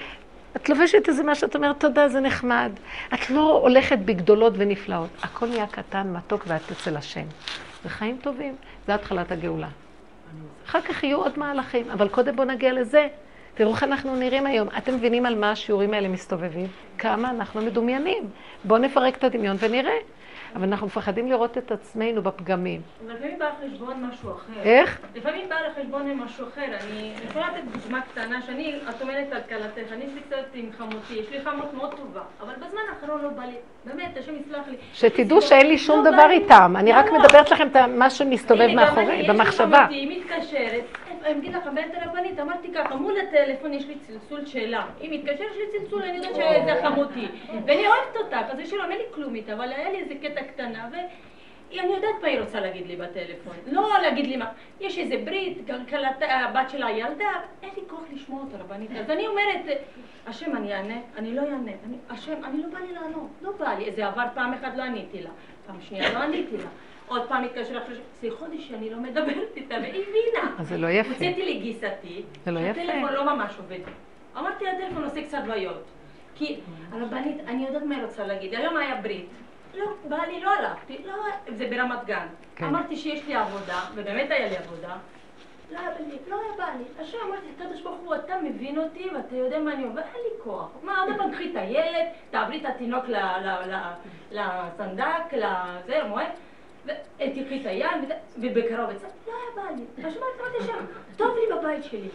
את 0.57 0.69
לובשת 0.69 1.09
איזה 1.09 1.23
משהו, 1.23 1.49
את 1.49 1.57
אומרת, 1.57 1.81
תודה, 1.81 2.09
זה 2.09 2.21
נחמד. 2.21 2.73
את 3.14 3.31
לא 3.31 3.61
הולכת 3.62 3.99
בגדולות 3.99 4.53
ונפלאות. 4.57 5.11
הכל 5.23 5.47
נהיה 5.47 5.66
קטן, 5.66 6.12
מתוק, 6.12 6.45
ואת 6.47 6.73
אצל 6.73 6.97
השם. 6.97 7.27
זה 7.83 7.88
חיים 7.88 8.19
טובים, 8.23 8.55
זה 8.87 8.95
התחלת 8.95 9.33
הגאולה. 9.33 9.69
אחר 10.70 10.80
כך 10.80 11.04
יהיו 11.04 11.18
עוד 11.18 11.38
מהלכים, 11.38 11.90
אבל 11.90 12.09
קודם 12.09 12.37
בואו 12.37 12.48
נגיע 12.48 12.72
לזה. 12.72 13.09
תראו 13.54 13.70
איך 13.70 13.83
אנחנו 13.83 14.16
נראים 14.16 14.46
היום. 14.46 14.68
אתם 14.78 14.94
מבינים 14.94 15.26
על 15.26 15.38
מה 15.38 15.50
השיעורים 15.50 15.94
האלה 15.94 16.09
מסתובבים? 16.09 16.66
כמה 16.98 17.30
אנחנו 17.30 17.62
מדומיינים. 17.62 18.22
בואו 18.64 18.78
נפרק 18.80 19.16
את 19.16 19.24
הדמיון 19.24 19.56
ונראה. 19.61 19.92
אבל 20.57 20.65
אנחנו 20.65 20.87
מפחדים 20.87 21.31
לראות 21.31 21.59
את 21.59 21.73
עצמנו 21.73 22.23
בפגמים. 22.23 22.81
אבל 23.07 23.15
לפעמים 23.15 23.39
בא 23.39 23.47
לחשבון 23.65 24.05
משהו 24.11 24.31
אחר. 24.33 24.61
איך? 24.63 25.01
לפעמים 25.15 25.49
בא 25.49 25.57
לחשבון 25.69 26.13
משהו 26.15 26.49
אחר. 26.49 26.65
אני 26.65 27.13
יכולה 27.29 27.49
לתת 27.49 27.83
דוגמה 27.83 28.01
קטנה, 28.01 28.43
שאני, 28.43 28.75
את 28.91 29.03
אומרת 29.03 29.33
על 29.33 29.41
כלתך, 29.49 29.93
אני 29.93 30.05
אצלי 30.05 30.21
קצת 30.21 30.37
עם 30.55 30.71
חמותי, 30.79 31.15
יש 31.15 31.31
לי 31.31 31.41
חמות 31.45 31.75
מאוד 31.75 31.95
טובה, 31.95 32.21
אבל 32.41 32.53
בזמן 32.55 32.81
האחרון 32.91 33.23
לא 33.23 33.29
בא 33.29 33.43
לי, 33.43 33.55
באמת, 33.85 34.17
השם 34.17 34.33
יסלח 34.37 34.69
לי. 34.69 34.77
שתדעו 34.93 35.43
שאין 35.43 35.67
לי 35.67 35.79
שום 35.79 36.05
לא 36.05 36.11
דבר. 36.11 36.31
איתם, 36.31 36.75
אני 36.79 36.93
רק 36.93 37.07
לא, 37.07 37.13
לא. 37.13 37.19
מדברת 37.19 37.51
לכם 37.51 37.67
את 37.67 37.77
מה 37.77 38.11
שמסתובב 38.11 38.69
מאחורי, 38.75 39.15
יש 39.15 39.29
לי 39.29 39.35
במחשבה. 39.35 39.79
חמותי, 39.79 39.95
היא 39.95 40.21
מתקשרת, 40.21 40.85
אגיד 41.24 41.54
לך, 41.54 41.66
בית 41.74 41.94
הרבנית, 41.94 42.38
אמרתי 42.38 42.72
ככה, 42.74 42.94
מול 42.96 43.14
הטלפון 43.20 43.72
יש 43.74 43.87
לי 43.87 43.94
צלצול 43.98 44.46
שלה. 44.46 44.87
היא 45.00 45.18
מתקשרת, 45.18 45.40
יש 45.50 45.74
לי 45.74 45.80
צלצול, 45.80 46.02
אני 46.02 46.16
יודעת 46.16 46.35
שזה 46.35 46.80
חמותי. 46.83 47.26
ואני 47.66 47.87
אוהבת 47.87 48.16
אותה, 48.16 48.40
אז 48.50 48.59
יש 48.61 48.72
לו, 48.72 48.83
אין 48.83 48.98
לי 48.98 49.04
כלום 49.14 49.35
איתה, 49.35 49.52
אבל 49.52 49.72
היה 49.72 49.90
לי 49.90 49.98
איזה 49.98 50.14
קטע 50.22 50.42
קטנה, 50.42 50.88
ואני 50.92 51.92
יודעת 51.94 52.14
מה 52.22 52.28
היא 52.28 52.40
רוצה 52.40 52.61
להגיד 52.61 52.87
לי 52.87 52.96
בטלפון. 52.96 53.56
לא 53.66 53.88
להגיד 54.02 54.26
לי 54.26 54.37
מה, 54.37 54.46
יש 54.80 54.98
איזה 54.98 55.16
ברית, 55.24 55.59
כלת- 55.88 56.22
הבת 56.22 56.70
שלה 56.70 56.90
ילדה, 56.90 57.30
אין 57.62 57.70
לי 57.76 57.83
כוח 57.88 58.00
לשמוע 58.12 58.40
אותה 58.42 58.56
רבנית. 58.59 58.90
אז 59.00 59.11
אני 59.11 59.26
אומרת, 59.26 59.78
השם, 60.26 60.56
אני 60.56 60.74
אענה? 60.74 60.98
אני 61.16 61.35
לא 61.35 61.42
אענה. 61.42 61.72
אני- 61.87 61.96
השם, 62.11 62.44
אני 62.44 62.62
לא 62.62 62.68
בא 62.68 62.78
לי 62.78 62.92
לענות, 62.92 63.28
לא 63.42 63.50
בא 63.59 63.74
לי. 63.78 63.92
זה 63.92 64.06
עבר 64.06 64.24
פעם 64.35 64.52
אחת, 64.54 64.76
לא 64.76 64.83
עניתי 64.83 65.22
לה. 65.22 65.30
פעם 65.66 65.80
שנייה, 65.80 66.12
לא 66.12 66.18
עניתי 66.18 66.56
לה. 66.56 66.68
עוד 67.11 67.29
פעם 67.29 67.44
התקשר 67.44 67.79
אחרי 67.79 67.94
ש... 67.94 68.35
חודש 68.38 68.68
שאני 68.68 68.90
לא 68.90 68.96
מדברת 68.96 69.57
איתה, 69.57 69.75
והיא 69.75 70.05
הבינה. 70.09 70.55
אז 70.59 70.68
זה 70.68 70.79
לא 70.79 70.87
יפה. 70.87 71.09
הוצאתי 71.09 71.44
לי 71.44 71.59
גיסתי, 71.59 72.23
זה 72.44 72.51
לא 72.51 72.61
יפה. 72.61 72.81
הטלפון 72.81 73.12
לא 73.12 73.35
ממש 73.35 73.53
עובד. 73.59 73.79
אמרתי, 74.38 74.68
הטלפון 74.68 75.05
עושה 75.05 75.23
קצת 75.23 75.38
בעיות. 75.46 75.85
כי 76.35 76.61
הרבנית, 76.92 77.40
אני 77.46 77.66
יודעת 77.66 77.83
מה 77.83 77.94
היא 77.94 78.05
רוצה 78.05 78.27
להגיד. 78.27 78.55
היום 78.55 78.77
היה 78.77 78.96
ברית. 79.03 79.29
לא, 79.75 79.87
בא 80.09 80.16
לי, 80.16 80.40
לא 80.40 80.51
הלכתי, 80.51 80.99
לא, 81.05 81.14
זה 81.49 81.66
ברמת 81.70 82.05
גן. 82.07 82.27
כן. 82.57 82.64
אמרתי 82.64 82.96
שיש 82.96 83.27
לי 83.27 83.35
עבודה, 83.35 83.81
ובאמת 83.94 84.31
היה 84.31 84.49
לי 84.49 84.57
עבודה. 84.57 84.96
לא 85.73 85.79
היה 85.79 85.90
לי, 86.09 86.16
לא 86.29 86.40
היה 86.40 86.53
בא 86.59 86.79
לי. 86.79 86.85
עכשיו 87.01 87.20
אמרתי, 87.29 87.46
הקדוש 87.57 87.83
ברוך 87.83 88.01
הוא, 88.05 88.14
אתה 88.14 88.35
מבין 88.42 88.79
אותי 88.79 89.09
ואתה 89.14 89.37
יודע 89.37 89.59
מה 89.59 89.73
אני 89.73 89.85
עובר, 89.85 90.01
אין 90.01 90.23
לי 90.25 90.42
כוח. 90.44 90.68
מה, 90.83 91.01
עוד 91.03 91.16
פעם 91.16 91.33
קחי 91.33 91.51
את 91.51 91.57
הילד, 91.57 92.07
תעברי 92.31 92.61
את 92.61 92.64
התינוק 92.66 93.05
לסנדק, 94.31 95.33
לזה, 95.33 95.99
למועד. 96.03 96.29
ותקחי 96.85 97.61
את 97.61 97.66
היד, 97.66 98.12
ובקרוב 98.38 98.90
אצלך, 98.90 99.11
לא 99.27 99.33
היה 99.33 99.64
בא 99.64 99.77
לי. 99.77 100.07
עכשיו 100.07 100.23
אמרתי 100.23 100.64
שם, 100.66 100.85
טוב 101.16 101.37
לי 101.37 101.57
בבית 101.57 101.85
שלי. 101.85 102.09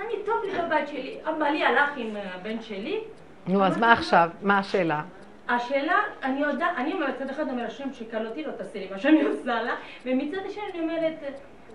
אני, 0.00 0.14
טוב 0.26 0.44
לי 0.44 0.62
בבית 0.62 0.88
שלי. 0.88 1.18
הבעלי 1.24 1.64
הלך 1.64 1.90
עם 1.96 2.16
הבן 2.16 2.62
שלי. 2.62 3.00
נו, 3.46 3.64
אז 3.64 3.78
מה 3.78 3.92
עכשיו? 3.92 4.30
מה 4.42 4.58
השאלה? 4.58 5.02
השאלה, 5.48 5.98
אני 6.22 6.40
יודעת, 6.40 6.70
אני 6.76 6.94
מצד 6.94 7.30
אחד 7.30 7.48
אומר, 7.48 7.64
השם 7.66 7.92
שכלותי 7.92 8.44
לא 8.44 8.52
תעשה 8.52 8.78
לי 8.78 8.88
מה 8.90 8.98
שאני 8.98 9.22
עושה 9.22 9.62
לה, 9.62 9.74
ומצד 10.06 10.38
השני 10.46 10.62
אני 10.74 10.80
אומרת, 10.80 11.18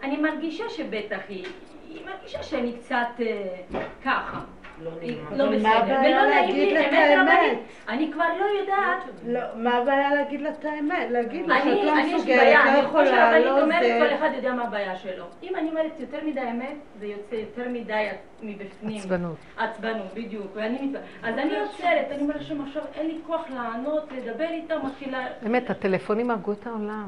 אני 0.04 0.18
מרגישה 0.18 0.70
שבטח 0.70 1.20
היא, 1.30 1.46
היא 1.90 2.06
מרגישה 2.06 2.44
שאני 2.44 2.74
קצת 2.74 3.08
אה, 3.20 3.82
ככה. 4.06 4.40
לא. 4.84 4.92
לא 5.38 5.46
בסדר. 5.46 5.64
מה 5.64 5.76
הבעיה 5.76 6.00
ולא 6.00 6.28
נעים 6.28 6.30
להגיד 6.30 6.56
לי, 6.56 6.74
לה 6.74 6.82
את 6.82 6.94
אמת 6.94 7.18
רבנית. 7.18 7.30
האמת? 7.30 7.58
אני 7.90 8.12
כבר 8.14 8.26
לא 8.40 8.46
יודעת. 8.60 9.04
לא, 9.26 9.40
מה 9.56 9.78
הבעיה 9.78 10.16
להגיד 10.16 10.42
לה 10.42 10.50
את 10.50 10.66
האמת? 10.66 11.08
להגיד 11.10 11.48
לה 11.48 11.56
שאת 11.58 11.68
אני, 11.68 11.86
לא 11.86 11.94
אני 11.94 12.16
מסוגלת, 12.16 12.54
לא 12.66 12.70
אני 12.72 12.80
יכולה, 12.80 13.40
לא 13.40 13.62
אומרת, 13.62 13.84
זה. 13.84 14.00
כל 14.08 14.16
אחד 14.16 14.30
יודע 14.36 14.54
מה 14.54 14.64
הבעיה 14.64 14.96
שלו. 14.96 15.26
אם 15.44 15.56
אני 15.56 15.70
אומרת 15.70 16.00
יותר 16.00 16.18
מדי 16.26 16.42
אמת, 16.42 16.76
זה 17.00 17.06
יוצא 17.08 17.36
יותר 17.36 17.70
מדי 17.70 18.08
מבפנים. 18.42 18.98
עצבנות. 18.98 19.36
עצבנות, 19.58 20.14
בדיוק. 20.14 20.48
ואני 20.56 20.78
מת... 20.82 21.00
אז 21.24 21.38
אני 21.38 21.60
עוצרת, 21.60 22.06
אני 22.12 22.22
אומרת 22.22 22.42
לשם 22.42 22.62
עכשיו, 22.62 22.82
אין 22.96 23.08
לי 23.08 23.18
כוח 23.28 23.42
לענות, 23.56 24.10
לדבר 24.18 24.46
איתה, 24.50 24.76
מתחילה... 24.84 25.20
באמת, 25.42 25.70
הטלפונים 25.70 26.32
הרגו 26.32 26.52
את 26.52 26.68
העולם. 26.68 27.08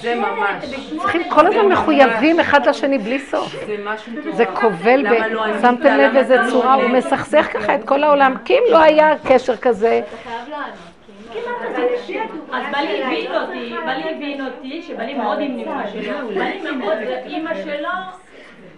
זה 0.00 0.14
ממש. 0.14 0.64
צריכים 0.98 1.22
כל 1.30 1.46
הזמן 1.46 1.66
מחויבים 1.72 2.40
אחד 2.40 2.68
לשני 2.68 2.98
בלי 2.98 3.18
סוף. 3.18 3.66
זה 3.66 3.76
משהו 3.84 4.12
מטורף. 4.12 4.34
זה 4.36 4.46
כובל, 4.46 5.00
לא? 5.32 5.60
שמתם 5.62 5.96
לב 5.96 6.16
איזה 6.16 6.36
צורה, 6.50 6.74
הוא? 6.74 6.88
מסכסך 6.88 7.48
ככה 7.52 7.74
את 7.74 7.84
כל 7.84 8.02
העולם. 8.04 8.34
כי 8.44 8.54
אם 8.54 8.62
לא 8.70 8.78
היה 8.82 9.14
קשר 9.28 9.56
כזה, 9.56 9.98
אתה 10.08 10.16
חייב 10.30 10.48
לענות. 10.48 10.74
כי 11.32 11.38
אם 12.18 12.26
לא- 12.50 12.56
אז- 12.56 12.64
בעלי 12.72 13.02
הבין 13.04 13.34
אותי, 13.34 13.74
בעלי 13.86 14.14
הבין 14.16 14.46
אותי, 14.46 14.82
שבעלי 14.82 15.14
מאוד 15.14 15.38
עם 15.40 15.58
אמא 15.58 15.86
שלו, 15.92 16.28
בעלי 16.34 16.70
מאוד, 16.76 16.96
ואימא 17.06 17.54
שלו, 17.54 17.88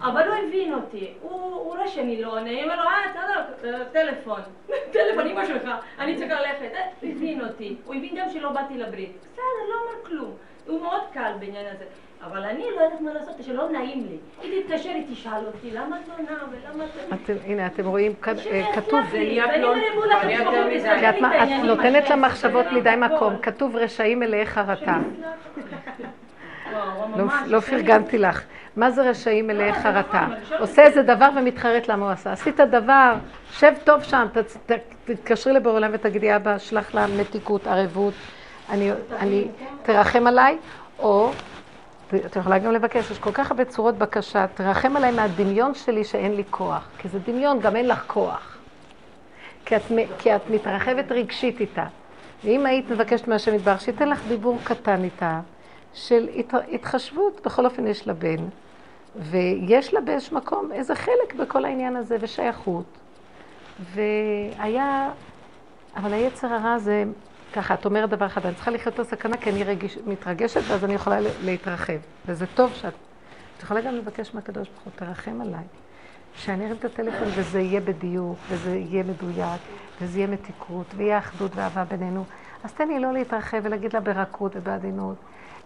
אבל 0.01 0.27
הוא 0.27 0.35
הבין 0.35 0.73
אותי, 0.73 1.13
הוא 1.21 1.65
רואה 1.65 1.87
שאני 1.87 2.21
לא 2.21 2.31
עונה, 2.31 2.49
אני 2.49 2.63
אומר 2.63 2.75
לו, 2.75 2.89
אה, 2.89 3.09
בסדר, 3.09 3.73
אה, 3.73 3.85
טלפון, 3.85 4.41
טלפון, 4.93 5.27
אמא 5.27 5.45
שלך, 5.45 5.69
אני 5.99 6.17
צריכה 6.17 6.41
ללכת, 6.41 6.71
אה, 6.73 6.81
הוא 7.01 7.11
הבין 7.11 7.41
אותי, 7.41 7.75
הוא 7.85 7.95
הבין 7.95 8.15
גם 8.15 8.29
שלא 8.29 8.51
באתי 8.51 8.77
לברית, 8.77 9.11
בסדר, 9.19 9.69
לא 9.69 9.75
אומר 9.81 10.05
כלום, 10.05 10.31
הוא 10.67 10.81
מאוד 10.81 11.01
קל 11.13 11.31
בעניין 11.39 11.65
הזה. 11.75 11.85
אבל 12.23 12.43
אני 12.43 12.63
לא 12.75 12.81
יודעת 12.81 13.01
מה 13.01 13.13
לעשות, 13.13 13.35
שלא 13.41 13.69
נעים 13.69 14.07
לי. 14.09 14.17
היא 14.41 14.63
תתקשר, 14.63 14.89
היא 14.89 15.05
תשאל 15.11 15.45
אותי, 15.45 15.71
למה 15.71 15.99
את 15.99 16.07
לא 16.07 16.23
נעה 16.23 16.43
ולמה 16.51 16.85
את... 16.85 17.13
אתם, 17.23 17.33
הנה, 17.45 17.67
אתם 17.67 17.87
רואים, 17.87 18.13
אה, 18.27 18.73
כתוב. 18.75 18.99
כי 19.11 19.43
את, 19.43 19.49
נותנת 21.63 22.09
למחשבות 22.09 22.65
מדי. 22.71 22.93
מקום, 22.97 23.37
כתוב 23.41 23.75
רשעים 23.75 24.19
מלאי 24.19 24.45
חרטה. 24.45 24.99
לא, 27.17 27.25
לא 27.47 27.57
השם 27.57 27.69
פרגנתי 27.69 28.17
לך. 28.17 28.41
מה 28.75 28.91
זה 28.91 29.09
רשעים 29.09 29.47
מלאי 29.47 29.69
לא, 29.71 29.75
חרטה? 29.75 30.27
עושה 30.59 30.81
איזה 30.81 31.01
דבר 31.01 31.29
ומתחרט 31.35 31.87
למה 31.87 32.05
הוא 32.05 32.11
עשה. 32.11 32.31
עשית 32.31 32.59
דבר, 32.59 33.13
שב 33.51 33.73
טוב 33.83 34.03
שם, 34.03 34.25
תתקשרי 35.05 35.53
לבורא 35.53 35.75
עולם 35.75 35.89
ותגידי, 35.93 36.35
אבא, 36.35 36.57
שלח 36.57 36.93
לה 36.93 37.05
מתיקות, 37.19 37.67
ערבות, 37.67 38.13
אני, 38.69 39.47
תרחם 39.83 40.27
עליי, 40.27 40.57
או, 40.99 41.31
את 42.25 42.35
יכולה 42.35 42.57
גם 42.59 42.71
לבקש, 42.71 43.11
יש 43.11 43.19
כל 43.19 43.31
כך 43.31 43.51
הרבה 43.51 43.65
צורות 43.65 43.97
בקשה, 43.97 44.45
תרחם 44.53 44.97
עליי 44.97 45.11
מהדמיון 45.11 45.73
שלי 45.73 46.03
שאין 46.03 46.35
לי 46.35 46.43
כוח, 46.49 46.87
כי 46.97 47.07
זה 47.07 47.19
דמיון, 47.27 47.59
גם 47.59 47.75
אין 47.75 47.87
לך 47.87 48.03
כוח. 48.07 48.57
כי 49.65 49.75
את, 49.75 49.91
מ- 49.91 50.17
כי 50.19 50.35
את 50.35 50.49
מתרחבת 50.49 51.11
רגשית 51.11 51.59
איתה. 51.59 51.85
ואם 52.43 52.65
היית 52.65 52.91
מבקשת 52.91 53.27
מהשם 53.27 53.55
יתברך, 53.55 53.81
שייתן 53.81 54.09
לך 54.09 54.21
דיבור 54.27 54.57
קטן 54.63 55.03
איתה, 55.03 55.39
של 55.93 56.29
הת- 56.35 56.53
התחשבות, 56.71 57.41
בכל 57.45 57.65
אופן 57.65 57.87
יש 57.87 58.07
לה 58.07 58.13
בן, 58.13 58.45
ויש 59.15 59.93
לה 59.93 60.01
באיזשהו 60.01 60.37
מקום 60.37 60.71
איזה 60.71 60.95
חלק 60.95 61.33
בכל 61.39 61.65
העניין 61.65 61.95
הזה, 61.95 62.17
ושייכות. 62.21 62.85
והיה, 63.93 65.09
אבל 65.95 66.13
היצר 66.13 66.47
הרע 66.47 66.77
זה, 66.77 67.03
ככה, 67.53 67.73
את 67.73 67.85
אומרת 67.85 68.09
דבר 68.09 68.25
אחד, 68.25 68.45
אני 68.45 68.55
צריכה 68.55 68.71
לחיות 68.71 68.93
את 68.93 68.99
הסכנה 68.99 69.37
כי 69.37 69.49
אני 69.49 69.63
רגיש, 69.63 69.97
מתרגשת 70.07 70.61
ואז 70.67 70.83
אני 70.85 70.93
יכולה 70.93 71.17
להתרחב. 71.43 71.97
וזה 72.25 72.45
טוב 72.55 72.73
שאת, 72.73 72.93
את 73.57 73.63
יכולה 73.63 73.81
גם 73.81 73.95
לבקש 73.95 74.33
מהקדוש 74.35 74.67
ברוך 74.67 74.83
הוא, 74.83 74.93
תרחם 74.95 75.41
עליי. 75.41 75.63
שאני 76.35 76.65
ארים 76.65 76.75
את 76.79 76.85
הטלפון 76.85 77.27
וזה 77.35 77.59
יהיה 77.59 77.81
בדיוק, 77.81 78.37
וזה 78.49 78.75
יהיה 78.75 79.03
מדויק, 79.03 79.61
וזה 80.01 80.17
יהיה 80.19 80.27
מתיקות, 80.27 80.85
ויהיה 80.95 81.17
אחדות 81.17 81.51
ואהבה 81.55 81.83
בינינו. 81.83 82.23
אז 82.63 82.73
תן 82.73 82.87
לי 82.87 82.99
לא 82.99 83.13
להתרחב 83.13 83.57
ולהגיד 83.63 83.93
לה 83.93 83.99
ברכות 83.99 84.51
ובעדינות. 84.55 85.15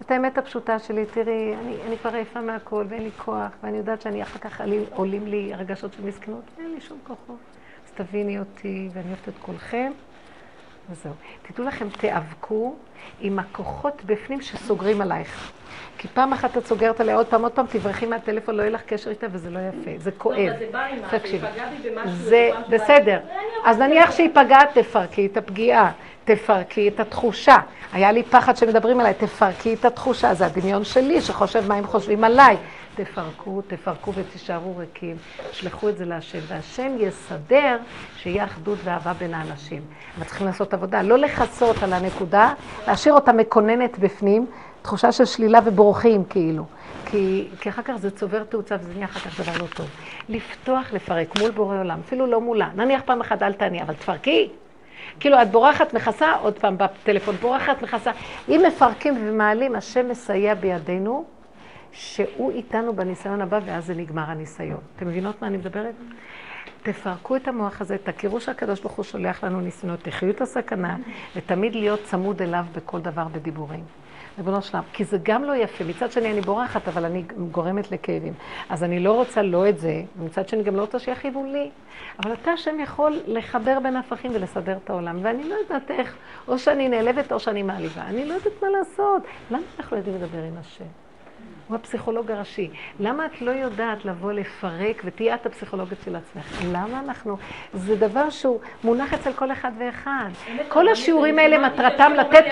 את 0.01 0.11
האמת 0.11 0.37
הפשוטה 0.37 0.79
שלי, 0.79 1.05
תראי, 1.05 1.55
אני, 1.55 1.77
אני 1.87 1.97
כבר 1.97 2.13
עייפה 2.13 2.41
מהכל 2.41 2.85
ואין 2.89 3.03
לי 3.03 3.11
כוח, 3.17 3.51
ואני 3.63 3.77
יודעת 3.77 4.01
שאני 4.01 4.23
אחר 4.23 4.39
כך 4.39 4.61
עלי, 4.61 4.85
עולים 4.95 5.27
לי 5.27 5.53
הרגשות 5.53 5.93
של 5.93 6.05
מסכנות, 6.05 6.43
אין 6.59 6.71
לי 6.75 6.81
שום 6.81 6.97
כוחות. 7.07 7.37
אז 7.85 7.91
תביני 7.95 8.39
אותי, 8.39 8.89
ואני 8.93 9.07
אוהבת 9.07 9.29
את 9.29 9.33
כולכם, 9.41 9.91
וזהו. 10.89 11.13
תדעו 11.41 11.67
לכם, 11.67 11.89
תיאבקו 11.89 12.75
עם 13.21 13.39
הכוחות 13.39 14.01
בפנים 14.05 14.41
שסוגרים 14.41 15.01
עלייך. 15.01 15.51
כי 15.97 16.07
פעם 16.07 16.33
אחת 16.33 16.57
את 16.57 16.65
סוגרת 16.65 16.99
עליה, 16.99 17.15
עוד 17.15 17.27
פעם, 17.27 17.41
עוד 17.41 17.51
פעם, 17.51 17.65
תברחי 17.65 18.05
מהטלפון, 18.05 18.55
לא 18.55 18.61
יהיה 18.61 18.71
לך 18.71 18.81
קשר 18.81 19.09
איתה, 19.09 19.27
וזה 19.31 19.49
לא 19.49 19.59
יפה, 19.59 19.91
זה 19.97 20.11
כואב. 20.11 20.37
לא, 20.73 21.09
זה 21.11 21.19
תקשיבי. 21.19 21.47
זה 22.13 22.49
בסדר. 22.69 23.19
ואני 23.27 23.43
אז 23.65 23.79
נניח 23.79 24.11
שהיא 24.11 24.29
פגעה, 24.33 24.61
תפרקי 24.73 25.25
את 25.25 25.37
הפגיעה, 25.37 25.91
תפרקי 26.25 26.87
את 26.87 26.99
התחושה. 26.99 27.57
היה 27.93 28.11
לי 28.11 28.23
פחד 28.23 28.57
שמדברים 28.57 28.99
עליי, 28.99 29.13
תפרקי 29.13 29.73
את 29.73 29.85
התחושה, 29.85 30.33
זה 30.33 30.45
הדמיון 30.45 30.83
שלי 30.83 31.21
שחושב 31.21 31.67
מה 31.67 31.75
הם 31.75 31.87
חושבים 31.87 32.23
עליי. 32.23 32.57
תפרקו, 32.95 33.61
תפרקו 33.67 34.13
ותישארו 34.13 34.77
ריקים. 34.77 35.15
שלחו 35.51 35.89
את 35.89 35.97
זה 35.97 36.05
להשם, 36.05 36.39
והשם 36.47 36.91
יסדר 36.99 37.77
שיהיה 38.17 38.45
אחדות 38.45 38.79
ואהבה 38.83 39.13
בין 39.13 39.33
האנשים. 39.33 39.81
אבל 40.17 40.25
צריכים 40.25 40.47
לעשות 40.47 40.73
עבודה, 40.73 41.01
לא 41.01 41.17
לכסות 41.17 41.83
על 41.83 41.93
הנקודה, 41.93 42.53
להשאיר 42.87 43.15
אותה 43.15 43.33
מקוננת 43.33 43.99
בפנים, 43.99 44.45
תחושה 44.81 45.11
של 45.11 45.25
שלילה 45.25 45.59
ובורחים 45.65 46.23
כאילו. 46.23 46.65
כי, 47.05 47.47
כי 47.59 47.69
אחר 47.69 47.81
כך 47.81 47.95
זה 47.95 48.11
צובר 48.11 48.43
תאוצה 48.43 48.75
וזה 48.79 48.93
נהיה 48.93 49.05
אחר 49.05 49.19
כך 49.19 49.39
דבר 49.39 49.63
לא 49.63 49.67
טוב. 49.75 49.87
לפתוח, 50.29 50.93
לפרק 50.93 51.39
מול 51.39 51.51
בורא 51.51 51.79
עולם, 51.79 51.99
אפילו 52.05 52.27
לא 52.27 52.41
מולה. 52.41 52.69
נניח 52.75 53.01
פעם 53.05 53.21
אחת 53.21 53.43
אל 53.43 53.53
תעני, 53.53 53.81
אבל 53.81 53.93
תפרקי. 53.93 54.49
כאילו 55.19 55.41
את 55.41 55.51
בורחת, 55.51 55.93
מכסה, 55.93 56.33
עוד 56.35 56.59
פעם 56.59 56.77
בטלפון, 56.77 57.35
בורחת, 57.35 57.81
מכסה. 57.81 58.11
אם 58.49 58.61
מפרקים 58.67 59.13
ומעלים, 59.19 59.75
השם 59.75 60.09
מסייע 60.09 60.53
בידינו, 60.53 61.25
שהוא 61.91 62.51
איתנו 62.51 62.95
בניסיון 62.95 63.41
הבא, 63.41 63.59
ואז 63.65 63.85
זה 63.85 63.93
נגמר 63.93 64.23
הניסיון. 64.27 64.79
אתם 64.95 65.07
מבינות 65.07 65.41
מה 65.41 65.47
אני 65.47 65.57
מדברת? 65.57 65.95
תפרקו 66.83 67.35
את 67.35 67.47
המוח 67.47 67.81
הזה, 67.81 67.97
תכירו 67.97 68.41
שהקדוש 68.41 68.79
ברוך 68.79 68.93
הוא 68.93 69.03
שולח 69.03 69.43
לנו 69.43 69.61
ניסיונות, 69.61 69.99
תחיו 69.99 70.29
את 70.29 70.41
הסכנה, 70.41 70.97
ותמיד 71.35 71.75
להיות 71.75 71.99
צמוד 72.03 72.41
אליו 72.41 72.65
בכל 72.75 72.99
דבר 72.99 73.27
בדיבורים. 73.27 73.83
ריבונו 74.37 74.61
שלם, 74.61 74.81
כי 74.93 75.03
זה 75.03 75.17
גם 75.23 75.43
לא 75.43 75.55
יפה. 75.55 75.83
מצד 75.83 76.11
שני 76.11 76.31
אני 76.31 76.41
בורחת, 76.41 76.87
אבל 76.87 77.05
אני 77.05 77.23
גורמת 77.51 77.91
לכאבים. 77.91 78.33
אז 78.69 78.83
אני 78.83 78.99
לא 78.99 79.11
רוצה 79.11 79.41
לא 79.41 79.69
את 79.69 79.79
זה, 79.79 80.01
ומצד 80.17 80.47
שני 80.47 80.63
גם 80.63 80.75
לא 80.75 80.81
רוצה 80.81 80.99
שיכאיבו 80.99 81.45
לי. 81.45 81.69
אבל 82.23 82.33
אתה, 82.33 82.51
השם, 82.51 82.79
יכול 82.79 83.19
לחבר 83.27 83.79
בין 83.83 83.95
הפכים 83.95 84.31
ולסדר 84.35 84.77
את 84.83 84.89
העולם. 84.89 85.19
ואני 85.21 85.49
לא 85.49 85.55
יודעת 85.55 85.91
איך, 85.91 86.15
או 86.47 86.59
שאני 86.59 86.89
נעלבת 86.89 87.31
או 87.31 87.39
שאני 87.39 87.63
מעליבה. 87.63 88.01
אני 88.01 88.25
לא 88.25 88.33
יודעת 88.33 88.53
מה 88.61 88.67
לעשות. 88.69 89.23
למה 89.51 89.61
אנחנו 89.79 89.97
לא 89.97 90.01
יודעים 90.01 90.15
לדבר 90.15 90.43
עם 90.43 90.57
השם? 90.59 91.02
הוא 91.67 91.75
הפסיכולוג 91.75 92.31
הראשי. 92.31 92.69
למה 92.99 93.25
את 93.25 93.41
לא 93.41 93.51
יודעת 93.51 94.05
לבוא 94.05 94.31
לפרק 94.33 95.01
ותהיי 95.05 95.33
את 95.33 95.45
הפסיכולוגית 95.45 95.97
של 96.05 96.15
עצמך? 96.15 96.61
למה 96.71 96.99
אנחנו... 96.99 97.37
זה 97.73 97.95
דבר 97.95 98.29
שהוא 98.29 98.59
מונח 98.83 99.13
אצל 99.13 99.33
כל 99.33 99.51
אחד 99.51 99.71
ואחד. 99.79 100.29
כל 100.69 100.87
השיעורים 100.87 101.39
האלה 101.39 101.57
מטרתם 101.69 102.11
לתת... 102.17 102.43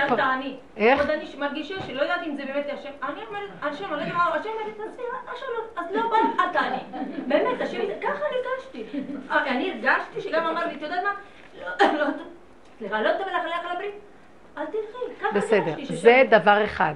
איך? 0.77 0.99
עוד 0.99 1.09
אני 1.09 1.25
מרגישה 1.37 1.75
שלא 1.87 2.01
יודעת 2.01 2.21
אם 2.27 2.35
זה 2.37 2.43
באמת 2.45 2.65
השם. 2.73 2.89
אני 3.03 3.21
אומרת, 3.29 3.49
השם, 3.61 3.85
אני 3.85 3.91
לא 3.91 3.97
יודעת, 3.97 4.39
השם 4.41 4.49
אומר 4.49 4.65
לי, 4.65 4.71
"תעשי, 4.73 5.01
השם 5.33 5.45
לא- 5.57 5.81
אז 5.81 5.95
לא 5.95 6.01
בא 6.09 6.43
אל 6.43 6.53
תעני. 6.53 6.77
באמת, 7.27 7.61
השם, 7.61 7.79
ככה 8.01 8.19
הרגשתי. 8.25 8.99
אה, 9.31 9.47
אני 9.51 9.71
הרגשתי 9.71 10.21
שגם 10.21 10.45
אמר 10.45 10.65
לי, 10.67 10.75
את 10.75 10.81
יודעת 10.81 11.03
מה? 11.03 11.11
לא, 11.81 11.93
לא, 11.99 12.05
סליחה, 12.79 13.01
לא 13.01 13.09
טוב 13.17 13.27
לך 13.27 13.71
לברית? 13.73 13.95
אל 14.57 14.65
תלכי. 14.65 15.37
בסדר, 15.37 15.75
זה 15.89 16.23
דבר 16.29 16.65
אחד. 16.65 16.93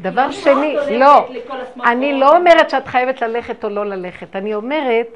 דבר 0.00 0.30
שני, 0.30 0.76
לא. 0.90 1.28
אני 1.84 2.20
לא 2.20 2.36
אומרת 2.36 2.70
שאת 2.70 2.86
חייבת 2.86 3.22
ללכת 3.22 3.64
או 3.64 3.68
לא 3.68 3.86
ללכת, 3.86 4.36
אני 4.36 4.54
אומרת 4.54 5.06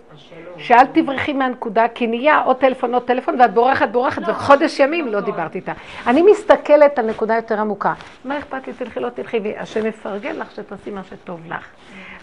שאל 0.59 0.87
תברחי 0.93 1.33
מהנקודה, 1.33 1.87
כי 1.95 2.07
נהיה 2.07 2.38
עוד 2.38 2.57
טלפון, 2.57 2.95
עוד 2.95 3.03
טלפון, 3.03 3.40
ואת 3.40 3.55
בורחת, 3.55 3.88
בורחת, 3.88 4.23
וחודש 4.27 4.81
ימים 4.81 5.09
לא 5.09 5.21
דיברת 5.21 5.55
איתה. 5.55 5.73
אני 6.07 6.23
מסתכלת 6.23 6.99
על 6.99 7.07
נקודה 7.07 7.37
יותר 7.37 7.61
עמוקה. 7.61 7.95
מה 8.25 8.38
אכפת 8.38 8.66
לי, 8.66 8.73
תלכי, 8.73 9.01
לא 9.01 9.09
תלכי, 9.09 9.40
והשם 9.45 9.87
יפרגן 9.87 10.37
לך 10.37 10.51
שתעשי 10.51 10.90
מה 10.90 11.05
שטוב 11.05 11.40
לך. 11.49 11.66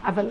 אבל 0.05 0.29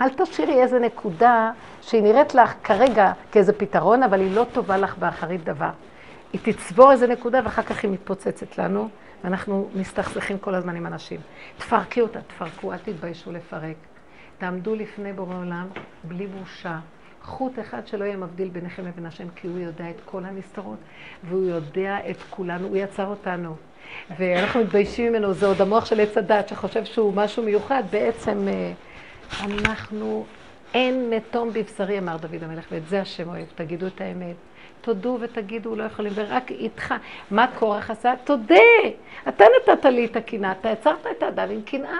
אל 0.00 0.08
תשאירי 0.08 0.62
איזה 0.62 0.78
נקודה 0.78 1.50
שהיא 1.82 2.02
נראית 2.02 2.34
לך 2.34 2.54
כרגע 2.64 3.12
כאיזה 3.32 3.52
פתרון, 3.52 4.02
אבל 4.02 4.20
היא 4.20 4.34
לא 4.34 4.44
טובה 4.52 4.76
לך 4.76 4.98
באחרית 4.98 5.44
דבר. 5.44 5.70
היא 6.32 6.40
תצבור 6.44 6.92
איזה 6.92 7.06
נקודה 7.06 7.40
ואחר 7.44 7.62
כך 7.62 7.84
היא 7.84 7.90
מתפוצצת 7.90 8.58
לנו, 8.58 8.88
ואנחנו 9.24 9.68
מסתכסכים 9.74 10.38
כל 10.38 10.54
הזמן 10.54 10.76
עם 10.76 10.86
אנשים. 10.86 11.20
תפרקי 11.58 12.00
אותה, 12.00 12.20
תפרקו, 12.22 12.72
אל 12.72 12.78
תתביישו 12.78 13.32
לפרק. 13.32 13.76
תעמדו 14.38 14.74
לפני 14.74 15.12
בורא 15.12 15.36
עולם 15.36 15.66
בלי 16.04 16.26
בושה. 16.26 16.78
חוט 17.22 17.58
אחד 17.58 17.86
שלא 17.86 18.04
יהיה 18.04 18.16
מבדיל 18.16 18.48
ביניכם 18.48 18.86
לבין 18.86 19.06
השם, 19.06 19.28
כי 19.36 19.46
הוא 19.46 19.58
יודע 19.58 19.90
את 19.90 20.00
כל 20.04 20.24
הנסתרות, 20.24 20.78
והוא 21.24 21.44
יודע 21.44 21.98
את 22.10 22.16
כולנו, 22.30 22.68
הוא 22.68 22.76
יצר 22.76 23.06
אותנו. 23.06 23.56
ואנחנו 24.18 24.60
מתביישים 24.60 25.12
ממנו, 25.12 25.32
זה 25.32 25.46
עוד 25.46 25.60
המוח 25.60 25.84
של 25.84 26.00
עץ 26.00 26.16
הדת 26.16 26.48
שחושב 26.48 26.84
שהוא 26.84 27.14
משהו 27.14 27.42
מיוחד, 27.42 27.82
בעצם 27.90 28.48
אה, 28.48 28.72
אנחנו, 29.44 30.24
אין 30.74 31.10
מתום 31.10 31.52
בבשרי, 31.52 31.98
אמר 31.98 32.16
דוד 32.16 32.42
המלך, 32.42 32.66
ואת 32.72 32.88
זה 32.88 33.00
השם 33.00 33.28
אוהב, 33.28 33.46
תגידו 33.54 33.86
את 33.86 34.00
האמת. 34.00 34.36
תודו 34.88 35.18
ותגידו, 35.20 35.76
לא 35.76 35.84
יכולים, 35.84 36.12
ורק 36.14 36.50
איתך. 36.50 36.94
מה 37.30 37.46
קורח 37.58 37.90
עשה? 37.90 38.14
תודה. 38.24 38.54
אתה 39.28 39.44
נתת 39.56 39.84
לי 39.84 40.04
את 40.04 40.16
הקנאה, 40.16 40.52
אתה 40.52 40.68
יצרת 40.68 41.06
את 41.10 41.22
האדם 41.22 41.50
עם 41.50 41.62
קנאה. 41.62 41.98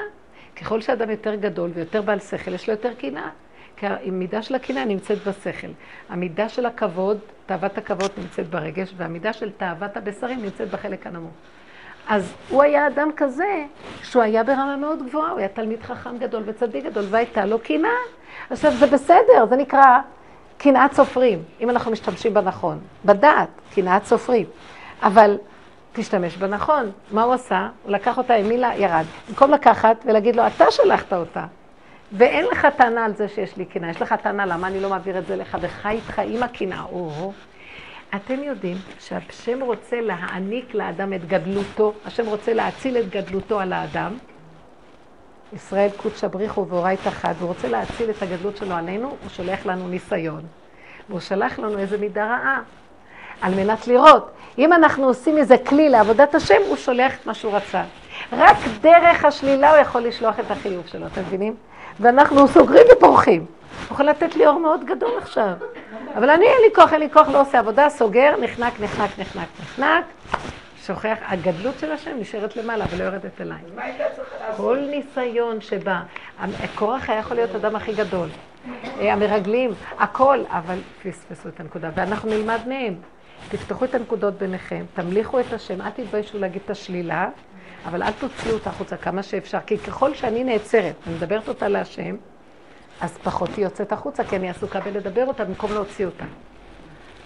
ככל 0.60 0.80
שאדם 0.80 1.10
יותר 1.10 1.34
גדול 1.34 1.70
ויותר 1.74 2.02
בעל 2.02 2.20
שכל, 2.20 2.54
יש 2.54 2.68
לו 2.68 2.74
יותר 2.74 2.94
קנאה. 2.94 3.28
כי 3.76 3.86
המידה 3.86 4.42
של 4.42 4.54
הקנאה 4.54 4.84
נמצאת 4.84 5.18
בשכל. 5.18 5.66
המידה 6.08 6.48
של 6.48 6.66
הכבוד, 6.66 7.18
תאוות 7.46 7.78
הכבוד 7.78 8.10
נמצאת 8.18 8.50
ברגש, 8.50 8.94
והמידה 8.96 9.32
של 9.32 9.50
תאוות 9.50 9.96
הבשרים 9.96 10.42
נמצאת 10.42 10.70
בחלק 10.70 11.06
הנמוך. 11.06 11.32
אז 12.08 12.34
הוא 12.48 12.62
היה 12.62 12.86
אדם 12.86 13.10
כזה, 13.16 13.64
שהוא 14.02 14.22
היה 14.22 14.44
ברמה 14.44 14.76
מאוד 14.76 15.06
גבוהה, 15.08 15.30
הוא 15.30 15.38
היה 15.38 15.48
תלמיד 15.48 15.82
חכם 15.82 16.18
גדול 16.18 16.42
וצדיק 16.46 16.84
גדול, 16.84 17.04
והייתה 17.10 17.46
לו 17.46 17.58
קנאה. 17.58 17.90
עכשיו, 18.50 18.72
זה 18.72 18.86
בסדר, 18.86 19.46
זה 19.48 19.56
נקרא 19.56 19.98
קנאת 20.58 20.92
סופרים, 20.92 21.42
אם 21.60 21.70
אנחנו 21.70 21.90
משתמשים 21.90 22.34
בנכון. 22.34 22.78
בדעת, 23.04 23.48
קנאת 23.74 24.04
סופרים. 24.04 24.46
אבל 25.02 25.38
תשתמש 25.92 26.36
בנכון. 26.36 26.90
מה 27.10 27.22
הוא 27.22 27.34
עשה? 27.34 27.68
הוא 27.82 27.92
לקח 27.92 28.18
אותה, 28.18 28.34
המילה, 28.34 28.70
ירד. 28.76 29.04
במקום 29.28 29.50
לקחת 29.50 29.96
ולהגיד 30.06 30.36
לו, 30.36 30.46
אתה 30.46 30.70
שלחת 30.70 31.12
אותה. 31.12 31.44
ואין 32.12 32.46
לך 32.52 32.66
טענה 32.76 33.04
על 33.04 33.14
זה 33.14 33.28
שיש 33.28 33.56
לי 33.56 33.64
קנאה, 33.64 33.90
יש 33.90 34.02
לך 34.02 34.14
טענה 34.22 34.46
למה 34.46 34.66
אני 34.66 34.80
לא 34.80 34.90
מעביר 34.90 35.18
את 35.18 35.26
זה 35.26 35.36
לך 35.36 35.58
וחי 35.60 35.88
איתך 35.90 36.22
עם 36.24 36.42
הקנאה. 36.42 36.82
או, 36.82 37.32
אתם 38.14 38.42
יודעים 38.42 38.76
שהשם 38.98 39.62
רוצה 39.62 40.00
להעניק 40.00 40.74
לאדם 40.74 41.12
את 41.12 41.28
גדלותו, 41.28 41.92
השם 42.06 42.26
רוצה 42.26 42.54
להציל 42.54 42.96
את 42.96 43.10
גדלותו 43.10 43.60
על 43.60 43.72
האדם. 43.72 44.12
ישראל 45.52 45.88
קודשא 45.96 46.28
בריחו 46.28 46.66
ואורייתא 46.68 47.10
חד, 47.10 47.34
והוא 47.38 47.48
רוצה 47.48 47.68
להציל 47.68 48.10
את 48.10 48.22
הגדלות 48.22 48.56
שלו 48.56 48.74
עלינו, 48.74 49.08
הוא 49.08 49.30
שולח 49.30 49.66
לנו 49.66 49.88
ניסיון. 49.88 50.42
והוא 51.08 51.20
שלח 51.20 51.58
לנו 51.58 51.78
איזה 51.78 51.98
מידה 51.98 52.26
רעה, 52.26 52.60
על 53.40 53.54
מנת 53.54 53.86
לראות. 53.86 54.30
אם 54.58 54.72
אנחנו 54.72 55.06
עושים 55.06 55.38
איזה 55.38 55.58
כלי 55.58 55.88
לעבודת 55.88 56.34
השם, 56.34 56.60
הוא 56.68 56.76
שולח 56.76 57.14
את 57.20 57.26
מה 57.26 57.34
שהוא 57.34 57.52
רצה. 57.56 57.82
רק 58.32 58.56
דרך 58.80 59.24
השלילה 59.24 59.70
הוא 59.70 59.78
יכול 59.78 60.00
לשלוח 60.00 60.40
את 60.40 60.50
החיוב 60.50 60.86
שלו, 60.86 61.06
אתם 61.06 61.20
מבינים? 61.20 61.54
ואנחנו 62.00 62.48
סוגרים 62.48 62.86
ופורחים. 62.92 63.40
הוא 63.40 63.94
יכול 63.94 64.06
לתת 64.06 64.36
לי 64.36 64.46
אור 64.46 64.60
מאוד 64.60 64.84
גדול 64.84 65.10
עכשיו. 65.18 65.52
אבל 66.16 66.30
אני 66.30 66.44
אין 66.44 66.58
לי 66.68 66.74
כוח, 66.74 66.92
אין 66.92 67.00
לי 67.00 67.10
כוח, 67.12 67.28
לא 67.28 67.40
עושה 67.40 67.58
עבודה, 67.58 67.88
סוגר, 67.88 68.34
נחנק, 68.40 68.80
נחנק, 68.80 69.10
נחנק, 69.18 69.48
נחנק. 69.62 70.04
שוכח, 70.88 71.18
הגדלות 71.22 71.78
של 71.78 71.92
השם 71.92 72.16
נשארת 72.20 72.56
למעלה 72.56 72.84
ולא 72.90 73.04
יורדת 73.04 73.40
אליי. 73.40 73.58
כל 74.56 74.78
ניסיון 74.90 75.60
שבא, 75.60 76.00
קורח 76.74 77.10
היה 77.10 77.18
יכול 77.18 77.36
להיות 77.36 77.54
האדם 77.54 77.76
הכי 77.76 77.94
גדול. 77.94 78.28
אה, 79.00 79.12
המרגלים, 79.12 79.70
הכל, 79.98 80.38
אבל 80.48 80.78
פספסו 81.02 81.48
את 81.48 81.60
הנקודה, 81.60 81.90
ואנחנו 81.94 82.28
נלמד 82.28 82.58
מהם. 82.66 82.94
תפתחו 83.48 83.84
את 83.84 83.94
הנקודות 83.94 84.34
ביניכם, 84.34 84.84
תמליכו 84.94 85.40
את 85.40 85.52
השם, 85.52 85.80
אל 85.82 85.90
תתביישו 85.90 86.38
להגיד 86.38 86.62
את 86.64 86.70
השלילה, 86.70 87.28
אבל 87.86 88.02
אל 88.02 88.12
תוציאו 88.12 88.54
אותה 88.54 88.70
החוצה 88.70 88.96
כמה 88.96 89.22
שאפשר, 89.22 89.58
כי 89.66 89.78
ככל 89.78 90.14
שאני 90.14 90.44
נעצרת 90.44 90.94
ומדברת 91.06 91.48
אותה 91.48 91.68
להשם, 91.68 92.16
אז 93.00 93.18
פחות 93.18 93.50
היא 93.56 93.64
יוצאת 93.64 93.92
החוצה, 93.92 94.24
כי 94.24 94.36
אני 94.36 94.50
עסוקה 94.50 94.80
בלדבר 94.80 95.26
אותה 95.26 95.44
במקום 95.44 95.72
להוציא 95.72 96.06
אותה. 96.06 96.24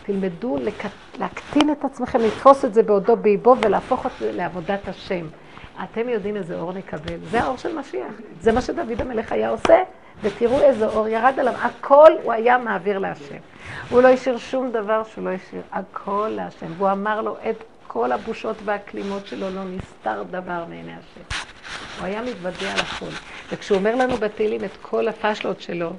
תלמדו 0.03 0.57
לק... 0.61 0.85
להקטין 1.19 1.73
את 1.73 1.85
עצמכם, 1.85 2.19
לתפוס 2.19 2.65
את 2.65 2.75
זה 2.75 2.83
בעודו 2.83 3.17
באיבו 3.17 3.57
ולהפוך 3.63 4.07
את 4.07 4.11
זה 4.21 4.33
לעבודת 4.33 4.89
השם. 4.89 5.27
אתם 5.85 6.09
יודעים 6.09 6.37
איזה 6.37 6.61
אור 6.61 6.73
נקבל, 6.73 7.19
זה 7.31 7.41
האור 7.41 7.57
של 7.57 7.79
משיח. 7.79 8.13
זה 8.41 8.53
מה 8.53 8.61
שדוד 8.61 9.01
המלך 9.01 9.33
היה 9.33 9.51
עושה, 9.51 9.83
ותראו 10.23 10.61
איזה 10.61 10.87
אור 10.87 11.09
ירד 11.09 11.35
עליו. 11.39 11.55
הכל 11.55 12.11
הוא 12.23 12.33
היה 12.33 12.59
מעביר 12.59 12.99
להשם. 12.99 13.37
הוא 13.91 14.03
לא 14.03 14.09
השאיר 14.09 14.39
שום 14.39 14.73
דבר 14.73 15.05
שהוא 15.05 15.25
לא 15.25 15.31
השאיר, 15.31 15.63
הכל 15.73 16.29
להשם. 16.37 16.67
והוא 16.77 16.91
אמר 16.91 17.21
לו, 17.21 17.37
את 17.51 17.65
כל 17.87 18.13
הבושות 18.13 18.57
והכלימות 18.65 19.27
שלו 19.27 19.51
לא 19.51 19.65
נסתר 19.65 20.23
דבר 20.31 20.65
מעיני 20.69 20.93
השם. 20.93 21.41
הוא 21.99 22.07
היה 22.07 22.23
מתוודה 22.23 22.73
על 22.73 22.81
הכל. 22.81 23.07
וכשהוא 23.53 23.79
אומר 23.79 23.95
לנו 23.95 24.17
בתהילים 24.17 24.65
את 24.65 24.77
כל 24.83 25.09
הפשלות 25.09 25.61
שלו, 25.61 25.93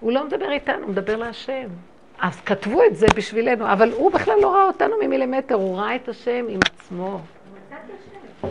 הוא 0.00 0.12
לא 0.12 0.26
מדבר 0.26 0.50
איתנו, 0.50 0.82
הוא 0.82 0.90
מדבר 0.90 1.16
להשם. 1.16 1.68
אז 2.22 2.40
כתבו 2.40 2.84
את 2.84 2.96
זה 2.96 3.06
בשבילנו, 3.16 3.72
אבל 3.72 3.92
הוא 3.92 4.12
בכלל 4.12 4.34
לא 4.42 4.54
ראה 4.54 4.64
אותנו 4.64 4.96
ממילימטר, 5.02 5.54
הוא 5.54 5.78
ראה 5.78 5.96
את 5.96 6.08
השם 6.08 6.46
עם 6.48 6.60
עצמו. 6.74 7.20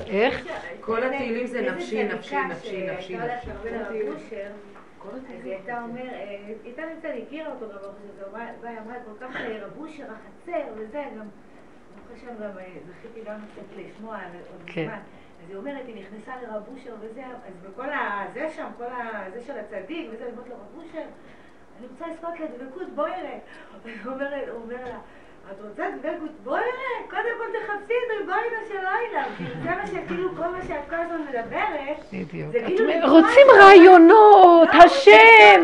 איך? 0.08 0.46
כל 0.82 1.04
התהילים 1.04 1.48
זה 1.48 1.62
נפשי, 1.62 2.04
נפשי, 2.04 2.36
נפשי, 2.50 2.88
נפשי. 2.88 3.18
אז 3.18 3.30
היא 5.44 5.54
הייתה 5.54 5.84
אומר, 5.84 6.02
אה, 6.02 6.40
היא 6.48 6.56
הייתה 6.64 6.82
נמצאת, 6.96 7.12
היא 7.14 7.24
הכירה 7.24 7.54
אותו 7.54 7.66
גם, 7.70 7.78
והיא 8.62 8.80
אמרה, 8.80 8.96
כל 9.06 9.26
כך 9.26 9.36
אה, 9.36 9.66
רבושר 9.66 10.04
החצר 10.04 10.62
וזה, 10.76 11.04
גם, 11.18 11.26
ברוך 11.96 12.18
השם, 12.18 12.28
גם 12.28 12.58
אה, 12.60 12.66
זכיתי 12.88 13.30
גם 13.30 13.40
קצת 13.54 13.78
לשמוע 13.78 14.16
עוד 14.16 14.62
כן. 14.66 14.82
מזמן. 14.82 15.00
אז 15.44 15.50
היא 15.50 15.58
אומרת, 15.58 15.88
היא 15.88 15.96
נכנסה 15.96 16.32
לרבושר 16.42 16.96
וזה, 17.00 17.24
אז 17.26 17.72
בכל 17.72 17.90
הזה 17.94 18.50
שם, 18.56 18.68
כל 18.78 18.84
הזה 18.84 19.42
של 19.42 19.60
הצדיק 19.60 20.10
וזה, 20.12 20.24
היא 20.26 20.34
אומרת 20.34 20.50
לו, 20.50 20.56
רבושר, 20.56 21.04
אני 21.82 21.89
רוצה 21.89 22.06
לזכות 22.13 22.39
לדבקות, 22.39 22.88
בואי 22.96 23.12
אליי. 23.12 23.39
הוא 24.06 24.62
אומר 24.63 24.76
לה, 24.86 24.96
את 25.52 25.58
רוצה 25.70 25.84
דבקות? 25.98 26.30
בואי 26.44 26.62
אליי, 26.62 27.10
קודם 27.10 27.24
כל 27.38 27.58
תחפשי 27.60 27.94
את 27.94 28.20
ריבונו 28.20 28.67
של 28.67 28.78
עולם. 28.78 29.54
זה 29.63 29.70
מה 29.70 29.88
שכאילו, 29.88 30.30
כל 30.36 30.48
מה 30.48 30.58
שאת 30.67 30.89
כל 30.89 30.96
הזמן 30.96 31.22
מדברת. 31.30 31.98
זה 32.52 32.60
כאילו... 32.65 33.08
רוצים 33.08 33.48
רעיונות, 33.60 34.70
השם. 34.74 35.63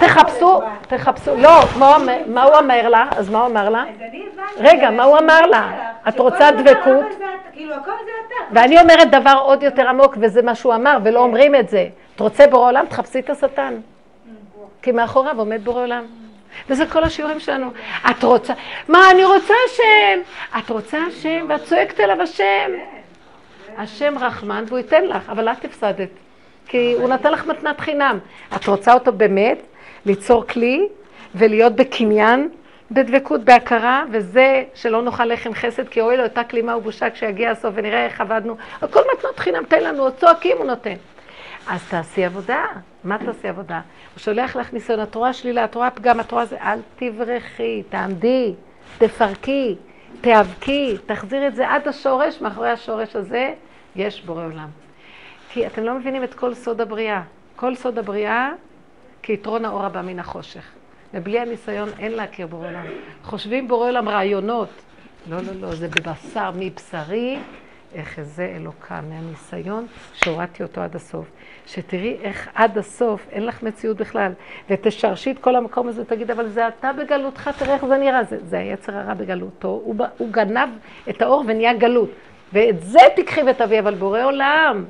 תחפשו, 0.00 0.60
תחפשו. 0.88 1.36
לא, 1.36 1.60
מה 2.26 2.42
הוא 2.42 2.54
אומר 2.54 2.88
לה? 2.88 3.08
אז 3.16 3.30
מה 3.30 3.38
הוא 3.38 3.46
אמר 3.46 3.68
לה? 3.68 3.84
רגע, 4.56 4.90
מה 4.90 5.04
הוא 5.04 5.18
אמר 5.18 5.46
לה? 5.46 5.90
את 6.08 6.18
רוצה 6.18 6.50
דבקות? 6.50 7.04
כאילו. 7.52 7.74
ואני 8.52 8.80
אומרת 8.80 9.10
דבר 9.10 9.38
עוד 9.42 9.62
יותר 9.62 9.88
עמוק, 9.88 10.16
וזה 10.20 10.42
מה 10.42 10.54
שהוא 10.54 10.74
אמר, 10.74 10.98
ולא 11.04 11.20
אומרים 11.20 11.54
את 11.54 11.68
זה. 11.68 11.88
את 12.14 12.20
רוצה 12.20 12.46
בורא 12.46 12.68
עולם? 12.68 12.86
תחפשי 12.86 13.20
את 13.20 13.30
השטן. 13.30 13.74
כי 14.82 14.92
מאחוריו 14.92 15.38
עומד 15.38 15.64
בורא 15.64 15.82
עולם. 15.82 16.04
וזה 16.70 16.86
כל 16.86 17.04
השיעורים 17.04 17.40
שלנו. 17.40 17.70
את 18.10 18.22
רוצה, 18.22 18.52
מה, 18.88 19.10
אני 19.10 19.24
רוצה 19.24 19.54
השם. 19.66 20.20
את 20.58 20.70
רוצה 20.70 20.98
השם, 21.08 21.46
ואת 21.48 21.64
צועקת 21.64 22.00
אליו 22.00 22.22
השם. 22.22 22.70
השם 23.76 24.18
רחמן, 24.18 24.64
והוא 24.66 24.78
ייתן 24.78 25.04
לך, 25.04 25.30
אבל 25.30 25.48
את 25.48 25.64
הפסדת. 25.64 26.08
כי 26.66 26.94
הוא 26.98 27.08
נתן 27.08 27.32
לך 27.32 27.46
מתנת 27.46 27.80
חינם. 27.80 28.18
את 28.56 28.66
רוצה 28.66 28.94
אותו 28.94 29.12
באמת, 29.12 29.58
ליצור 30.06 30.46
כלי 30.46 30.88
ולהיות 31.34 31.76
בקניין, 31.76 32.48
בדבקות, 32.90 33.44
בהכרה, 33.44 34.04
וזה 34.10 34.64
שלא 34.74 35.02
נאכל 35.02 35.24
לחם 35.24 35.54
חסד, 35.54 35.88
כי 35.88 36.00
אוי 36.00 36.16
לו 36.16 36.22
אותה 36.22 36.44
כלימה 36.44 36.76
ובושה 36.76 37.10
כשיגיע 37.10 37.50
הסוף 37.50 37.74
ונראה 37.74 38.04
איך 38.04 38.20
עבדנו. 38.20 38.56
הכל 38.82 39.00
מתנות 39.16 39.38
חינם, 39.38 39.64
תן 39.64 39.82
לנו, 39.82 40.02
עוד 40.02 40.12
צועקים 40.16 40.56
הוא 40.56 40.66
נותן. 40.66 40.94
אז 41.66 41.88
תעשי 41.88 42.24
עבודה. 42.24 42.64
מה 43.04 43.18
תעשי 43.18 43.48
עבודה? 43.48 43.80
הוא 44.14 44.20
שולח 44.20 44.56
לך 44.56 44.72
ניסיון, 44.72 45.02
את 45.02 45.14
רואה 45.14 45.32
שלילה, 45.32 45.64
את 45.64 45.74
רואה 45.74 45.90
פגם, 45.90 46.20
את 46.20 46.32
רואה 46.32 46.46
זה, 46.46 46.56
אל 46.60 46.78
תברחי, 46.96 47.82
תעמדי, 47.88 48.54
תפרקי, 48.98 49.76
תיאבקי, 50.20 50.96
תחזירי 51.06 51.48
את 51.48 51.54
זה 51.54 51.70
עד 51.70 51.88
השורש, 51.88 52.40
מאחורי 52.40 52.70
השורש 52.70 53.16
הזה 53.16 53.54
יש 53.96 54.22
בורא 54.22 54.44
עולם. 54.44 54.68
כי 55.48 55.66
אתם 55.66 55.82
לא 55.82 55.94
מבינים 55.94 56.24
את 56.24 56.34
כל 56.34 56.54
סוד 56.54 56.80
הבריאה. 56.80 57.22
כל 57.56 57.74
סוד 57.74 57.98
הבריאה 57.98 58.50
כיתרון 59.22 59.64
האור 59.64 59.84
הבא 59.84 60.02
מן 60.02 60.18
החושך. 60.18 60.64
ובלי 61.14 61.38
הניסיון 61.38 61.88
אין 61.98 62.12
להכיר 62.12 62.46
בורא 62.46 62.68
עולם. 62.68 62.84
חושבים 63.24 63.68
בורא 63.68 63.88
עולם 63.88 64.08
רעיונות. 64.08 64.68
לא, 65.30 65.36
לא, 65.36 65.52
לא, 65.60 65.74
זה 65.74 65.88
בבשר 65.88 66.50
מבשרי, 66.54 67.38
אחזה 68.00 68.52
אלוקה 68.56 69.00
מהניסיון 69.08 69.86
שהורדתי 70.12 70.62
אותו 70.62 70.80
עד 70.80 70.96
הסוף. 70.96 71.26
שתראי 71.66 72.16
איך 72.22 72.48
עד 72.54 72.78
הסוף 72.78 73.26
אין 73.32 73.46
לך 73.46 73.62
מציאות 73.62 73.96
בכלל, 73.96 74.32
ותשרשי 74.70 75.30
את 75.30 75.38
כל 75.38 75.56
המקום 75.56 75.88
הזה, 75.88 76.04
תגיד, 76.04 76.30
אבל 76.30 76.48
זה 76.48 76.68
אתה 76.68 76.92
בגלותך, 76.92 77.50
תראה 77.58 77.74
איך 77.74 77.84
זה 77.84 77.96
נראה. 77.96 78.24
זה, 78.24 78.38
זה 78.44 78.58
היצר 78.58 78.96
הרע 78.96 79.14
בגלותו, 79.14 79.68
הוא, 79.68 79.94
הוא 80.18 80.28
גנב 80.30 80.68
את 81.08 81.22
האור 81.22 81.44
ונהיה 81.46 81.74
גלות. 81.74 82.10
ואת 82.52 82.82
זה 82.82 82.98
תיקחי 83.16 83.40
ותביאי, 83.46 83.80
אבל 83.80 83.94
בורא 83.94 84.24
עולם, 84.24 84.84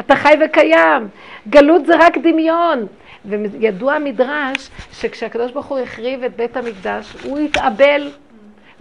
אתה 0.00 0.16
חי 0.16 0.34
וקיים. 0.44 1.08
גלות 1.48 1.86
זה 1.86 1.92
רק 1.98 2.18
דמיון. 2.18 2.86
וידוע 3.24 3.94
המדרש 3.94 4.70
שכשהקדוש 4.92 5.52
ברוך 5.52 5.66
הוא 5.66 5.78
החריב 5.78 6.24
את 6.24 6.36
בית 6.36 6.56
המקדש, 6.56 7.16
הוא 7.24 7.38
התאבל 7.38 8.10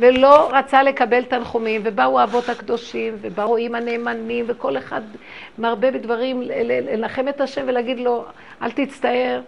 ולא 0.01 0.49
רצה 0.53 0.83
לקבל 0.83 1.23
תנחומים, 1.23 1.81
ובאו 1.83 2.19
האבות 2.19 2.49
הקדושים, 2.49 3.13
ובאו 3.21 3.57
עם 3.57 3.75
הנאמנים, 3.75 4.45
וכל 4.47 4.77
אחד 4.77 5.01
מרבה 5.57 5.91
בדברים 5.91 6.41
לנחם 6.91 7.27
את 7.27 7.41
השם 7.41 7.63
ולהגיד 7.67 7.99
לו, 7.99 8.25
אל 8.61 8.71
תצטער. 8.71 9.41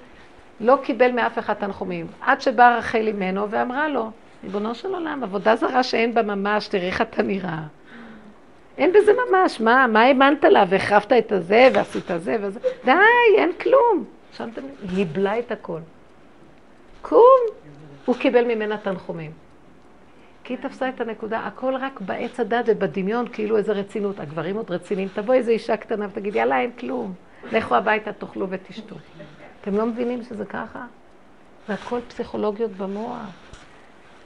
לא 0.60 0.78
קיבל 0.84 1.12
מאף 1.12 1.40
אחד 1.40 1.54
תנחומים. 1.54 2.08
עד 2.22 2.42
שבאה 2.42 2.78
רחל 2.78 3.08
אימנו 3.08 3.50
ואמרה 3.50 3.88
לו, 3.88 4.12
ריבונו 4.44 4.76
של 4.76 4.94
עולם, 4.94 5.24
עבודה 5.24 5.56
זרה 5.56 5.84
שאין 5.84 6.14
בה 6.14 6.22
ממש, 6.22 6.68
תראה 6.68 6.88
איך 6.88 7.02
אתה 7.02 7.24
נראה. 7.24 7.60
אין 8.78 8.94
בזה 8.94 9.12
ממש, 9.14 9.62
מה, 9.62 9.88
מה 9.88 10.02
האמנת 10.02 10.44
לה, 10.44 10.64
והחרבת 10.70 11.14
את 11.14 11.32
הזה, 11.32 11.70
ועשית 11.74 12.12
זה 12.18 12.38
וזה, 12.42 12.60
די, 12.86 12.92
אין 13.38 13.52
כלום. 13.62 14.06
שמתם? 14.38 14.62
היא 14.96 15.06
את 15.40 15.52
הכל. 15.52 15.80
קום, 17.02 17.40
הוא 18.06 18.16
קיבל 18.16 18.46
ממנה 18.56 18.78
תנחומים. 18.78 19.43
כי 20.44 20.54
היא 20.54 20.62
תפסה 20.62 20.90
את 20.90 21.02
הנקודה, 21.02 21.40
הכל 21.40 21.76
רק 21.76 22.02
בעץ 22.02 22.40
הדת 22.40 22.66
ובדמיון, 22.68 23.28
כאילו 23.28 23.58
איזה 23.58 23.72
רצינות. 23.72 24.20
הגברים 24.20 24.56
עוד 24.56 24.72
רציניים, 24.72 25.08
תבוא 25.14 25.34
איזה 25.34 25.52
אישה 25.52 25.78
קטנה 25.78 26.06
ותגיד, 26.10 26.36
יאללה, 26.36 26.60
אין 26.60 26.72
כלום. 26.72 27.14
לכו 27.52 27.76
הביתה, 27.76 28.14
תאכלו 28.14 28.50
ותשתו. 28.50 28.96
אתם 29.62 29.78
לא 29.78 29.86
מבינים 29.86 30.24
שזה 30.24 30.46
ככה? 30.46 30.86
זה 31.68 31.74
הכל 31.74 32.00
פסיכולוגיות 32.08 32.72
במוח. 32.72 33.30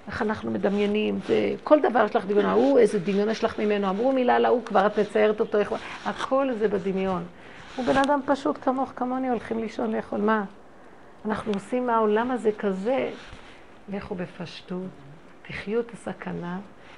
איך 0.07 0.22
אנחנו 0.22 0.51
מדמיינים, 0.51 1.20
זה, 1.28 1.53
כל 1.63 1.80
דבר 1.82 2.05
יש 2.05 2.15
לך 2.15 2.26
דמיון, 2.26 2.45
ההוא, 2.45 2.80
איזה 2.80 2.99
דמיון 2.99 3.30
יש 3.30 3.43
לך 3.43 3.59
ממנו, 3.59 3.89
אמרו 3.89 4.11
מילה 4.11 4.36
על 4.36 4.45
ההוא, 4.45 4.65
כבר 4.65 4.86
את 4.86 4.99
מציירת 4.99 5.39
אותו, 5.39 5.57
איך... 5.57 5.74
הכל 6.05 6.53
זה 6.53 6.68
בדמיון. 6.68 7.24
הוא 7.76 7.86
בן 7.86 7.97
אדם 7.97 8.20
פשוט 8.26 8.57
כמוך, 8.61 8.93
כמוני, 8.95 9.30
הולכים 9.30 9.59
לישון 9.59 9.91
לאכול, 9.91 10.22
מה? 10.22 10.43
אנחנו 11.26 11.51
עושים 11.53 11.88
מהעולם 11.88 12.32
הזה 12.32 12.51
כזה, 12.59 13.09
לכו 13.89 14.15
בפשטות, 14.15 14.82
תחיו 15.48 15.80
את 15.80 15.91
הסכנה, 15.93 16.58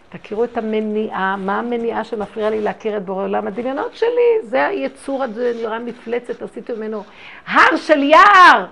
תכירו 0.10 0.43
את 0.43 0.58
המניעה, 0.58 1.36
מה 1.38 1.60
המניעה 1.60 2.04
שמפריעה 2.04 2.50
לי 2.50 2.62
להכיר 2.62 2.97
את 2.97 3.06
בורא 3.06 3.24
עולם? 3.24 3.47
הדמיונות 3.47 3.95
שלי, 3.95 4.39
זה 4.43 4.68
היצור 4.68 5.24
הזה, 5.24 5.54
נראה 5.56 5.80
מפלצת, 5.80 6.41
עשיתי 6.41 6.74
ממנו 6.74 7.04
הר 7.47 7.76
של 7.76 8.04
יער, 8.04 8.66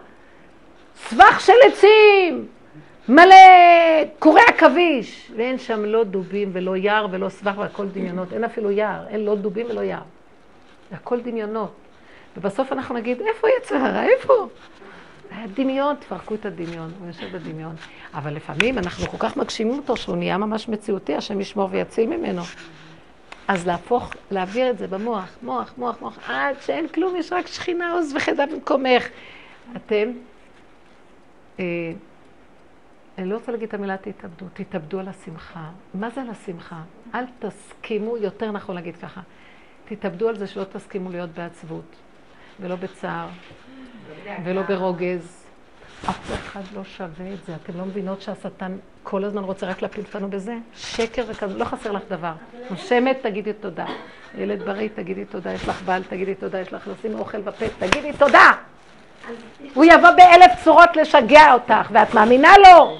סבך 0.96 1.40
של 1.40 1.54
עצים, 1.68 2.48
מלא 3.10 3.36
קורי 4.20 4.42
עכביש, 4.48 5.32
ואין 5.36 5.58
שם 5.58 5.86
לא 5.86 6.04
דובים 6.04 6.50
ולא 6.54 6.78
יער 6.78 7.08
ולא 7.12 7.30
סבך 7.30 7.58
והכל 7.58 7.86
דמיונות, 7.88 8.34
אין 8.34 8.44
אפילו 8.44 8.72
יער, 8.72 9.08
אין 9.08 9.26
לא 9.26 9.36
דובים 9.36 9.66
ולא 9.70 9.82
יער. 9.82 10.02
זה 10.90 10.96
הכל 10.96 11.20
דמיונות. 11.20 11.72
ובסוף 12.38 12.72
אנחנו 12.72 12.96
נגיד, 12.96 13.22
איפה 13.22 13.48
יצר 13.58 13.76
הרע? 13.76 14.04
איפה? 14.04 14.48
היה 15.32 15.48
דמיון, 15.48 15.96
תפרקו 15.96 16.36
את 16.36 16.46
הדמיון, 16.46 16.92
הוא 17.00 17.08
יושב 17.08 17.38
בדמיון. 17.38 17.76
אבל 18.14 18.34
לפעמים 18.34 18.78
אנחנו 18.78 19.08
כל 19.08 19.18
כך 19.20 19.38
מגשימים 19.38 19.78
אותו 19.78 19.98
שהוא 19.98 20.18
נהיה 20.18 20.38
ממש 20.38 20.70
מציאותי, 20.70 21.16
השם 21.16 21.42
ישמור 21.42 21.70
ויציל 21.72 22.10
ממנו. 22.10 22.42
אז 23.48 23.68
להפוך, 23.68 24.14
להעביר 24.32 24.70
את 24.70 24.78
זה 24.78 24.88
במוח, 24.88 25.38
מוח, 25.42 25.74
מוח, 25.78 26.02
מוח, 26.02 26.30
עד 26.30 26.56
שאין 26.62 26.88
כלום, 26.88 27.16
יש 27.16 27.34
רק 27.34 27.48
שכינה, 27.48 27.94
עוז 27.94 28.16
וחדה 28.16 28.46
במקומך. 28.46 29.08
אתם, 29.76 30.12
אה, 31.60 31.66
אני 33.18 33.30
לא 33.30 33.36
רוצה 33.36 33.52
להגיד 33.52 33.68
את 33.68 33.74
המילה 33.74 33.98
תתאבדו, 33.98 34.46
תתאבדו 34.54 35.00
על 35.00 35.08
השמחה. 35.08 35.70
מה 35.94 36.10
זה 36.10 36.22
על 36.22 36.30
השמחה? 36.30 36.82
אל 37.16 37.24
תסכימו, 37.40 38.18
יותר 38.18 38.52
נכון 38.52 38.76
להגיד 38.76 38.96
ככה, 38.96 39.22
תתאבדו 39.86 40.30
על 40.30 40.38
זה 40.38 40.48
שלא 40.48 40.64
תסכימו 40.64 41.12
להיות 41.12 41.30
בעצבות, 41.30 41.96
ולא 42.60 42.76
בצער, 42.76 43.28
ולא 44.43 44.61
ברוגז. 44.61 45.43
אף 46.09 46.32
אחד 46.34 46.61
לא 46.76 46.84
שווה 46.84 47.34
את 47.34 47.45
זה. 47.45 47.53
אתם 47.63 47.78
לא 47.78 47.86
מבינות 47.86 48.22
שהשטן 48.22 48.78
כל 49.03 49.24
הזמן 49.24 49.43
רוצה 49.43 49.65
רק 49.65 49.82
להפיל 49.82 50.03
אותנו 50.07 50.30
בזה? 50.30 50.55
שקר 50.76 51.24
וכזה, 51.28 51.57
לא 51.57 51.65
חסר 51.65 51.91
לך 51.91 52.01
דבר. 52.09 52.32
נושמת, 52.70 53.18
תגידי 53.22 53.53
תודה. 53.53 53.86
ילד 54.38 54.63
בריא, 54.63 54.89
תגידי 54.95 55.26
תודה. 55.26 55.53
יש 55.53 55.68
לך 55.68 55.82
בעל, 55.82 56.03
תגידי 56.03 56.36
תודה. 56.36 56.59
יש 56.59 56.74
לך 56.74 56.88
לשים 56.88 57.20
אוכל 57.20 57.41
בפה, 57.41 57.65
תגידי 57.80 58.13
תודה. 58.13 58.51
הוא 59.74 59.86
יבוא 59.86 60.11
באלף 60.11 60.63
צורות 60.63 60.95
לשגע 60.95 61.53
אותך, 61.53 61.91
ואת 61.91 62.13
מאמינה 62.13 62.51
לו. 62.57 62.97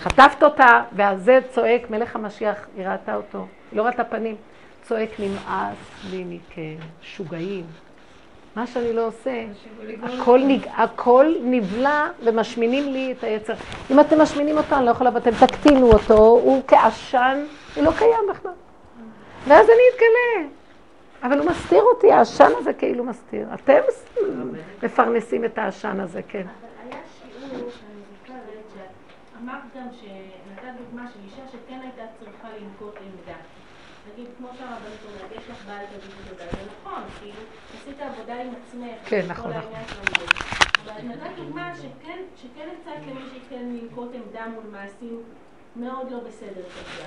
חטפת 0.00 0.42
אותה, 0.42 0.82
ואז 0.92 1.22
זה 1.24 1.38
צועק, 1.50 1.90
מלך 1.90 2.16
המשיח, 2.16 2.66
היא 2.76 2.86
ראתה 2.86 3.14
אותו, 3.14 3.46
לא 3.72 3.82
ראתה 3.82 4.04
פנים. 4.04 4.36
צועק, 4.82 5.10
נמאס 5.18 5.76
לי 6.10 6.24
מכם, 6.24 6.86
שוגעים. 7.02 7.64
מה 8.56 8.66
שאני 8.66 8.92
לא 8.92 9.06
עושה, 9.06 9.44
הכל, 10.02 10.40
נג... 10.46 10.66
הכל 10.76 11.34
נבלע 11.42 12.08
ומשמינים 12.24 12.92
לי 12.92 13.14
את 13.18 13.24
היצר. 13.24 13.54
אם 13.90 14.00
אתם 14.00 14.20
משמינים 14.20 14.58
אותו, 14.58 14.76
אני 14.76 14.86
לא 14.86 14.90
יכולה, 14.90 15.10
ואתם 15.14 15.30
תקטינו 15.46 15.92
אותו, 15.92 16.14
הוא 16.14 16.62
כעשן, 16.68 17.44
הוא 17.74 17.84
לא 17.84 17.90
קיים 17.98 18.24
בכלל. 18.30 18.52
ואז 19.48 19.66
אני 19.66 19.82
אתגלה. 19.94 20.48
אבל 21.22 21.38
הוא 21.38 21.46
מסתיר 21.46 21.82
אותי, 21.82 22.12
העשן 22.12 22.50
הזה 22.58 22.72
כאילו 22.72 23.04
מסתיר. 23.04 23.48
אתם 23.54 23.80
מפרנסים 24.82 25.44
את 25.44 25.58
העשן 25.58 26.00
הזה, 26.00 26.20
כן. 26.28 26.38
אבל 26.40 26.90
היה 26.90 27.00
שיעור 27.20 27.70
שאני 27.70 28.00
זוכרת 28.10 28.64
שאמרת 28.74 29.62
גם 29.76 29.86
שנתת 30.00 30.72
דוגמה 30.78 31.08
של 31.12 31.18
אישה 31.24 31.42
שכן 31.48 31.78
הייתה 31.82 32.02
צריכה 32.18 32.48
לנקוט 32.48 32.94
עמדה. 32.96 33.38
נגיד, 34.12 34.26
כמו 34.38 34.48
שהרבנית 34.58 35.00
אומרת, 35.06 35.32
יש 35.38 35.50
לך 35.50 35.66
בעל 35.66 35.84
תודה, 36.28 36.44
זה 36.52 36.58
נכון, 36.82 37.02
כאילו, 37.20 37.40
עשית 37.82 38.00
עבודה 38.00 38.34
עם 38.34 38.48
עצמך. 38.48 39.08
כן, 39.08 39.22
נכון, 39.28 39.50
נכון. 39.50 39.72
אבל 40.84 41.02
נתת 41.02 41.36
דוגמה 41.36 41.72
שכן 42.36 42.68
הצעת 42.82 43.02
למישהי 43.06 43.40
כן 43.50 43.62
לנקוט 43.62 44.10
עמדה 44.14 44.46
מול 44.46 44.64
מעשים 44.72 45.22
מאוד 45.76 46.10
לא 46.10 46.18
בסדר 46.18 46.62
כזה. 46.62 47.04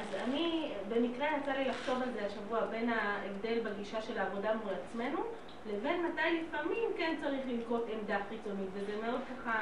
אז 0.00 0.06
אני, 0.28 0.70
במקרה 0.88 1.26
יצא 1.38 1.52
לי 1.52 1.64
לחשוב 1.64 2.02
על 2.02 2.08
זה 2.14 2.26
השבוע, 2.26 2.60
בין 2.70 2.90
ההבדל 2.90 3.58
בגישה 3.64 4.02
של 4.02 4.18
העבודה 4.18 4.50
מול 4.64 4.72
עצמנו, 4.74 5.18
לבין 5.66 6.06
מתי 6.06 6.22
לפעמים 6.22 6.88
כן 6.98 7.14
צריך 7.22 7.40
לנקוט 7.48 7.86
עמדה 7.92 8.16
חיצונית, 8.28 8.68
וזה 8.74 8.92
מאוד 9.06 9.20
ככה, 9.30 9.52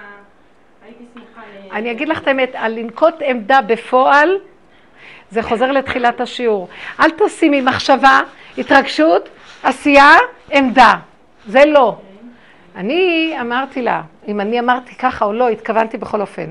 הייתי 0.83 1.05
שמחה 1.15 1.43
ל... 1.47 1.73
אני 1.73 1.91
אגיד 1.91 2.09
לך 2.09 2.23
את 2.23 2.27
האמת, 2.27 2.51
על 2.55 2.73
לנקוט 2.73 3.15
עמדה 3.21 3.61
בפועל, 3.63 4.39
זה 5.31 5.43
חוזר 5.43 5.73
לתחילת 5.73 6.21
השיעור. 6.21 6.69
אל 7.01 7.11
תשימי 7.11 7.61
מחשבה, 7.61 8.21
התרגשות, 8.59 9.29
עשייה, 9.63 10.15
עמדה. 10.51 10.95
זה 11.47 11.65
לא. 11.65 11.97
אני 12.77 13.35
אמרתי 13.41 13.83
לה, 13.83 14.03
אם 14.29 14.41
אני 14.41 14.61
אמרתי 14.61 14.95
ככה 14.95 15.25
או 15.25 15.33
לא, 15.33 15.49
התכוונתי 15.49 15.99
בכל 15.99 16.21
אופן. 16.21 16.51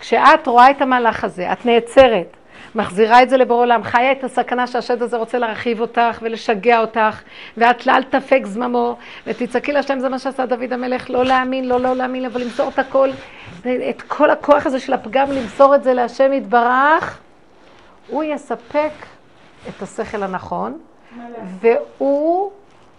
כשאת 0.00 0.46
רואה 0.46 0.70
את 0.70 0.82
המהלך 0.82 1.24
הזה, 1.24 1.52
את 1.52 1.66
נעצרת, 1.66 2.36
מחזירה 2.74 3.22
את 3.22 3.30
זה 3.30 3.36
לבור 3.36 3.58
עולם, 3.58 3.82
חיה 3.82 4.12
את 4.12 4.24
הסכנה 4.24 4.66
שהשד 4.66 5.02
הזה 5.02 5.16
רוצה 5.16 5.38
להרחיב 5.38 5.80
אותך 5.80 6.18
ולשגע 6.22 6.80
אותך, 6.80 7.22
ואת 7.56 7.86
לאל 7.86 8.02
תפק 8.02 8.40
זממו, 8.44 8.96
ותצעקי 9.26 9.72
להשם, 9.72 9.98
זה 9.98 10.08
מה 10.08 10.18
שעשה 10.18 10.46
דוד 10.46 10.72
המלך, 10.72 11.10
לא 11.10 11.24
להאמין, 11.24 11.68
לא 11.68 11.80
לא 11.80 11.96
להאמין, 11.96 12.24
אבל 12.24 12.40
למסור 12.40 12.68
את 12.68 12.78
הכל, 12.78 13.10
את 13.60 14.02
כל 14.02 14.30
הכוח 14.30 14.66
הזה 14.66 14.80
של 14.80 14.92
הפגם, 14.92 15.30
למסור 15.30 15.74
את 15.74 15.84
זה 15.84 15.94
להשם 15.94 16.32
יתברך, 16.32 17.18
הוא 18.08 18.24
יספק 18.24 18.92
את 19.68 19.82
השכל 19.82 20.22
הנכון, 20.22 20.78
והוא 21.60 22.52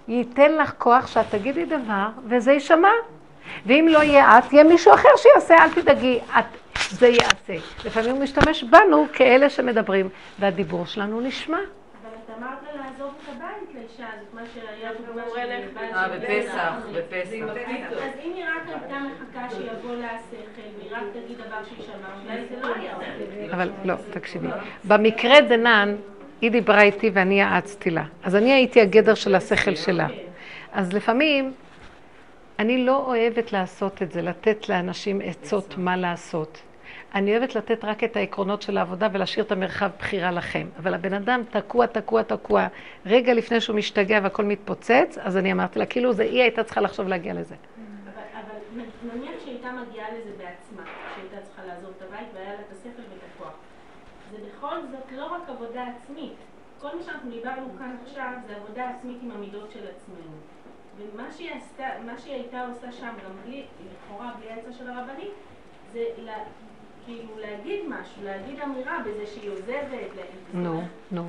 ייתן 0.08 0.52
לך 0.52 0.74
כוח 0.78 1.08
שאת 1.08 1.26
תגידי 1.30 1.66
דבר, 1.66 2.08
וזה 2.28 2.52
יישמע. 2.52 2.90
ואם 3.66 3.88
לא 3.90 4.04
יהיה 4.04 4.38
את, 4.38 4.54
יהיה 4.54 4.64
מישהו 4.64 4.94
אחר 4.94 5.10
שיעשה, 5.18 5.56
אל 5.56 5.70
תדאגי, 5.70 6.20
את, 6.40 6.46
זה 6.90 7.08
יעשה. 7.08 7.54
לפעמים 7.86 8.12
הוא 8.12 8.24
משתמש 8.24 8.64
בנו 8.64 9.06
כאלה 9.14 9.50
שמדברים, 9.50 10.10
והדיבור 10.40 10.86
שלנו 10.86 11.22
נשמע. 11.22 11.58
אבל 11.58 11.66
את 12.26 12.38
אמרת 12.38 12.58
לה 12.64 12.82
לעזוב 12.82 13.14
את 13.24 13.36
הבית 13.36 13.76
לאישה 13.76 14.06
הזאת, 14.16 14.34
מה 14.34 14.42
שהיה 14.54 14.92
דוגמה 15.08 15.22
אה, 15.96 16.08
בפסח, 16.08 16.74
בפסח. 16.94 17.46
אז 18.04 18.12
אם 18.24 18.32
היא 18.36 18.46
רק 18.46 18.68
הייתה 18.68 18.96
מחכה 19.00 19.56
שיבוא 19.56 19.96
לה 19.96 20.08
השכל, 20.08 20.62
והיא 20.80 20.92
רק 20.92 21.04
תגיד 21.14 21.38
דבר 21.38 21.64
שהיא 21.64 21.86
שמעה, 21.86 22.12
אולי 22.26 22.46
זה 22.50 22.68
לא 22.68 22.76
היה. 22.76 22.96
אבל 23.54 23.72
לא, 23.86 23.94
תקשיבי. 24.10 24.48
במקרה 24.84 25.42
דנן, 25.42 25.96
היא 26.42 26.52
דיברה 26.52 26.82
איתי 26.82 27.10
ואני 27.14 27.40
יעצתי 27.40 27.90
לה. 27.90 28.04
אז 28.24 28.36
אני 28.36 28.54
הייתי 28.54 28.82
הגדר 28.82 29.14
של 29.14 29.36
השכל 29.36 29.76
שלה. 29.76 30.08
אז 30.72 30.94
לפעמים, 30.94 31.54
אני 32.60 32.86
לא 32.86 33.06
אוהבת 33.06 33.52
לעשות 33.52 34.02
את 34.02 34.12
זה, 34.12 34.22
לתת 34.22 34.70
לאנשים 34.70 35.22
עצות 35.24 35.78
מה 35.78 35.98
לעשות. 35.98 36.62
אני 37.16 37.38
אוהבת 37.38 37.56
לתת 37.56 37.86
רק 37.86 38.04
את 38.04 38.16
העקרונות 38.16 38.62
של 38.62 38.78
העבודה 38.78 39.08
ולהשאיר 39.14 39.46
את 39.46 39.52
המרחב 39.52 39.90
בחירה 40.00 40.32
לכם. 40.32 40.68
אבל 40.80 40.94
הבן 40.94 41.14
אדם 41.14 41.42
תקוע, 41.50 41.86
תקוע, 41.86 42.24
תקוע. 42.24 42.68
רגע 43.06 43.34
לפני 43.34 43.62
שהוא 43.62 43.76
משתגע 43.76 44.20
והכל 44.24 44.44
מתפוצץ, 44.44 45.18
אז 45.22 45.38
אני 45.38 45.52
אמרתי 45.52 45.80
לה, 45.80 45.86
כאילו 45.86 46.14
זה, 46.14 46.24
היא 46.24 46.42
הייתה 46.42 46.64
צריכה 46.64 46.82
לחשוב 46.82 47.08
להגיע 47.08 47.34
לזה. 47.34 47.56
אבל, 47.56 48.22
אבל 48.34 48.80
נניח 49.14 49.32
שהיא 49.44 49.54
הייתה 49.54 49.70
מגיעה 49.72 50.08
לזה 50.12 50.32
בעצמה, 50.38 50.84
שהייתה 51.16 51.48
צריכה 51.48 51.62
לעזוב 51.66 51.92
את 51.98 52.02
הבית 52.02 52.28
והיה 52.34 52.50
לה 52.50 52.60
את 52.60 52.72
השכל 52.72 53.02
ואת 53.12 53.22
הכוח. 53.36 53.54
זה 54.32 54.38
בכל 54.48 54.76
זאת 54.92 55.12
לא 55.18 55.26
רק 55.26 55.42
עבודה 55.78 55.92
עצמית. 56.04 56.34
כל 56.82 56.88
מה 56.98 57.04
שאנחנו 57.04 57.32
דיברנו 57.32 57.68
כאן 57.80 57.96
עכשיו 58.06 58.32
זה 58.48 58.56
עבודה 58.56 58.90
עצמית 58.90 59.18
עם 59.24 59.32
המידות 59.32 59.72
של 59.72 59.80
עצמנו. 59.96 60.38
ומה 60.98 61.32
שהיא, 61.38 61.52
עשתה, 61.52 61.84
מה 62.06 62.18
שהיא 62.18 62.34
הייתה 62.34 62.66
עושה 62.66 62.92
שם, 62.92 63.08
גם 63.08 63.32
בלי, 63.46 63.64
לכאורה 63.86 64.32
בלי 64.40 64.52
העצה 64.52 64.74
של 64.74 64.90
הרבנית, 64.90 65.32
זה 65.94 66.04
לה, 66.18 66.34
כאילו 67.06 67.40
להגיד 67.40 67.80
משהו, 67.88 68.24
להגיד 68.24 68.60
אמירה 68.60 69.00
בזה 69.00 69.28
שהיא 69.28 69.52
עוזבת. 69.52 70.10
נו, 70.54 70.82
נו. 71.12 71.24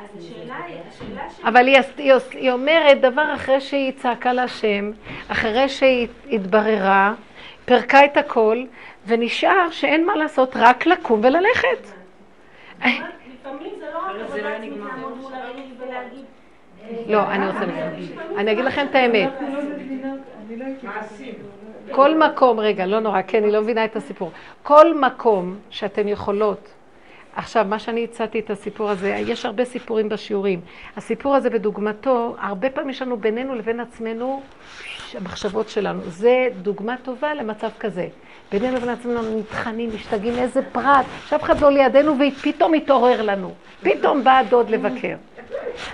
אז 0.00 0.08
השאלה 0.18 0.64
היא, 0.64 0.76
השאלה 0.88 1.30
ש... 1.30 1.40
אבל 1.40 1.66
היא, 1.66 1.78
היא, 1.96 2.12
היא 2.30 2.52
אומרת 2.52 3.00
דבר 3.00 3.34
אחרי 3.34 3.60
שהיא 3.60 3.92
צעקה 3.92 4.32
להשם, 4.32 4.90
אחרי 5.28 5.68
שהיא 5.68 6.08
התבררה, 6.30 7.14
פירקה 7.64 8.04
את 8.04 8.16
הכל, 8.16 8.64
ונשאר 9.06 9.70
שאין 9.70 10.06
מה 10.06 10.16
לעשות, 10.16 10.56
רק 10.56 10.86
לקום 10.86 11.20
וללכת. 11.24 11.94
לפעמים 13.44 13.72
זה 13.78 13.86
לא 13.94 13.98
רק 13.98 14.16
עבודה 14.20 14.54
עצמית 14.54 14.72
לעמוד 14.76 15.16
מול 15.16 15.32
הרגל 15.34 15.62
ולהגיד... 15.78 16.24
לא, 17.06 17.30
אני 17.30 17.46
רוצה 17.46 17.66
להגיד. 17.66 18.18
אני 18.36 18.52
אגיד 18.52 18.64
לכם 18.64 18.86
את 18.90 18.94
האמת. 18.94 19.30
כל 21.90 22.18
מקום, 22.18 22.60
רגע, 22.60 22.86
לא 22.86 23.00
נורא, 23.00 23.20
כן, 23.26 23.42
אני 23.42 23.52
לא 23.52 23.60
מבינה 23.60 23.84
את 23.84 23.96
הסיפור. 23.96 24.30
כל 24.62 24.98
מקום 25.00 25.56
שאתן 25.70 26.08
יכולות, 26.08 26.73
עכשיו, 27.36 27.66
מה 27.68 27.78
שאני 27.78 28.04
הצעתי 28.04 28.38
את 28.38 28.50
הסיפור 28.50 28.90
הזה, 28.90 29.08
יש 29.26 29.46
הרבה 29.46 29.64
סיפורים 29.64 30.08
בשיעורים. 30.08 30.60
הסיפור 30.96 31.36
הזה 31.36 31.50
בדוגמתו, 31.50 32.36
הרבה 32.38 32.70
פעמים 32.70 32.90
יש 32.90 33.02
לנו 33.02 33.16
בינינו 33.16 33.54
לבין 33.54 33.80
עצמנו 33.80 34.42
המחשבות 35.14 35.68
שלנו. 35.68 36.00
זה 36.06 36.48
דוגמה 36.62 36.96
טובה 37.02 37.34
למצב 37.34 37.70
כזה. 37.80 38.06
בינינו 38.52 38.76
לבין 38.76 38.88
עצמנו 38.88 39.38
נטחנים, 39.38 39.90
משתגעים, 39.94 40.34
איזה 40.38 40.60
פרט, 40.72 41.06
שאף 41.28 41.42
אחד 41.42 41.60
לא 41.60 41.70
לידינו 41.70 42.14
ופתאום 42.18 42.74
התעורר 42.74 43.22
לנו. 43.22 43.54
פתאום 43.82 44.24
בא 44.24 44.38
הדוד 44.38 44.70
לבקר. 44.70 45.16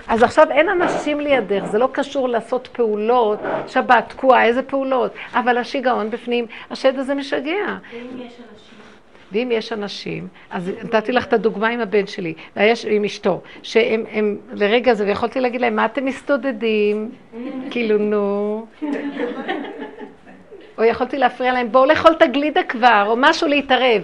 אז 0.07 0.23
עכשיו 0.23 0.51
אין 0.51 0.69
אנשים 0.69 1.19
לידך, 1.19 1.65
זה 1.65 1.77
לא 1.77 1.89
קשור 1.91 2.29
לעשות 2.29 2.67
פעולות, 2.71 3.39
שבת, 3.67 4.03
תקועה, 4.07 4.45
איזה 4.45 4.63
פעולות, 4.63 5.11
אבל 5.33 5.57
השיגעון 5.57 6.09
בפנים, 6.09 6.45
השד 6.71 6.99
הזה 6.99 7.15
משגע. 7.15 7.51
ואם 7.91 8.07
יש 8.17 8.23
אנשים? 8.23 8.70
ואם 9.31 9.49
יש 9.51 9.73
אנשים, 9.73 10.27
אז 10.49 10.71
נתתי 10.83 11.11
לך 11.11 11.25
את 11.25 11.33
הדוגמה 11.33 11.67
עם 11.67 11.79
הבן 11.79 12.07
שלי, 12.07 12.33
ויש 12.55 12.85
עם 12.85 13.03
אשתו, 13.03 13.41
שהם 13.63 14.03
הם, 14.11 14.37
לרגע 14.53 14.93
זה, 14.93 15.05
ויכולתי 15.05 15.39
להגיד 15.39 15.61
להם, 15.61 15.75
מה 15.75 15.85
אתם 15.85 16.05
מסתודדים? 16.05 17.11
כאילו, 17.69 17.97
נו. 17.97 18.65
או 20.81 20.85
יכולתי 20.85 21.17
להפריע 21.17 21.53
להם, 21.53 21.71
בואו 21.71 21.85
לאכול 21.85 22.11
את 22.11 22.21
הגלידה 22.21 22.63
כבר, 22.63 23.03
או 23.07 23.15
משהו 23.17 23.47
להתערב. 23.47 24.01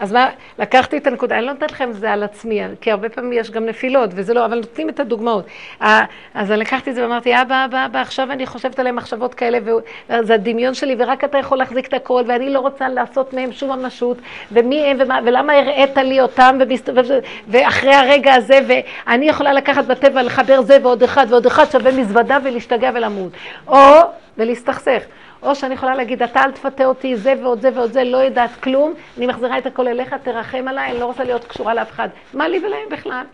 אז 0.00 0.12
מה, 0.12 0.28
לקחתי 0.58 0.96
את 0.96 1.06
הנקודה, 1.06 1.36
אני 1.36 1.46
לא 1.46 1.52
נותנת 1.52 1.70
לכם 1.72 1.90
את 1.90 1.94
זה 1.94 2.12
על 2.12 2.22
עצמי, 2.22 2.60
כי 2.80 2.90
הרבה 2.90 3.08
פעמים 3.08 3.32
יש 3.32 3.50
גם 3.50 3.66
נפילות, 3.66 4.10
וזה 4.14 4.34
לא, 4.34 4.44
אבל 4.44 4.56
נותנים 4.56 4.88
את 4.88 5.00
הדוגמאות. 5.00 5.46
אז 5.80 6.52
אני 6.52 6.60
לקחתי 6.60 6.90
את 6.90 6.94
זה 6.94 7.02
ואמרתי, 7.02 7.42
אבא, 7.42 7.64
אבא, 7.64 7.86
אבא, 7.86 8.00
עכשיו 8.00 8.32
אני 8.32 8.46
חושבת 8.46 8.78
עליהם 8.78 8.96
מחשבות 8.96 9.34
כאלה, 9.34 9.58
וזה 9.62 10.34
הדמיון 10.34 10.74
שלי, 10.74 10.96
ורק 10.98 11.24
אתה 11.24 11.38
יכול 11.38 11.58
להחזיק 11.58 11.86
את 11.86 11.94
הכל, 11.94 12.22
ואני 12.26 12.50
לא 12.50 12.58
רוצה 12.58 12.88
לעשות 12.88 13.32
מהם 13.32 13.52
שום 13.52 13.78
ממשות, 13.78 14.16
ומי 14.52 14.80
הם, 14.80 14.96
ומה, 15.00 15.18
ולמה 15.24 15.52
הראית 15.52 15.96
לי 15.96 16.20
אותם, 16.20 16.58
ומסתובב, 16.60 17.04
ואחרי 17.48 17.94
הרגע 17.94 18.34
הזה, 18.34 18.58
ואני 18.66 19.28
יכולה 19.28 19.52
לקחת 19.52 19.84
בטבע, 19.84 20.22
לחבר 20.22 20.62
זה 20.62 20.78
ועוד 20.82 21.02
אחד 21.02 21.26
ועוד 21.28 21.46
אחד, 21.46 21.64
שווה 21.72 21.92
מזוודה 21.92 22.38
ולהשתגע 22.44 22.90
ולמות. 22.94 23.32
או, 23.68 24.00
ולהסתכסך. 24.38 25.02
או 25.44 25.54
שאני 25.54 25.74
יכולה 25.74 25.94
להגיד, 25.94 26.22
אתה 26.22 26.42
אל 26.42 26.50
תפתה 26.50 26.84
אותי, 26.84 27.16
זה 27.16 27.34
ועוד 27.42 27.60
זה 27.60 27.70
ועוד 27.74 27.92
זה, 27.92 28.04
לא 28.04 28.16
יודעת 28.16 28.50
כלום, 28.50 28.94
אני 29.18 29.26
מחזירה 29.26 29.58
את 29.58 29.66
הכל 29.66 29.88
אליך, 29.88 30.14
תרחם 30.22 30.68
עליי, 30.68 30.90
אני 30.90 31.00
לא 31.00 31.04
רוצה 31.04 31.24
להיות 31.24 31.44
קשורה 31.44 31.74
לאף 31.74 31.90
אחד. 31.90 32.08
מה 32.34 32.48
לי 32.48 32.58
ולהם 32.58 32.88
בכלל? 32.90 33.24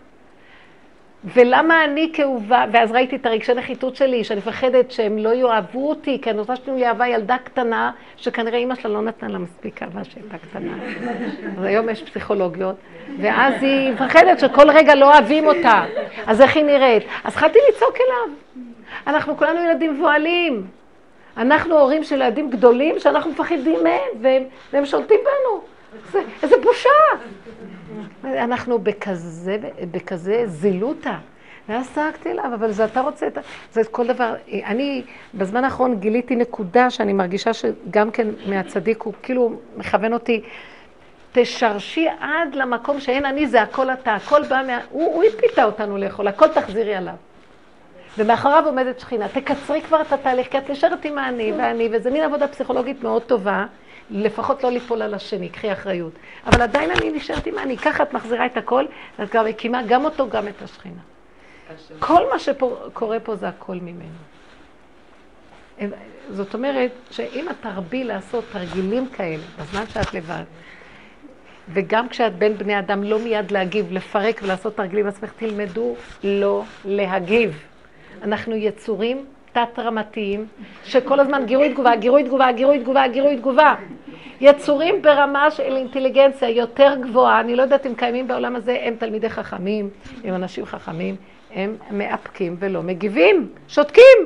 ולמה 1.23 1.85
אני 1.85 2.09
כאובה, 2.13 2.65
ואז 2.71 2.91
ראיתי 2.91 3.15
את 3.15 3.25
הרגשי 3.25 3.53
נחיתות 3.53 3.95
שלי, 3.95 4.23
שאני 4.23 4.39
מפחדת 4.39 4.91
שהם 4.91 5.17
לא 5.17 5.29
יאהבו 5.29 5.89
אותי, 5.89 6.19
כי 6.21 6.29
אני 6.29 6.39
רוצה 6.39 6.55
שתנו 6.55 6.75
לי 6.75 6.87
אהבה 6.87 7.07
ילדה 7.07 7.37
קטנה, 7.43 7.91
שכנראה 8.17 8.57
אימא 8.57 8.75
שלה 8.75 8.93
לא 8.93 9.01
נתנה 9.01 9.29
לה 9.29 9.37
מספיק 9.39 9.83
אהבה 9.83 10.03
שהייתה 10.03 10.37
קטנה. 10.37 10.73
אז 11.57 11.63
היום 11.63 11.89
יש 11.89 12.03
פסיכולוגיות, 12.03 12.75
ואז 13.19 13.53
היא 13.63 13.91
מפחדת 13.91 14.39
שכל 14.39 14.69
רגע 14.69 14.95
לא 14.95 15.13
אוהבים 15.13 15.47
אותה. 15.47 15.83
אז 16.27 16.41
איך 16.41 16.55
היא 16.55 16.63
נראית? 16.63 17.03
אז 17.23 17.33
התחלתי 17.33 17.59
לצעוק 17.69 17.95
אליו. 17.95 18.35
אנחנו 19.07 19.37
כולנו 19.37 19.59
ילדים 19.59 19.93
מבוהלים. 19.93 20.80
אנחנו 21.37 21.79
הורים 21.79 22.03
של 22.03 22.15
ילדים 22.15 22.49
גדולים 22.49 22.99
שאנחנו 22.99 23.31
מפחדים 23.31 23.83
מהם, 23.83 24.21
והם, 24.21 24.43
והם 24.73 24.85
שולטים 24.85 25.19
בנו. 25.19 25.61
זה, 26.11 26.19
איזה 26.43 26.55
בושה. 26.63 26.89
אנחנו 28.23 28.79
בכזה, 28.79 29.57
בכזה 29.91 30.43
זילותה. 30.45 31.17
ואז 31.69 31.91
צעקתי 31.95 32.31
אליו, 32.31 32.51
אבל 32.55 32.71
זה 32.71 32.85
אתה 32.85 33.01
רוצה 33.01 33.27
את 33.27 33.37
ה... 33.37 33.41
זה 33.71 33.83
כל 33.83 34.07
דבר. 34.07 34.33
אני 34.65 35.03
בזמן 35.33 35.63
האחרון 35.63 35.99
גיליתי 35.99 36.35
נקודה 36.35 36.89
שאני 36.89 37.13
מרגישה 37.13 37.53
שגם 37.53 38.11
כן 38.11 38.27
מהצדיק, 38.45 39.01
הוא 39.01 39.13
כאילו 39.23 39.59
מכוון 39.77 40.13
אותי, 40.13 40.41
תשרשי 41.31 42.07
עד 42.19 42.55
למקום 42.55 42.99
שאין 42.99 43.25
אני, 43.25 43.47
זה 43.47 43.61
הכל 43.61 43.89
אתה, 43.89 44.13
הכל 44.13 44.43
בא 44.43 44.61
מה... 44.67 44.79
הוא, 44.89 45.15
הוא 45.15 45.23
הפיתה 45.23 45.63
אותנו 45.63 45.97
לאכול, 45.97 46.27
הכל 46.27 46.47
תחזירי 46.47 46.95
עליו. 46.95 47.13
ומאחוריו 48.17 48.63
עומדת 48.65 48.99
שכינה. 48.99 49.27
תקצרי 49.27 49.81
כבר 49.81 50.01
את 50.01 50.13
התהליך, 50.13 50.47
כי 50.51 50.57
את 50.57 50.69
נשארת 50.69 51.05
עם 51.05 51.17
האני 51.17 51.51
ואני, 51.57 51.89
וזה 51.91 52.11
מין 52.11 52.23
עבודה 52.23 52.47
פסיכולוגית 52.47 53.03
מאוד 53.03 53.21
טובה, 53.21 53.65
לפחות 54.11 54.63
לא 54.63 54.69
ליפול 54.71 55.01
על 55.01 55.13
השני, 55.13 55.49
קחי 55.49 55.73
אחריות. 55.73 56.13
אבל 56.45 56.61
עדיין 56.61 56.91
אני 56.91 57.11
נשארת 57.11 57.45
עם 57.45 57.57
האני, 57.57 57.77
ככה 57.77 58.03
את 58.03 58.13
מחזירה 58.13 58.45
את 58.45 58.57
הכל, 58.57 58.85
ואת 59.19 59.29
כבר 59.29 59.43
מקימה 59.43 59.81
גם 59.87 60.05
אותו, 60.05 60.29
גם 60.29 60.47
את 60.47 60.61
השכינה. 60.61 61.01
כל 61.99 62.29
מה 62.33 62.39
שקורה 62.39 63.19
פה 63.19 63.35
זה 63.35 63.47
הכל 63.47 63.75
ממנו. 63.75 64.15
זאת 66.29 66.53
אומרת, 66.53 66.91
שאם 67.11 67.49
את 67.49 67.55
תרבי 67.61 68.03
לעשות 68.03 68.43
תרגילים 68.51 69.07
כאלה, 69.09 69.43
בזמן 69.59 69.87
שאת 69.87 70.13
לבד, 70.13 70.43
וגם 71.73 72.09
כשאת 72.09 72.35
בין 72.35 72.57
בני 72.57 72.79
אדם 72.79 73.03
לא 73.03 73.19
מיד 73.19 73.51
להגיב, 73.51 73.91
לפרק 73.91 74.39
ולעשות 74.43 74.75
תרגילים 74.75 75.07
עצמך, 75.07 75.31
תלמדו 75.37 75.95
לא 76.23 76.63
להגיב. 76.85 77.70
אנחנו 78.23 78.55
יצורים 78.55 79.25
תת-רמתיים, 79.51 80.45
שכל 80.83 81.19
הזמן 81.19 81.45
גירוי 81.45 81.69
תגובה, 81.69 81.95
גירוי 81.95 82.23
תגובה, 82.23 82.51
גירוי 82.51 82.79
תגובה, 82.79 83.07
גירוי 83.07 83.37
תגובה. 83.37 83.75
יצורים 84.41 85.01
ברמה 85.01 85.51
של 85.51 85.75
אינטליגנציה 85.75 86.49
יותר 86.49 86.95
גבוהה, 87.01 87.39
אני 87.39 87.55
לא 87.55 87.61
יודעת 87.61 87.85
אם 87.85 87.95
קיימים 87.95 88.27
בעולם 88.27 88.55
הזה, 88.55 88.77
הם 88.81 88.95
תלמידי 88.99 89.29
חכמים, 89.29 89.89
הם 90.23 90.35
אנשים 90.35 90.65
חכמים, 90.65 91.15
הם 91.53 91.75
מאפקים 91.91 92.55
ולא 92.59 92.81
מגיבים, 92.81 93.49
שותקים. 93.67 94.17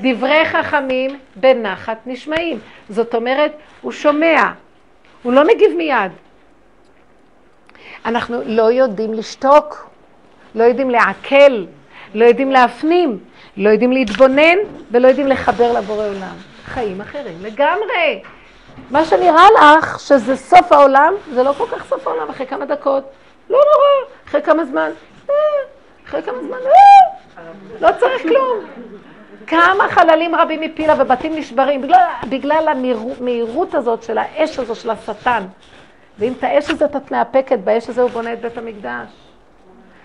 דברי 0.00 0.44
חכמים 0.44 1.18
בנחת 1.36 1.98
נשמעים. 2.06 2.58
זאת 2.88 3.14
אומרת, 3.14 3.52
הוא 3.80 3.92
שומע, 3.92 4.52
הוא 5.22 5.32
לא 5.32 5.46
מגיב 5.46 5.72
מיד. 5.76 6.12
אנחנו 8.04 8.40
לא 8.46 8.62
יודעים 8.62 9.14
לשתוק, 9.14 9.90
לא 10.54 10.64
יודעים 10.64 10.90
לעכל. 10.90 11.64
לא 12.14 12.24
יודעים 12.24 12.50
להפנים, 12.50 13.18
לא 13.56 13.70
יודעים 13.70 13.92
להתבונן 13.92 14.56
ולא 14.90 15.08
יודעים 15.08 15.26
לחבר 15.26 15.72
לבורא 15.72 16.06
עולם. 16.06 16.36
חיים 16.64 17.00
אחרים 17.00 17.34
לגמרי. 17.42 18.22
מה 18.90 19.04
שנראה 19.04 19.46
לך 19.78 20.00
שזה 20.00 20.36
סוף 20.36 20.72
העולם, 20.72 21.14
זה 21.32 21.42
לא 21.42 21.52
כל 21.52 21.66
כך 21.72 21.86
סוף 21.88 22.06
העולם, 22.06 22.28
אחרי 22.28 22.46
כמה 22.46 22.64
דקות. 22.64 23.04
לא 23.50 23.58
נורא, 23.58 24.10
אחרי 24.26 24.42
כמה 24.42 24.64
זמן. 24.64 24.90
אה, 25.30 25.34
אחרי 26.08 26.22
כמה 26.22 26.38
זמן, 26.46 26.58
אה, 26.66 27.42
לא 27.80 27.88
צריך 28.00 28.22
כלום. 28.22 28.64
כמה 29.46 29.88
חללים 29.90 30.34
רבים 30.34 30.62
הפילה 30.62 30.94
ובתים 30.98 31.36
נשברים, 31.36 31.82
בגלל, 31.82 32.06
בגלל 32.28 32.68
המהירות 32.68 33.74
הזאת 33.74 34.02
של 34.02 34.18
האש 34.18 34.58
הזו 34.58 34.74
של 34.74 34.90
השטן. 34.90 35.42
ואם 36.18 36.32
את 36.38 36.44
האש 36.44 36.70
הזאת 36.70 36.96
את 36.96 37.10
מאפקת, 37.10 37.58
באש 37.58 37.88
הזה 37.88 38.02
הוא 38.02 38.10
בונה 38.10 38.32
את 38.32 38.40
בית 38.40 38.58
המקדש. 38.58 39.23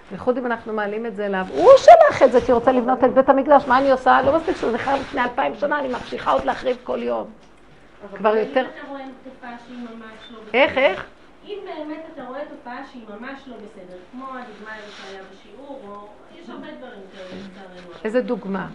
בייחוד 0.09 0.37
אם 0.37 0.45
אנחנו 0.45 0.73
מעלים 0.73 1.05
את 1.05 1.15
זה 1.15 1.25
אליו. 1.25 1.45
הוא 1.49 1.71
שלח 1.77 2.23
את 2.23 2.31
זה 2.31 2.41
כי 2.41 2.51
רוצה 2.51 2.71
לבנות 2.71 3.03
את 3.03 3.13
בית 3.13 3.29
המקדש, 3.29 3.67
מה 3.67 3.77
אני 3.77 3.91
עושה? 3.91 4.21
לא 4.21 4.35
מספיק 4.35 4.55
שזה 4.55 4.71
נחרב 4.71 4.99
לפני 4.99 5.23
אלפיים 5.23 5.55
שנה, 5.55 5.79
אני 5.79 5.87
ממשיכה 5.87 6.31
עוד 6.31 6.45
להחריב 6.45 6.77
כל 6.83 7.03
יום. 7.03 7.27
כבר 8.17 8.35
יותר... 8.35 8.65
לא 8.91 8.97
איך, 10.53 10.77
איך? 10.77 11.05
אם 11.45 11.57
באמת 11.65 12.03
אתה 12.13 12.23
רואה 12.23 12.39
תופעה 12.49 12.85
שהיא 12.91 13.03
ממש 13.09 13.39
לא 13.47 13.55
בסדר, 13.55 13.97
כמו 14.11 14.25
הדוגמה 14.25 14.71
שהיה 14.97 15.21
בשיעור, 15.31 15.81
או 15.87 16.07
יש 16.39 16.49
הרבה 16.49 16.67
דברים 16.77 17.01
כאלה 17.13 17.27
לצערנו. 17.27 17.93
איזה 18.03 18.21
דוגמה? 18.21 18.67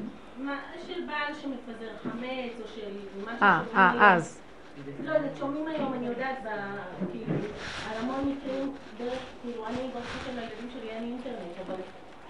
של 0.86 1.00
בעל 1.06 1.34
שמפזר 1.34 1.90
חמץ, 2.02 2.60
או 2.62 2.68
של 2.74 2.90
משהו... 3.24 3.42
אה, 3.42 3.60
אה, 3.76 4.14
אז. 4.14 4.43
לא 5.04 5.12
יודעת, 5.12 5.36
שומעים 5.38 5.68
היום, 5.68 5.94
אני 5.94 6.06
יודעת, 6.06 6.38
כאילו, 7.12 7.34
על 7.90 7.96
המון 7.96 8.36
מקרים, 8.36 8.72
דרך, 8.98 9.18
כאילו, 9.42 9.66
אני 9.66 9.76
ברוך 9.92 10.04
השם 10.20 10.36
לילדים 10.36 10.70
שלי 10.72 10.90
אין 10.90 11.04
אינטרנט, 11.04 11.66
אבל 11.66 11.74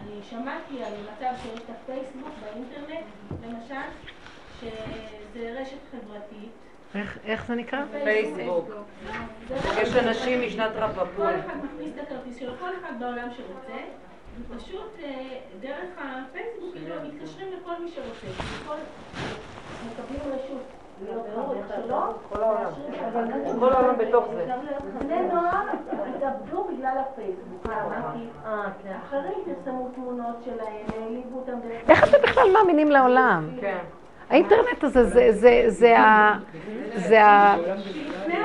אני 0.00 0.22
שמעתי 0.22 0.84
על 0.84 0.92
מצב 1.02 1.42
שיש 1.42 1.61
את 1.61 1.70
הפייסבוק 1.70 2.28
באינטרנט, 2.40 3.07
למשל, 3.42 3.88
שזה 4.61 5.61
רשת 5.61 5.78
חברתית. 5.90 6.50
איך, 6.94 7.18
איך 7.24 7.46
זה 7.46 7.55
נקרא? 7.55 7.84
פייסבוק. 8.05 8.68
יש 9.82 9.96
אנשים 9.96 10.46
משנת 10.46 10.70
רבבון. 10.74 11.16
כל 11.16 11.40
אחד 11.40 11.57
מכניס 11.64 11.92
את 11.94 12.02
הכרטיס 12.02 12.38
שלו, 12.38 12.52
כל 12.61 12.70
אחד 12.80 12.92
בעולם 12.98 13.28
שרוצה, 13.36 13.82
ופשוט 14.40 14.92
אה, 15.02 15.38
דרך 15.61 15.88
הפייסבוק 15.98 16.74
כאילו 16.74 16.94
מתקשרים 17.02 17.48
לכל 17.52 17.82
מי 17.84 17.90
שרוצה. 17.90 18.42
מקבלים 19.86 20.20
רשות. 20.32 20.84
כל 23.59 23.72
העולם 23.72 23.99
בתוך 23.99 24.24
זה. 24.34 24.47
בני 24.99 25.20
נוער 25.32 25.62
התאבדו 26.16 26.64
בגלל 26.64 26.97
הפייסבוק. 26.99 27.66
אחרים 29.07 29.34
פרסמו 29.45 29.88
תמונות 29.95 30.36
שלהם, 30.45 31.03
העליבו 31.03 31.38
אותם. 31.38 31.53
איך 31.88 32.05
אתם 32.05 32.22
בכלל 32.22 32.53
מאמינים 32.53 32.90
לעולם? 32.90 33.49
כן. 33.61 33.78
האינטרנט 34.30 34.84
הזה 34.84 35.05
זה, 35.05 35.32
זה, 35.32 35.64
זה, 35.68 35.99
ה, 37.24 37.57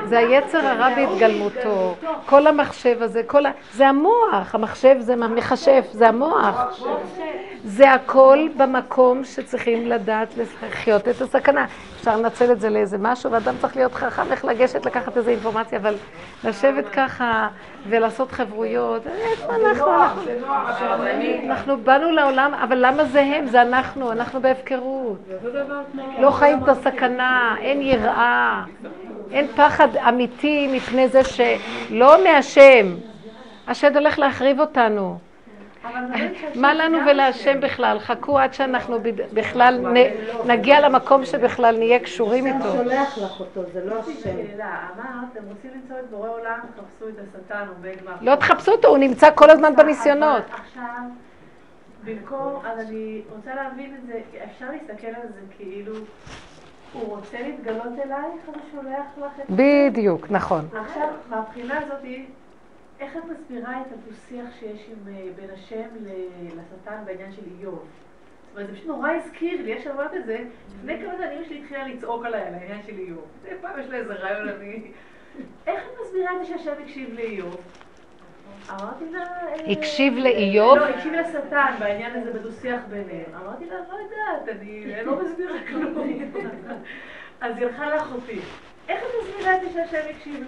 זה, 0.06 0.18
היצר 0.18 0.68
הרע 0.68 0.90
בהתגלמותו, 0.96 1.96
כל 2.26 2.48
המחשב 2.48 2.98
הזה, 3.02 3.22
כל 3.28 3.46
ה, 3.46 3.52
זה 3.74 3.88
המוח, 3.88 4.56
המחשב 4.56 4.96
זה 5.00 5.16
מחשב, 5.16 5.82
זה 5.92 6.08
המוח. 6.08 6.82
זה 7.64 7.92
הכל 7.92 8.40
במקום 8.58 9.24
שצריכים 9.24 9.88
לדעת 9.88 10.28
לחיות 10.64 11.08
את 11.08 11.22
הסכנה. 11.22 11.66
אפשר 12.00 12.18
לנצל 12.18 12.52
את 12.52 12.60
זה 12.60 12.70
לאיזה 12.70 12.98
משהו, 13.00 13.32
ואדם 13.32 13.54
צריך 13.62 13.76
להיות 13.76 13.94
חכם 13.94 14.32
איך 14.32 14.46
לגשת 14.46 14.86
לקחת 14.86 15.18
איזה 15.18 15.32
אינפורמציה, 15.32 15.80
אבל 15.80 15.96
לשבת 16.44 16.90
ככה 16.90 17.48
ולעשות 17.90 18.32
חברויות, 18.32 19.08
איפה 19.08 19.56
אנחנו? 19.56 19.92
אנחנו 21.46 21.78
באנו 21.78 22.12
לעולם, 22.12 22.54
אבל 22.54 22.86
למה 22.86 23.04
זה 23.06 23.22
הם? 23.22 23.46
זה 23.46 23.62
אנחנו, 23.62 24.12
אנחנו 24.12 24.42
בהפקרות. 24.42 25.18
לא 26.20 26.32
חיים 26.32 26.64
את 26.64 26.70
הסכנה, 26.70 27.56
אין 27.62 27.82
יראה, 27.82 28.64
אין 29.32 29.48
פחד 29.56 29.98
אמיתי 29.98 30.68
מפני 30.72 31.08
זה 31.08 31.24
שלא 31.24 32.24
מהשם. 32.24 32.96
השד 33.68 33.96
הולך 33.98 34.20
להחריב 34.20 34.60
אותנו. 34.60 35.18
מה 36.56 36.74
לנו 36.74 36.98
ולהשם 37.08 37.60
בכלל? 37.62 38.00
חכו 38.00 38.40
עד 38.40 38.54
שאנחנו 38.54 38.98
בכלל 39.34 39.86
נגיע 40.46 40.80
למקום 40.80 41.26
שבכלל 41.26 41.78
נהיה 41.78 42.00
קשורים 42.00 42.46
השם 42.46 42.58
איתו. 42.58 42.72
שולח 42.72 43.18
לך 43.18 43.40
אותו, 43.40 43.62
זה 43.74 43.86
לא 43.86 43.96
השם. 44.00 44.30
אמרת, 44.30 45.30
אתם 45.32 45.42
רוצים 45.48 45.72
למצוא 45.76 45.96
את 46.00 46.10
בורא 46.10 46.30
עולם, 46.30 46.60
תחפשו 46.76 47.10
את 47.10 47.14
השטן 47.20 47.66
או 47.70 47.74
בגמר. 47.82 48.14
לא 48.22 48.36
תחפשו 48.36 48.72
אותו, 48.72 48.88
הוא 48.88 48.98
נמצא 48.98 49.30
כל 49.36 49.50
הזמן 49.50 49.76
בניסיונות. 49.76 50.44
עכשיו, 50.52 50.84
במקום, 52.04 52.62
אז 52.66 52.80
אני 52.80 53.22
רוצה 53.36 53.56
להבין 53.56 53.96
את 53.96 54.08
זה, 54.08 54.20
אפשר 54.44 54.66
להסתכל 54.72 55.08
על 55.08 55.28
זה 55.28 55.40
כאילו, 55.58 55.94
הוא 56.94 57.16
רוצה 57.16 57.42
להתגלות 57.42 58.00
אלייך, 58.04 58.50
אז 58.50 58.56
הוא 58.56 58.64
שולח 58.72 59.06
לך 59.18 59.40
את 59.40 59.48
זה? 59.48 59.90
בדיוק, 59.90 60.32
נכון. 60.32 60.68
עכשיו, 60.74 61.10
מהבחינה 61.30 61.78
הזאת, 61.78 62.06
איך 63.00 63.18
את 63.18 63.22
מסבירה 63.26 63.82
את 63.82 63.86
הדו-שיח 63.92 64.46
שיש 64.60 64.90
עם, 64.90 65.14
אה, 65.14 65.28
בין 65.36 65.50
השם 65.54 65.88
לשטן 66.58 67.02
בעניין 67.06 67.32
של 67.32 67.42
איוב? 67.60 67.80
זאת 68.50 68.56
אומרת, 68.56 68.68
זה 68.68 68.76
פשוט 68.76 68.88
נורא 68.88 69.12
הזכיר 69.12 69.62
לי, 69.62 69.74
איך 69.74 69.84
שאמרת 69.84 70.14
את 70.14 70.26
זה, 70.26 70.38
לפני 70.78 70.98
כמה 71.02 71.14
אמא 71.14 71.44
שלי 71.44 71.60
התחילה 71.60 71.88
לצעוק 71.88 72.26
עליי 72.26 72.42
על 72.42 72.54
העניין 72.54 72.82
של 72.88 72.98
איוב. 72.98 73.26
זה 73.42 73.50
פעם 73.62 73.80
יש 73.80 73.88
לה 73.88 73.98
איזה 73.98 74.14
רעיון, 74.14 74.50
אני... 74.50 74.92
איך 75.68 75.84
את 75.88 76.00
מסבירה 76.02 76.32
את 76.36 76.40
זה 76.40 76.46
שהשם 76.46 76.74
הקשיב 76.84 77.14
לאיוב? 77.14 77.58
אמרתי 78.72 79.04
לה... 79.12 79.20
אה, 79.20 79.72
הקשיב 79.72 80.18
לאיוב? 80.18 80.78
לא, 80.78 80.86
הקשיב 80.86 81.14
לשטן 81.14 81.74
בעניין 81.80 82.12
הזה 82.22 82.40
בדו-שיח 82.40 82.82
ביניהם. 82.90 83.26
אמרתי 83.46 83.66
לה, 83.66 83.76
לא 83.92 83.94
יודעת, 83.94 84.58
אני 84.62 85.04
לא 85.06 85.20
מסבירה 85.24 85.56
כלום. 85.68 85.94
אז 87.42 87.58
היא 87.58 87.66
הלכה 87.66 87.90
לאחותי. 87.96 88.40
איך 88.90 89.00
את 89.04 89.10
מסבירה 89.24 89.56
את 89.56 89.62
זה 89.62 89.68
שהשם 89.74 90.08
הקשיב 90.16 90.44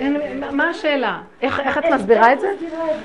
ל... 0.00 0.50
מה- 0.50 0.68
השאלה? 0.70 1.20
איך 1.42 1.78
את 1.78 1.84
מסבירה 1.94 2.32
את 2.32 2.40
זה? 2.40 2.48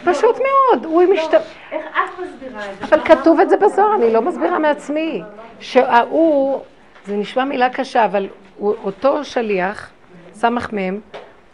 פשוט 0.05 0.35
מאוד, 0.37 0.85
הוא 0.85 1.03
משת... 1.13 1.33
איך 1.71 1.85
את 1.85 2.19
מסבירה 2.19 2.71
את 2.71 2.77
זה? 2.79 2.85
אבל 2.85 3.05
כתוב 3.05 3.39
את 3.39 3.49
זה 3.49 3.57
בזוהר, 3.57 3.95
אני 3.95 4.13
לא 4.13 4.21
מסבירה 4.21 4.59
מעצמי. 4.59 5.21
שההוא, 5.59 6.61
זה 7.05 7.15
נשמע 7.15 7.43
מילה 7.45 7.69
קשה, 7.69 8.05
אבל 8.05 8.27
אותו 8.59 9.23
שליח, 9.25 9.89
סמ"ך 10.33 10.73
מ', 10.73 10.99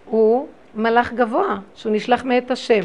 הוא 0.06 0.48
מלאך 0.76 1.14
גבוה, 1.14 1.58
שהוא 1.76 1.94
נשלח 1.96 2.24
מאת 2.24 2.52
השם. 2.52 2.82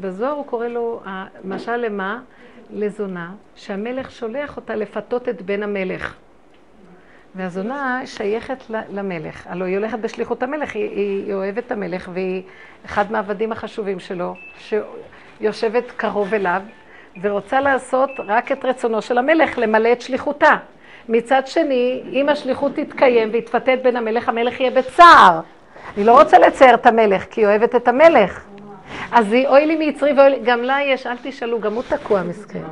בזוהר 0.00 0.32
הוא 0.32 0.46
קורא 0.46 0.66
לו, 0.66 1.02
משל 1.44 1.76
למה? 1.76 2.20
לזונה, 2.70 3.30
שהמלך 3.56 4.10
שולח 4.10 4.56
אותה 4.56 4.74
לפתות 4.74 5.28
את 5.28 5.42
בן 5.42 5.62
המלך. 5.62 6.16
והזונה 7.34 8.00
שייכת 8.04 8.64
למלך. 8.90 9.46
הלוא 9.46 9.66
היא 9.66 9.76
הולכת 9.76 9.98
בשליחות 9.98 10.42
המלך, 10.42 10.74
היא, 10.74 10.90
היא, 10.90 11.34
אוהבת 11.34 11.66
את 11.66 11.72
המלך, 11.72 12.10
והיא 12.12 12.42
אחד 12.84 13.12
מהעבדים 13.12 13.52
החשובים 13.52 14.00
שלו, 14.00 14.34
שיושבת 14.58 15.90
קרוב 15.96 16.34
אליו, 16.34 16.62
ורוצה 17.22 17.60
לעשות 17.60 18.10
רק 18.18 18.52
את 18.52 18.64
רצונו 18.64 19.02
של 19.02 19.18
המלך, 19.18 19.58
למלא 19.58 19.92
את 19.92 20.00
שליחותה. 20.00 20.56
מצד 21.08 21.46
שני, 21.46 22.02
אם 22.12 22.28
השליחות 22.28 22.72
תתקיים 22.74 23.28
ויתפתת 23.32 23.78
בין 23.82 23.96
המלך, 23.96 24.28
המלך 24.28 24.60
יהיה 24.60 24.70
בצער. 24.70 25.40
היא 25.96 26.04
לא 26.06 26.18
רוצה 26.18 26.38
לצייר 26.38 26.74
את 26.74 26.86
המלך, 26.86 27.24
כי 27.30 27.40
היא 27.40 27.46
אוהבת 27.46 27.74
את 27.74 27.88
המלך. 27.88 28.44
אז 29.12 29.32
היא, 29.32 29.46
אוי 29.48 29.66
לי 29.66 29.76
מיצרי 29.76 30.12
ואוי 30.12 30.30
לי, 30.30 30.38
גם 30.44 30.62
לה 30.62 30.78
יש, 30.82 31.06
אל 31.06 31.16
תשאלו, 31.22 31.60
גם 31.60 31.74
הוא 31.74 31.82
תקוע 31.88 32.22
מסכן. 32.22 32.62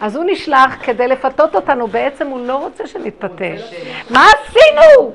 אז 0.00 0.16
הוא 0.16 0.24
נשלח 0.28 0.76
כדי 0.82 1.08
לפתות 1.08 1.54
אותנו, 1.54 1.86
בעצם 1.86 2.26
הוא 2.26 2.46
לא 2.46 2.56
רוצה 2.56 2.86
שנתפתה. 2.86 3.44
מה 4.10 4.26
עשינו? 4.26 5.12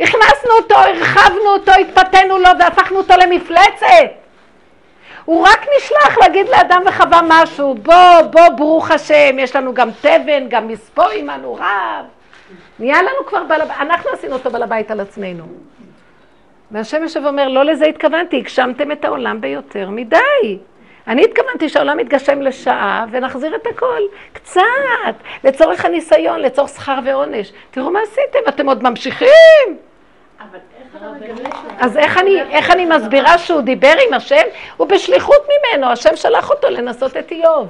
הכנסנו 0.00 0.50
אותו, 0.62 0.74
הרחבנו 0.74 1.46
אותו, 1.46 1.72
התפתינו 1.72 2.38
לו 2.38 2.48
והפכנו 2.58 2.98
אותו 2.98 3.14
למפלצת. 3.16 3.86
הוא 5.24 5.46
רק 5.46 5.66
נשלח 5.76 6.18
להגיד 6.18 6.48
לאדם 6.48 6.82
וחווה 6.86 7.20
משהו, 7.28 7.74
בוא, 7.74 8.22
בוא, 8.30 8.48
ברוך 8.48 8.90
השם, 8.90 9.38
יש 9.38 9.56
לנו 9.56 9.74
גם 9.74 9.90
תבן, 10.00 10.48
גם 10.48 10.68
מספוא 10.68 11.04
עמנו 11.04 11.54
רב. 11.54 12.04
נהיה 12.78 13.02
לנו 13.02 13.26
כבר 13.26 13.44
בעל 13.44 13.60
הבית, 13.60 13.80
אנחנו 13.80 14.10
עשינו 14.10 14.32
אותו 14.32 14.50
בעל 14.50 14.62
הבית 14.62 14.90
על 14.90 15.00
עצמנו. 15.00 15.44
והשם 16.70 17.02
יושב 17.02 17.20
ואומר, 17.24 17.48
לא 17.48 17.64
לזה 17.64 17.86
התכוונתי, 17.86 18.36
הגשמתם 18.36 18.92
את 18.92 19.04
העולם 19.04 19.40
ביותר 19.40 19.90
מדי. 19.90 20.58
אני 21.06 21.24
התכוונתי 21.24 21.68
שהעולם 21.68 22.00
יתגשם 22.00 22.42
לשעה 22.42 23.06
ונחזיר 23.10 23.56
את 23.56 23.66
הכל, 23.66 24.00
קצת, 24.32 24.62
לצורך 25.44 25.84
הניסיון, 25.84 26.40
לצורך 26.40 26.68
שכר 26.68 26.98
ועונש. 27.04 27.52
תראו 27.70 27.90
מה 27.90 28.00
עשיתם, 28.02 28.38
אתם 28.48 28.68
עוד 28.68 28.82
ממשיכים. 28.82 29.76
אז 31.78 31.96
איך 31.96 32.18
אני, 32.18 32.42
איך 32.42 32.70
אני 32.70 32.86
מסבירה 32.86 33.38
שהוא 33.38 33.60
דיבר 33.60 33.94
עם 34.08 34.14
השם? 34.14 34.42
הוא 34.76 34.88
בשליחות 34.88 35.40
ממנו, 35.48 35.86
השם 35.86 36.16
שלח 36.16 36.50
אותו 36.50 36.68
לנסות 36.70 37.16
את 37.16 37.30
איוב. 37.30 37.68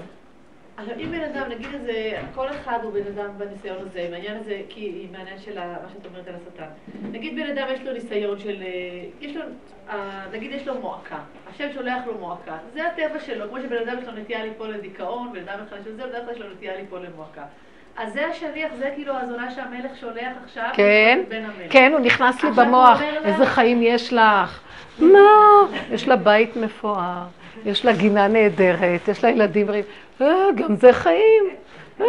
עכשיו, 0.79 0.95
אם 0.99 1.11
בן 1.11 1.21
אדם, 1.21 1.51
נגיד 1.51 1.69
איזה, 1.75 2.23
כל 2.35 2.49
אחד 2.51 2.79
הוא 2.83 2.93
בן 2.93 3.07
אדם 3.15 3.31
בניסיון 3.39 3.77
הזה, 3.79 4.05
עם 4.09 4.15
העניין 4.15 4.37
הזה, 4.37 4.61
כי 4.69 5.09
עם 5.09 5.15
העניין 5.15 5.39
של 5.39 5.55
מה 5.55 5.89
שאת 5.95 6.07
אומרת 6.07 6.29
על 6.29 6.35
השטן. 6.35 6.67
נגיד 7.13 7.37
בן 7.37 7.51
אדם 7.51 7.67
יש 7.75 7.81
לו 7.81 7.93
ניסיון 7.93 8.39
של, 8.39 8.63
אה, 8.63 9.05
יש 9.21 9.37
לו, 9.37 9.43
אה, 9.91 10.25
נגיד 10.33 10.53
יש 10.53 10.69
לו 10.69 10.81
מועקה, 10.81 11.19
השם 11.51 11.73
שולח 11.75 12.07
לו 12.07 12.19
מועקה, 12.19 12.57
זה 12.75 12.87
הטבע 12.87 13.21
שלו, 13.21 13.49
כמו 13.49 13.61
שבן 13.61 13.89
אדם 13.89 13.99
יש 13.99 14.05
לו 14.05 14.13
נטייה 14.13 14.45
ליפול 14.45 14.69
לדיכאון, 14.69 15.33
בן 15.33 15.49
אדם 15.49 15.65
אחד 15.69 15.77
שזה, 15.85 16.07
בדרך 16.07 16.25
כלל 16.25 16.35
יש 16.35 16.41
לו 16.41 16.47
נטייה 16.51 16.77
ליפול 16.77 17.01
למועקה. 17.01 17.43
אז 17.97 18.13
זה 18.13 18.27
השליח, 18.27 18.73
זה 18.79 18.91
כאילו 18.95 19.15
הזונה 19.17 19.51
שהמלך 19.51 19.97
שולח 20.01 20.33
עכשיו, 20.45 20.71
כן, 20.73 21.23
בן. 21.29 21.45
כן, 21.71 21.93
הוא 21.93 22.01
נכנס 22.01 22.45
לי 22.45 22.51
במוח, 22.51 23.01
איזה 23.25 23.47
חיים 23.47 23.83
יש 23.83 24.13
לך? 24.13 24.61
מה? 24.99 25.29
יש 25.91 26.09
לה 26.09 26.17
בית 26.17 26.57
מפואר, 26.57 27.23
יש 27.65 27.85
לה 27.85 27.93
גינה 27.93 28.29
נהדרת, 28.29 29.09
יש 29.09 29.25
לה 29.25 29.31
ילדים 29.31 29.67
בריאים. 29.67 29.85
אה, 30.21 30.27
גם 30.55 30.77
זה 30.77 30.93
חיים. 30.93 31.45
אה, 32.01 32.07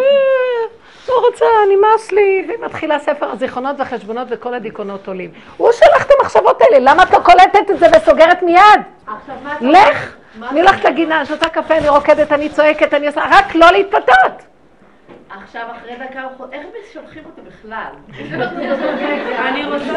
לא 1.10 1.14
רוצה, 1.30 1.46
נמאס 1.76 2.12
לי. 2.12 2.46
והיא 2.48 2.60
מתחילה 2.66 3.00
ספר 3.00 3.32
הזיכרונות 3.32 3.76
והחשבונות 3.80 4.28
וכל 4.30 4.54
הדיכאונות 4.54 5.08
עולים. 5.08 5.32
הוא 5.58 5.72
שלח 5.72 6.06
את 6.06 6.12
המחשבות 6.20 6.62
האלה, 6.62 6.92
למה 6.92 7.04
את 7.04 7.12
לא 7.12 7.20
קולטת 7.20 7.72
את 7.72 7.80
זה 7.80 7.88
וסוגרת 7.96 8.44
מיד? 8.44 8.82
לך! 9.62 10.16
אני 10.50 10.62
הולכת 10.62 10.86
לגינה, 10.86 11.18
אני 11.18 11.26
שותה 11.26 11.50
קפה, 11.50 11.78
אני 11.78 11.90
רוקדת, 11.90 12.32
אני 12.32 12.50
צועקת, 12.50 12.94
אני 12.94 13.08
עושה, 13.08 13.22
רק 13.30 13.56
לא 13.56 13.72
להתפתות. 13.72 14.50
עכשיו, 15.44 15.62
אחרי 15.72 15.96
דקה 15.96 16.22
איך 16.52 16.62
שולחים 16.94 17.24
אותו 17.26 17.42
בכלל? 17.42 17.92
אני 19.48 19.66
רוצה... 19.66 19.92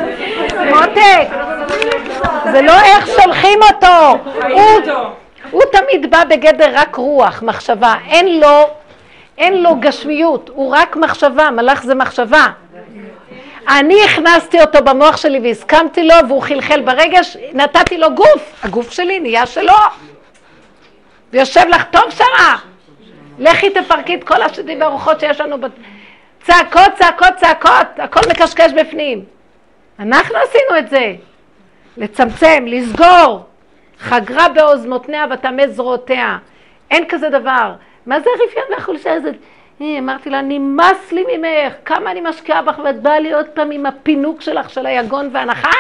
מותק, 0.70 1.28
זה 2.52 2.62
לא 2.62 2.72
איך 2.72 3.06
שולחים 3.06 3.58
אותו. 3.62 4.30
הוא 5.50 5.62
תמיד 5.72 6.10
בא 6.10 6.24
בגדר 6.24 6.70
רק 6.74 6.96
רוח, 6.96 7.42
מחשבה. 7.42 7.94
אין 8.08 8.40
לו, 8.40 8.70
אין 9.38 9.62
לו 9.62 9.76
גשמיות, 9.80 10.50
הוא 10.54 10.74
רק 10.76 10.96
מחשבה, 10.96 11.50
מלאך 11.50 11.82
זה 11.82 11.94
מחשבה. 11.94 12.46
אני 13.68 14.04
הכנסתי 14.04 14.60
אותו 14.60 14.84
במוח 14.84 15.16
שלי 15.16 15.40
והסכמתי 15.42 16.04
לו, 16.04 16.14
והוא 16.28 16.42
חלחל 16.42 16.80
ברגש, 16.80 17.36
נתתי 17.52 17.98
לו 17.98 18.14
גוף, 18.14 18.64
הגוף 18.64 18.92
שלי 18.92 19.20
נהיה 19.20 19.46
שלו. 19.46 19.74
ויושב 21.32 21.64
לך 21.68 21.84
טוב 21.90 22.10
שמה. 22.10 22.56
לכי 23.38 23.70
תפרקי 23.70 24.14
את 24.14 24.24
כל 24.24 24.42
השדים 24.42 24.80
והרוחות 24.80 25.20
שיש 25.20 25.40
לנו. 25.40 25.60
בת... 25.60 25.70
צעקות, 26.42 26.92
צעקות, 26.98 27.36
צעקות, 27.36 27.86
הכל 27.98 28.20
מקשקש 28.30 28.72
בפנים. 28.72 29.24
אנחנו 29.98 30.34
עשינו 30.36 30.78
את 30.78 30.90
זה. 30.90 31.14
לצמצם, 31.96 32.64
לסגור. 32.66 33.44
חגרה 34.02 34.48
באוזנותיה 34.48 35.24
וטמא 35.30 35.66
זרועותיה. 35.66 36.38
אין 36.90 37.04
כזה 37.08 37.30
דבר. 37.30 37.72
מה 38.06 38.20
זה 38.20 38.30
הרפיון 38.40 38.64
והחולשה 38.70 39.14
הזאת? 39.14 39.34
אה, 39.80 39.98
אמרתי 39.98 40.30
לה, 40.30 40.42
נמאס 40.42 41.12
לי 41.12 41.24
ממך, 41.32 41.72
כמה 41.84 42.10
אני 42.10 42.20
משקיעה 42.20 42.62
בך 42.62 42.78
ואת 42.84 43.02
באה 43.02 43.18
לי 43.18 43.32
עוד 43.32 43.46
פעם 43.46 43.70
עם 43.70 43.86
הפינוק 43.86 44.40
שלך 44.40 44.70
של 44.70 44.86
היגון 44.86 45.28
והנחה? 45.32 45.70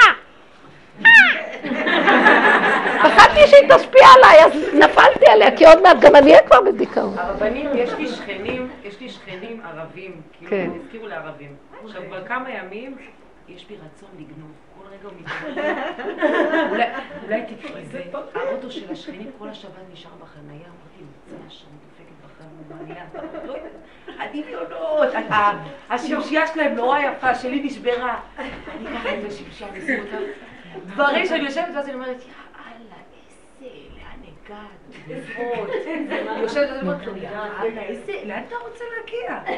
פחדתי 3.02 3.46
שהיא 3.46 3.68
תשפיע 3.76 4.06
עליי, 4.16 4.44
אז 4.44 4.74
נפלתי 4.74 5.26
עליה, 5.26 5.56
כי 5.56 5.66
עוד 5.66 5.82
מעט 5.82 5.96
גם 6.00 6.16
אני 6.16 6.30
אהיה 6.30 6.42
כבר 6.42 6.60
בדיכאון. 6.60 7.18
הרבנים, 7.18 7.68
יש 7.74 7.92
לי 7.98 8.08
שכנים, 8.08 8.68
יש 8.84 9.00
לי 9.00 9.08
שכנים 9.08 9.60
ערבים, 9.64 10.20
כאילו, 10.38 10.50
כן. 10.50 10.70
הזכירו 10.84 11.06
לערבים. 11.06 11.54
עכשיו, 11.84 12.02
כבר 12.08 12.24
כמה 12.24 12.50
ימים, 12.50 12.96
יש 13.48 13.66
לי 13.70 13.76
רצון 13.76 14.08
לגנוב. 14.18 14.61
רגע 14.92 15.08
הוא 15.08 15.12
מתגנב. 15.20 16.70
אולי- 17.24 17.42
תקראי 17.56 17.84
זה. 17.84 18.02
האוטו 18.34 18.70
של 18.70 18.92
השכנים 18.92 19.30
כל 19.38 19.48
השבת 19.48 19.70
נשאר 19.92 20.10
בחנייה, 20.20 20.66
אמרתי, 20.68 21.04
נמצא 21.30 21.54
שם, 21.54 21.66
דופקת 21.82 22.44
בחנייה. 22.84 23.04
לא 23.46 23.52
יודעת. 23.52 23.72
הדמיונות, 24.20 25.14
ה- 25.30 25.64
השמשייה 25.94 26.46
שלהם 26.46 26.74
נורא 26.74 26.98
יפה, 26.98 27.34
שלי 27.34 27.62
נשברה. 27.62 28.20
אני 28.38 28.48
ככה 28.98 29.08
השמשייה, 29.28 29.70
נשים 29.70 30.00
אותה. 30.00 30.16
דברים 30.86 31.26
שאני 31.26 31.44
יושבת 31.44 31.68
ואז 31.74 31.86
אני 31.86 31.94
אומרת, 31.94 32.22
יאללה, 32.22 32.96
איזה, 33.60 33.70
לאן 38.26 38.42
אתה 38.48 38.56
רוצה 38.56 38.84
להגיע? 38.96 39.54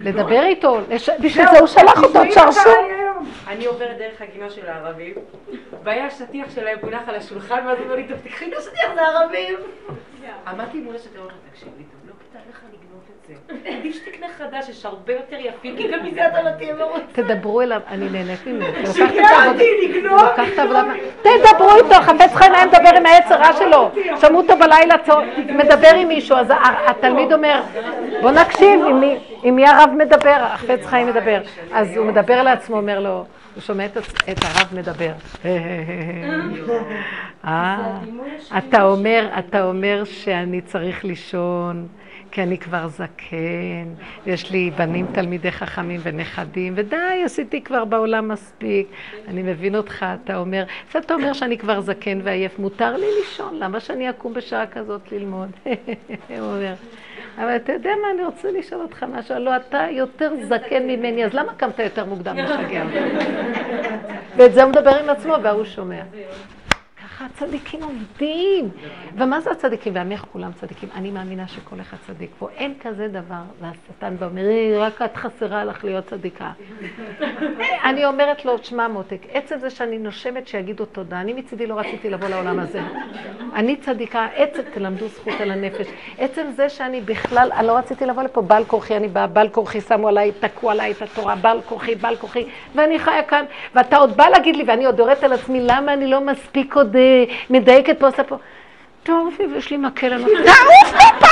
לדבר 0.00 0.42
איתו, 0.42 0.78
בשביל 1.20 1.46
זה 1.50 1.58
הוא 1.58 1.66
שלח 1.66 2.02
אותו, 2.02 2.18
תשרשו. 2.30 2.70
אני 3.46 3.66
עוברת 3.66 3.98
דרך 3.98 4.22
הגינה 4.22 4.50
של 4.50 4.68
הערבים, 4.68 5.14
והיה 5.84 6.10
שטיח 6.10 6.50
שלהם 6.50 6.78
מונח 6.82 7.08
על 7.08 7.14
השולחן, 7.14 7.66
ואז 7.66 7.78
הוא 7.78 7.84
אומר 7.84 7.96
לי, 7.96 8.06
תקחי 8.24 8.48
את 8.48 8.56
השטיח, 8.58 8.94
זה 8.94 9.00
ערבים. 9.02 9.54
עמדתי 10.46 10.80
מול 10.80 10.96
השטיח, 10.96 11.20
אמרתי, 11.20 11.34
תקשיב 11.50 11.68
לי, 11.78 11.84
טוב, 11.84 12.05
כדאי 12.36 12.52
לך 12.52 12.60
לגנוב 12.72 13.02
את 13.10 13.26
זה. 13.64 13.70
עדיף 13.78 13.94
שתקנה 13.96 14.26
חדש, 14.38 14.68
יש 14.68 14.86
הרבה 14.86 15.12
יותר 15.12 15.36
יפים, 15.40 15.76
כי 15.76 15.88
גם 15.88 16.06
מזה 16.06 16.26
אתה 16.26 16.42
לא 16.42 16.50
תהיה 16.50 16.74
מרוצה. 16.74 17.00
תדברו 17.12 17.62
אליו, 17.62 17.80
אני 17.88 18.08
נהנית 18.10 18.46
ממנו. 18.46 18.66
את 20.52 20.58
העבודה, 20.58 20.82
תדברו 21.22 21.76
איתו, 21.76 21.94
חפץ 21.94 22.34
חיים 22.34 22.52
היה 22.54 22.66
מדבר 22.66 22.96
עם 22.96 23.06
העץ 23.06 23.30
הרע 23.32 23.52
שלו. 23.52 23.90
שמעו 24.20 24.40
אותו 24.40 24.54
בלילה, 24.58 24.94
מדבר 25.48 25.94
עם 25.96 26.08
מישהו, 26.08 26.36
אז 26.36 26.52
התלמיד 26.86 27.32
אומר, 27.32 27.62
בוא 28.22 28.30
נקשיב, 28.30 28.80
עם 29.42 29.56
מי- 29.56 29.66
הרב 29.68 29.90
מדבר, 29.98 30.36
החפץ 30.40 30.86
חיים 30.86 31.06
מדבר. 31.06 31.40
אז 31.72 31.96
הוא 31.96 32.06
מדבר 32.06 32.42
לעצמו, 32.42 32.76
אומר 32.76 33.00
לו, 33.00 33.24
הוא 33.54 33.62
שומע 33.62 33.86
את 33.86 33.96
הרב 34.44 34.68
מדבר. 34.72 35.12
אה, 37.46 37.76
אתה 38.58 38.82
אומר, 38.82 39.28
אתה 39.38 39.64
אומר 39.64 40.04
שאני 40.04 40.60
צריך 40.60 41.04
לישון, 41.04 41.86
כי 42.36 42.42
אני 42.42 42.58
כבר 42.58 42.88
זקן, 42.88 43.88
יש 44.26 44.50
לי 44.50 44.70
בנים 44.70 45.06
תלמידי 45.12 45.52
חכמים 45.52 46.00
ונכדים, 46.02 46.72
ודי, 46.76 47.22
עשיתי 47.24 47.62
כבר 47.62 47.84
בעולם 47.84 48.28
מספיק. 48.28 48.88
אני 49.28 49.42
מבין 49.42 49.76
אותך, 49.76 50.06
אתה 50.24 50.36
אומר, 50.36 50.64
אתה 50.98 51.14
אומר 51.14 51.32
שאני 51.32 51.58
כבר 51.58 51.80
זקן 51.80 52.18
ועייף, 52.22 52.58
מותר 52.58 52.96
לי 52.96 53.06
לישון, 53.18 53.58
למה 53.58 53.80
שאני 53.80 54.10
אקום 54.10 54.34
בשעה 54.34 54.66
כזאת 54.66 55.12
ללמוד? 55.12 55.48
הוא 56.28 56.38
אומר, 56.38 56.74
אבל 57.38 57.56
אתה 57.56 57.72
יודע 57.72 57.90
מה, 58.02 58.10
אני 58.14 58.24
רוצה 58.24 58.50
לשאול 58.50 58.82
אותך 58.82 59.02
משהו, 59.02 59.34
הלוא 59.34 59.56
אתה 59.56 59.86
יותר 59.90 60.32
זקן 60.42 60.82
ממני, 60.86 61.24
אז 61.24 61.34
למה 61.34 61.54
קמת 61.54 61.78
יותר 61.78 62.04
מוקדם 62.04 62.36
לשגע? 62.36 62.84
ואת 64.36 64.54
זה 64.54 64.62
הוא 64.62 64.70
מדבר 64.70 64.94
עם 64.96 65.10
עצמו, 65.10 65.34
וההוא 65.42 65.64
שומע. 65.64 66.02
ככה 67.16 67.24
הצדיקים 67.24 67.82
עובדים. 67.82 68.68
ומה 69.14 69.40
זה 69.40 69.50
הצדיקים? 69.50 69.94
ועמך 69.96 70.24
כולם 70.32 70.52
צדיקים. 70.52 70.88
אני 70.94 71.10
מאמינה 71.10 71.48
שכל 71.48 71.80
אחד 71.80 71.96
צדיק 72.06 72.30
פה. 72.38 72.48
אין 72.56 72.74
כזה 72.80 73.08
דבר. 73.08 73.42
והשטן 73.60 74.16
בא 74.16 74.28
"אה, 74.38 74.78
רק 74.78 75.02
את 75.02 75.16
חסרה 75.16 75.64
לך 75.64 75.84
להיות 75.84 76.06
צדיקה. 76.06 76.50
אני 77.88 78.04
אומרת 78.04 78.44
לו, 78.44 78.58
שמע 78.62 78.88
מותק, 78.88 79.26
עצם 79.32 79.58
זה 79.58 79.70
שאני 79.70 79.98
נושמת 79.98 80.48
שיגידו 80.48 80.84
תודה. 80.84 81.20
אני 81.20 81.32
מצידי 81.32 81.66
לא 81.66 81.74
רציתי 81.74 82.10
לבוא 82.10 82.28
לעולם 82.28 82.58
הזה. 82.58 82.80
אני 83.58 83.76
צדיקה, 83.76 84.28
עצם 84.34 84.62
תלמדו 84.74 85.08
זכות 85.08 85.40
על 85.40 85.50
הנפש. 85.50 85.86
עצם 86.18 86.46
זה 86.56 86.68
שאני 86.68 87.00
בכלל, 87.00 87.52
אני 87.52 87.66
לא 87.66 87.72
רציתי 87.72 88.06
לבוא 88.06 88.22
לפה, 88.22 88.42
בעל 88.42 88.64
כורחי 88.64 88.96
אני 88.96 89.08
באה, 89.08 89.26
בעל 89.26 89.48
כורחי 89.48 89.80
שמו 89.80 90.08
עליי, 90.08 90.32
תקעו 90.40 90.70
עליי 90.70 90.90
את 90.92 91.02
התורה, 91.02 91.36
בעל 91.36 91.60
כורחי, 91.60 91.94
בעל 91.94 92.16
כורחי, 92.16 92.44
ואני 92.74 92.98
חיה 92.98 93.22
כאן, 93.22 93.44
ואתה 93.74 93.96
עוד 93.96 94.16
בא 94.16 94.28
להגיד 94.28 94.56
לי, 94.56 94.64
ואני 94.66 94.84
עוד 94.84 94.98
יורדת 94.98 95.24
על 95.24 95.32
עצמי, 95.32 95.60
למה 95.60 95.92
אני 95.92 96.06
לא 96.06 96.20
מספיק 96.20 96.76
עוד 96.76 96.96
אה, 97.06 97.34
מדייקת 97.50 98.00
פה, 98.00 98.06
עושה 98.06 98.24
פה. 98.24 98.36
תעופי, 99.02 99.42
ויש 99.46 99.70
לי 99.70 99.76
מקל, 99.76 100.12
אני 100.12 100.22
אומרת, 100.24 100.46
תעוף 100.46 100.94
מפה! 100.94 101.26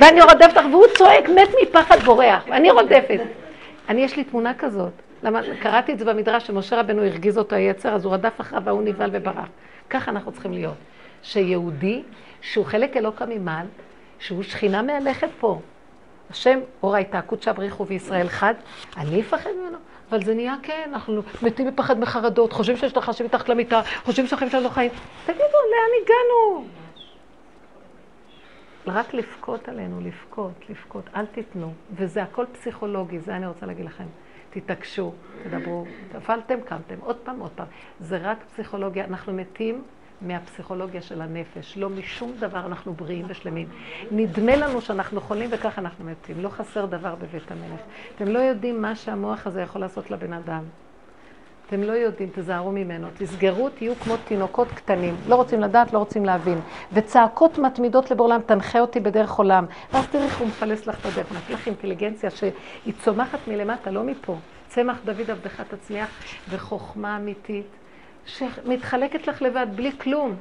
ואני 0.00 0.22
רודפת 0.22 0.56
לך, 0.56 0.66
והוא 0.70 0.86
צועק, 0.98 1.28
מת 1.28 1.48
מפחד 1.62 1.98
בורח, 1.98 2.44
ואני 2.48 2.70
רודפת. 2.70 3.20
אני, 3.88 4.00
יש 4.04 4.16
לי 4.16 4.24
תמונה 4.24 4.54
כזאת. 4.54 4.92
למה, 5.22 5.40
קראתי 5.60 5.92
את 5.92 5.98
זה 5.98 6.04
במדרש, 6.04 6.46
שמשה 6.46 6.80
רבנו 6.80 7.02
הרגיז 7.02 7.38
אותו 7.38 7.56
היצר, 7.56 7.94
אז 7.94 8.04
הוא 8.04 8.14
רדף 8.14 8.40
אחריו 8.40 8.62
והוא 8.64 8.82
נבהל 8.82 9.10
וברח. 9.12 9.48
ככה 9.90 10.10
אנחנו 10.10 10.32
צריכים 10.32 10.52
להיות. 10.52 10.74
שיהודי, 11.22 12.02
שהוא 12.40 12.64
חלק 12.64 12.96
אלוקא 12.96 13.24
ממעל, 13.28 13.66
שהוא 14.18 14.42
שכינה 14.42 14.82
מהלכת 14.82 15.28
פה. 15.40 15.60
השם, 16.30 16.58
אור 16.82 16.94
הייתה, 16.94 17.20
קודשא 17.20 17.52
בריחו 17.52 17.86
וישראל 17.86 18.28
חד, 18.28 18.54
אני 18.96 19.20
אפחד 19.20 19.50
ממנו. 19.62 19.78
אבל 20.12 20.24
זה 20.24 20.34
נהיה 20.34 20.56
כן, 20.62 20.90
אנחנו 20.92 21.22
מתים 21.42 21.66
מפחד 21.66 22.00
מחרדות, 22.00 22.52
חושבים 22.52 22.76
שיש 22.76 22.96
לך 22.96 23.04
חשים 23.04 23.26
מתחת 23.26 23.48
למיטה, 23.48 23.80
חושבים 24.04 24.26
שהחיים 24.26 24.50
שלנו 24.50 24.68
חיים. 24.68 24.90
תגידו, 25.24 25.42
לאן 25.42 26.02
הגענו? 26.02 26.64
רק 28.86 29.14
לבכות 29.14 29.68
עלינו, 29.68 30.00
לבכות, 30.00 30.52
לבכות, 30.68 31.04
אל 31.16 31.26
תיתנו. 31.26 31.72
וזה 31.94 32.22
הכל 32.22 32.44
פסיכולוגי, 32.52 33.18
זה 33.18 33.36
אני 33.36 33.46
רוצה 33.46 33.66
להגיד 33.66 33.84
לכם. 33.84 34.04
תתעקשו, 34.50 35.12
תדברו, 35.44 35.84
נפלתם, 36.14 36.60
קמתם, 36.60 36.94
עוד 37.00 37.16
פעם, 37.16 37.40
עוד 37.40 37.50
פעם. 37.54 37.66
זה 38.00 38.18
רק 38.22 38.38
פסיכולוגיה, 38.52 39.04
אנחנו 39.04 39.32
מתים 39.32 39.82
מהפסיכולוגיה 40.26 41.02
של 41.02 41.22
הנפש, 41.22 41.76
לא 41.76 41.88
משום 41.88 42.32
דבר 42.38 42.66
אנחנו 42.66 42.94
בריאים 42.94 43.24
ושלמים. 43.28 43.68
נדמה 44.10 44.56
לנו 44.56 44.80
שאנחנו 44.80 45.20
חולים 45.20 45.50
וככה 45.52 45.80
אנחנו 45.80 46.04
מתים, 46.04 46.40
לא 46.40 46.48
חסר 46.48 46.86
דבר 46.86 47.14
בבית 47.14 47.50
המלך. 47.50 47.80
אתם 48.16 48.28
לא 48.28 48.38
יודעים 48.38 48.82
מה 48.82 48.96
שהמוח 48.96 49.46
הזה 49.46 49.62
יכול 49.62 49.80
לעשות 49.80 50.10
לבן 50.10 50.32
אדם. 50.32 50.62
אתם 51.72 51.82
לא 51.82 51.92
יודעים, 51.92 52.28
תזהרו 52.34 52.72
ממנו. 52.72 53.08
תסגרו, 53.18 53.68
תהיו 53.70 53.94
כמו 53.94 54.16
תינוקות 54.16 54.68
קטנים. 54.68 55.16
לא 55.28 55.34
רוצים 55.34 55.60
לדעת, 55.60 55.92
לא 55.92 55.98
רוצים 55.98 56.24
להבין. 56.24 56.60
וצעקות 56.92 57.58
מתמידות 57.58 58.10
לבעולם, 58.10 58.40
תנחה 58.46 58.80
אותי 58.80 59.00
בדרך 59.00 59.32
עולם. 59.32 59.66
ואז 59.92 60.06
תראי 60.06 60.24
איך 60.24 60.38
הוא 60.38 60.48
מפלס 60.48 60.86
לך 60.86 61.00
את 61.00 61.06
הדרך. 61.06 61.32
נתן 61.32 61.54
לך 61.54 61.66
אינטליגנציה 61.66 62.30
שהיא 62.30 62.94
צומחת 62.98 63.38
מלמטה, 63.48 63.90
לא 63.90 64.04
מפה. 64.04 64.36
צמח 64.68 64.98
דוד 65.04 65.30
עבדך 65.30 65.60
תצמיח, 65.60 66.08
וחוכמה 66.50 67.16
אמיתית, 67.16 67.66
שמתחלקת 68.26 69.26
לך 69.26 69.42
לבד, 69.42 69.66
בלי 69.74 69.92
כלום. 69.98 70.34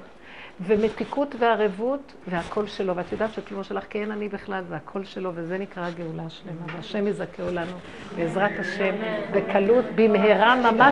ומתיקות 0.65 1.35
וערבות, 1.39 2.13
והקול 2.27 2.67
שלו. 2.67 2.95
ואת 2.95 3.11
יודעת 3.11 3.33
שכמו 3.33 3.63
שלך, 3.63 3.83
כי 3.89 4.01
אין 4.01 4.11
אני 4.11 4.29
בכלל, 4.29 4.63
זה 4.69 4.75
הקול 4.75 5.05
שלו, 5.05 5.31
וזה 5.35 5.57
נקרא 5.57 5.89
גאולה 5.89 6.29
שלמה. 6.29 6.75
והשם 6.75 7.07
יזכהו 7.07 7.51
לנו, 7.51 7.77
בעזרת 8.15 8.51
השם, 8.59 8.95
בקלות, 9.33 9.85
במהרה 9.95 10.55
ממש. 10.55 10.87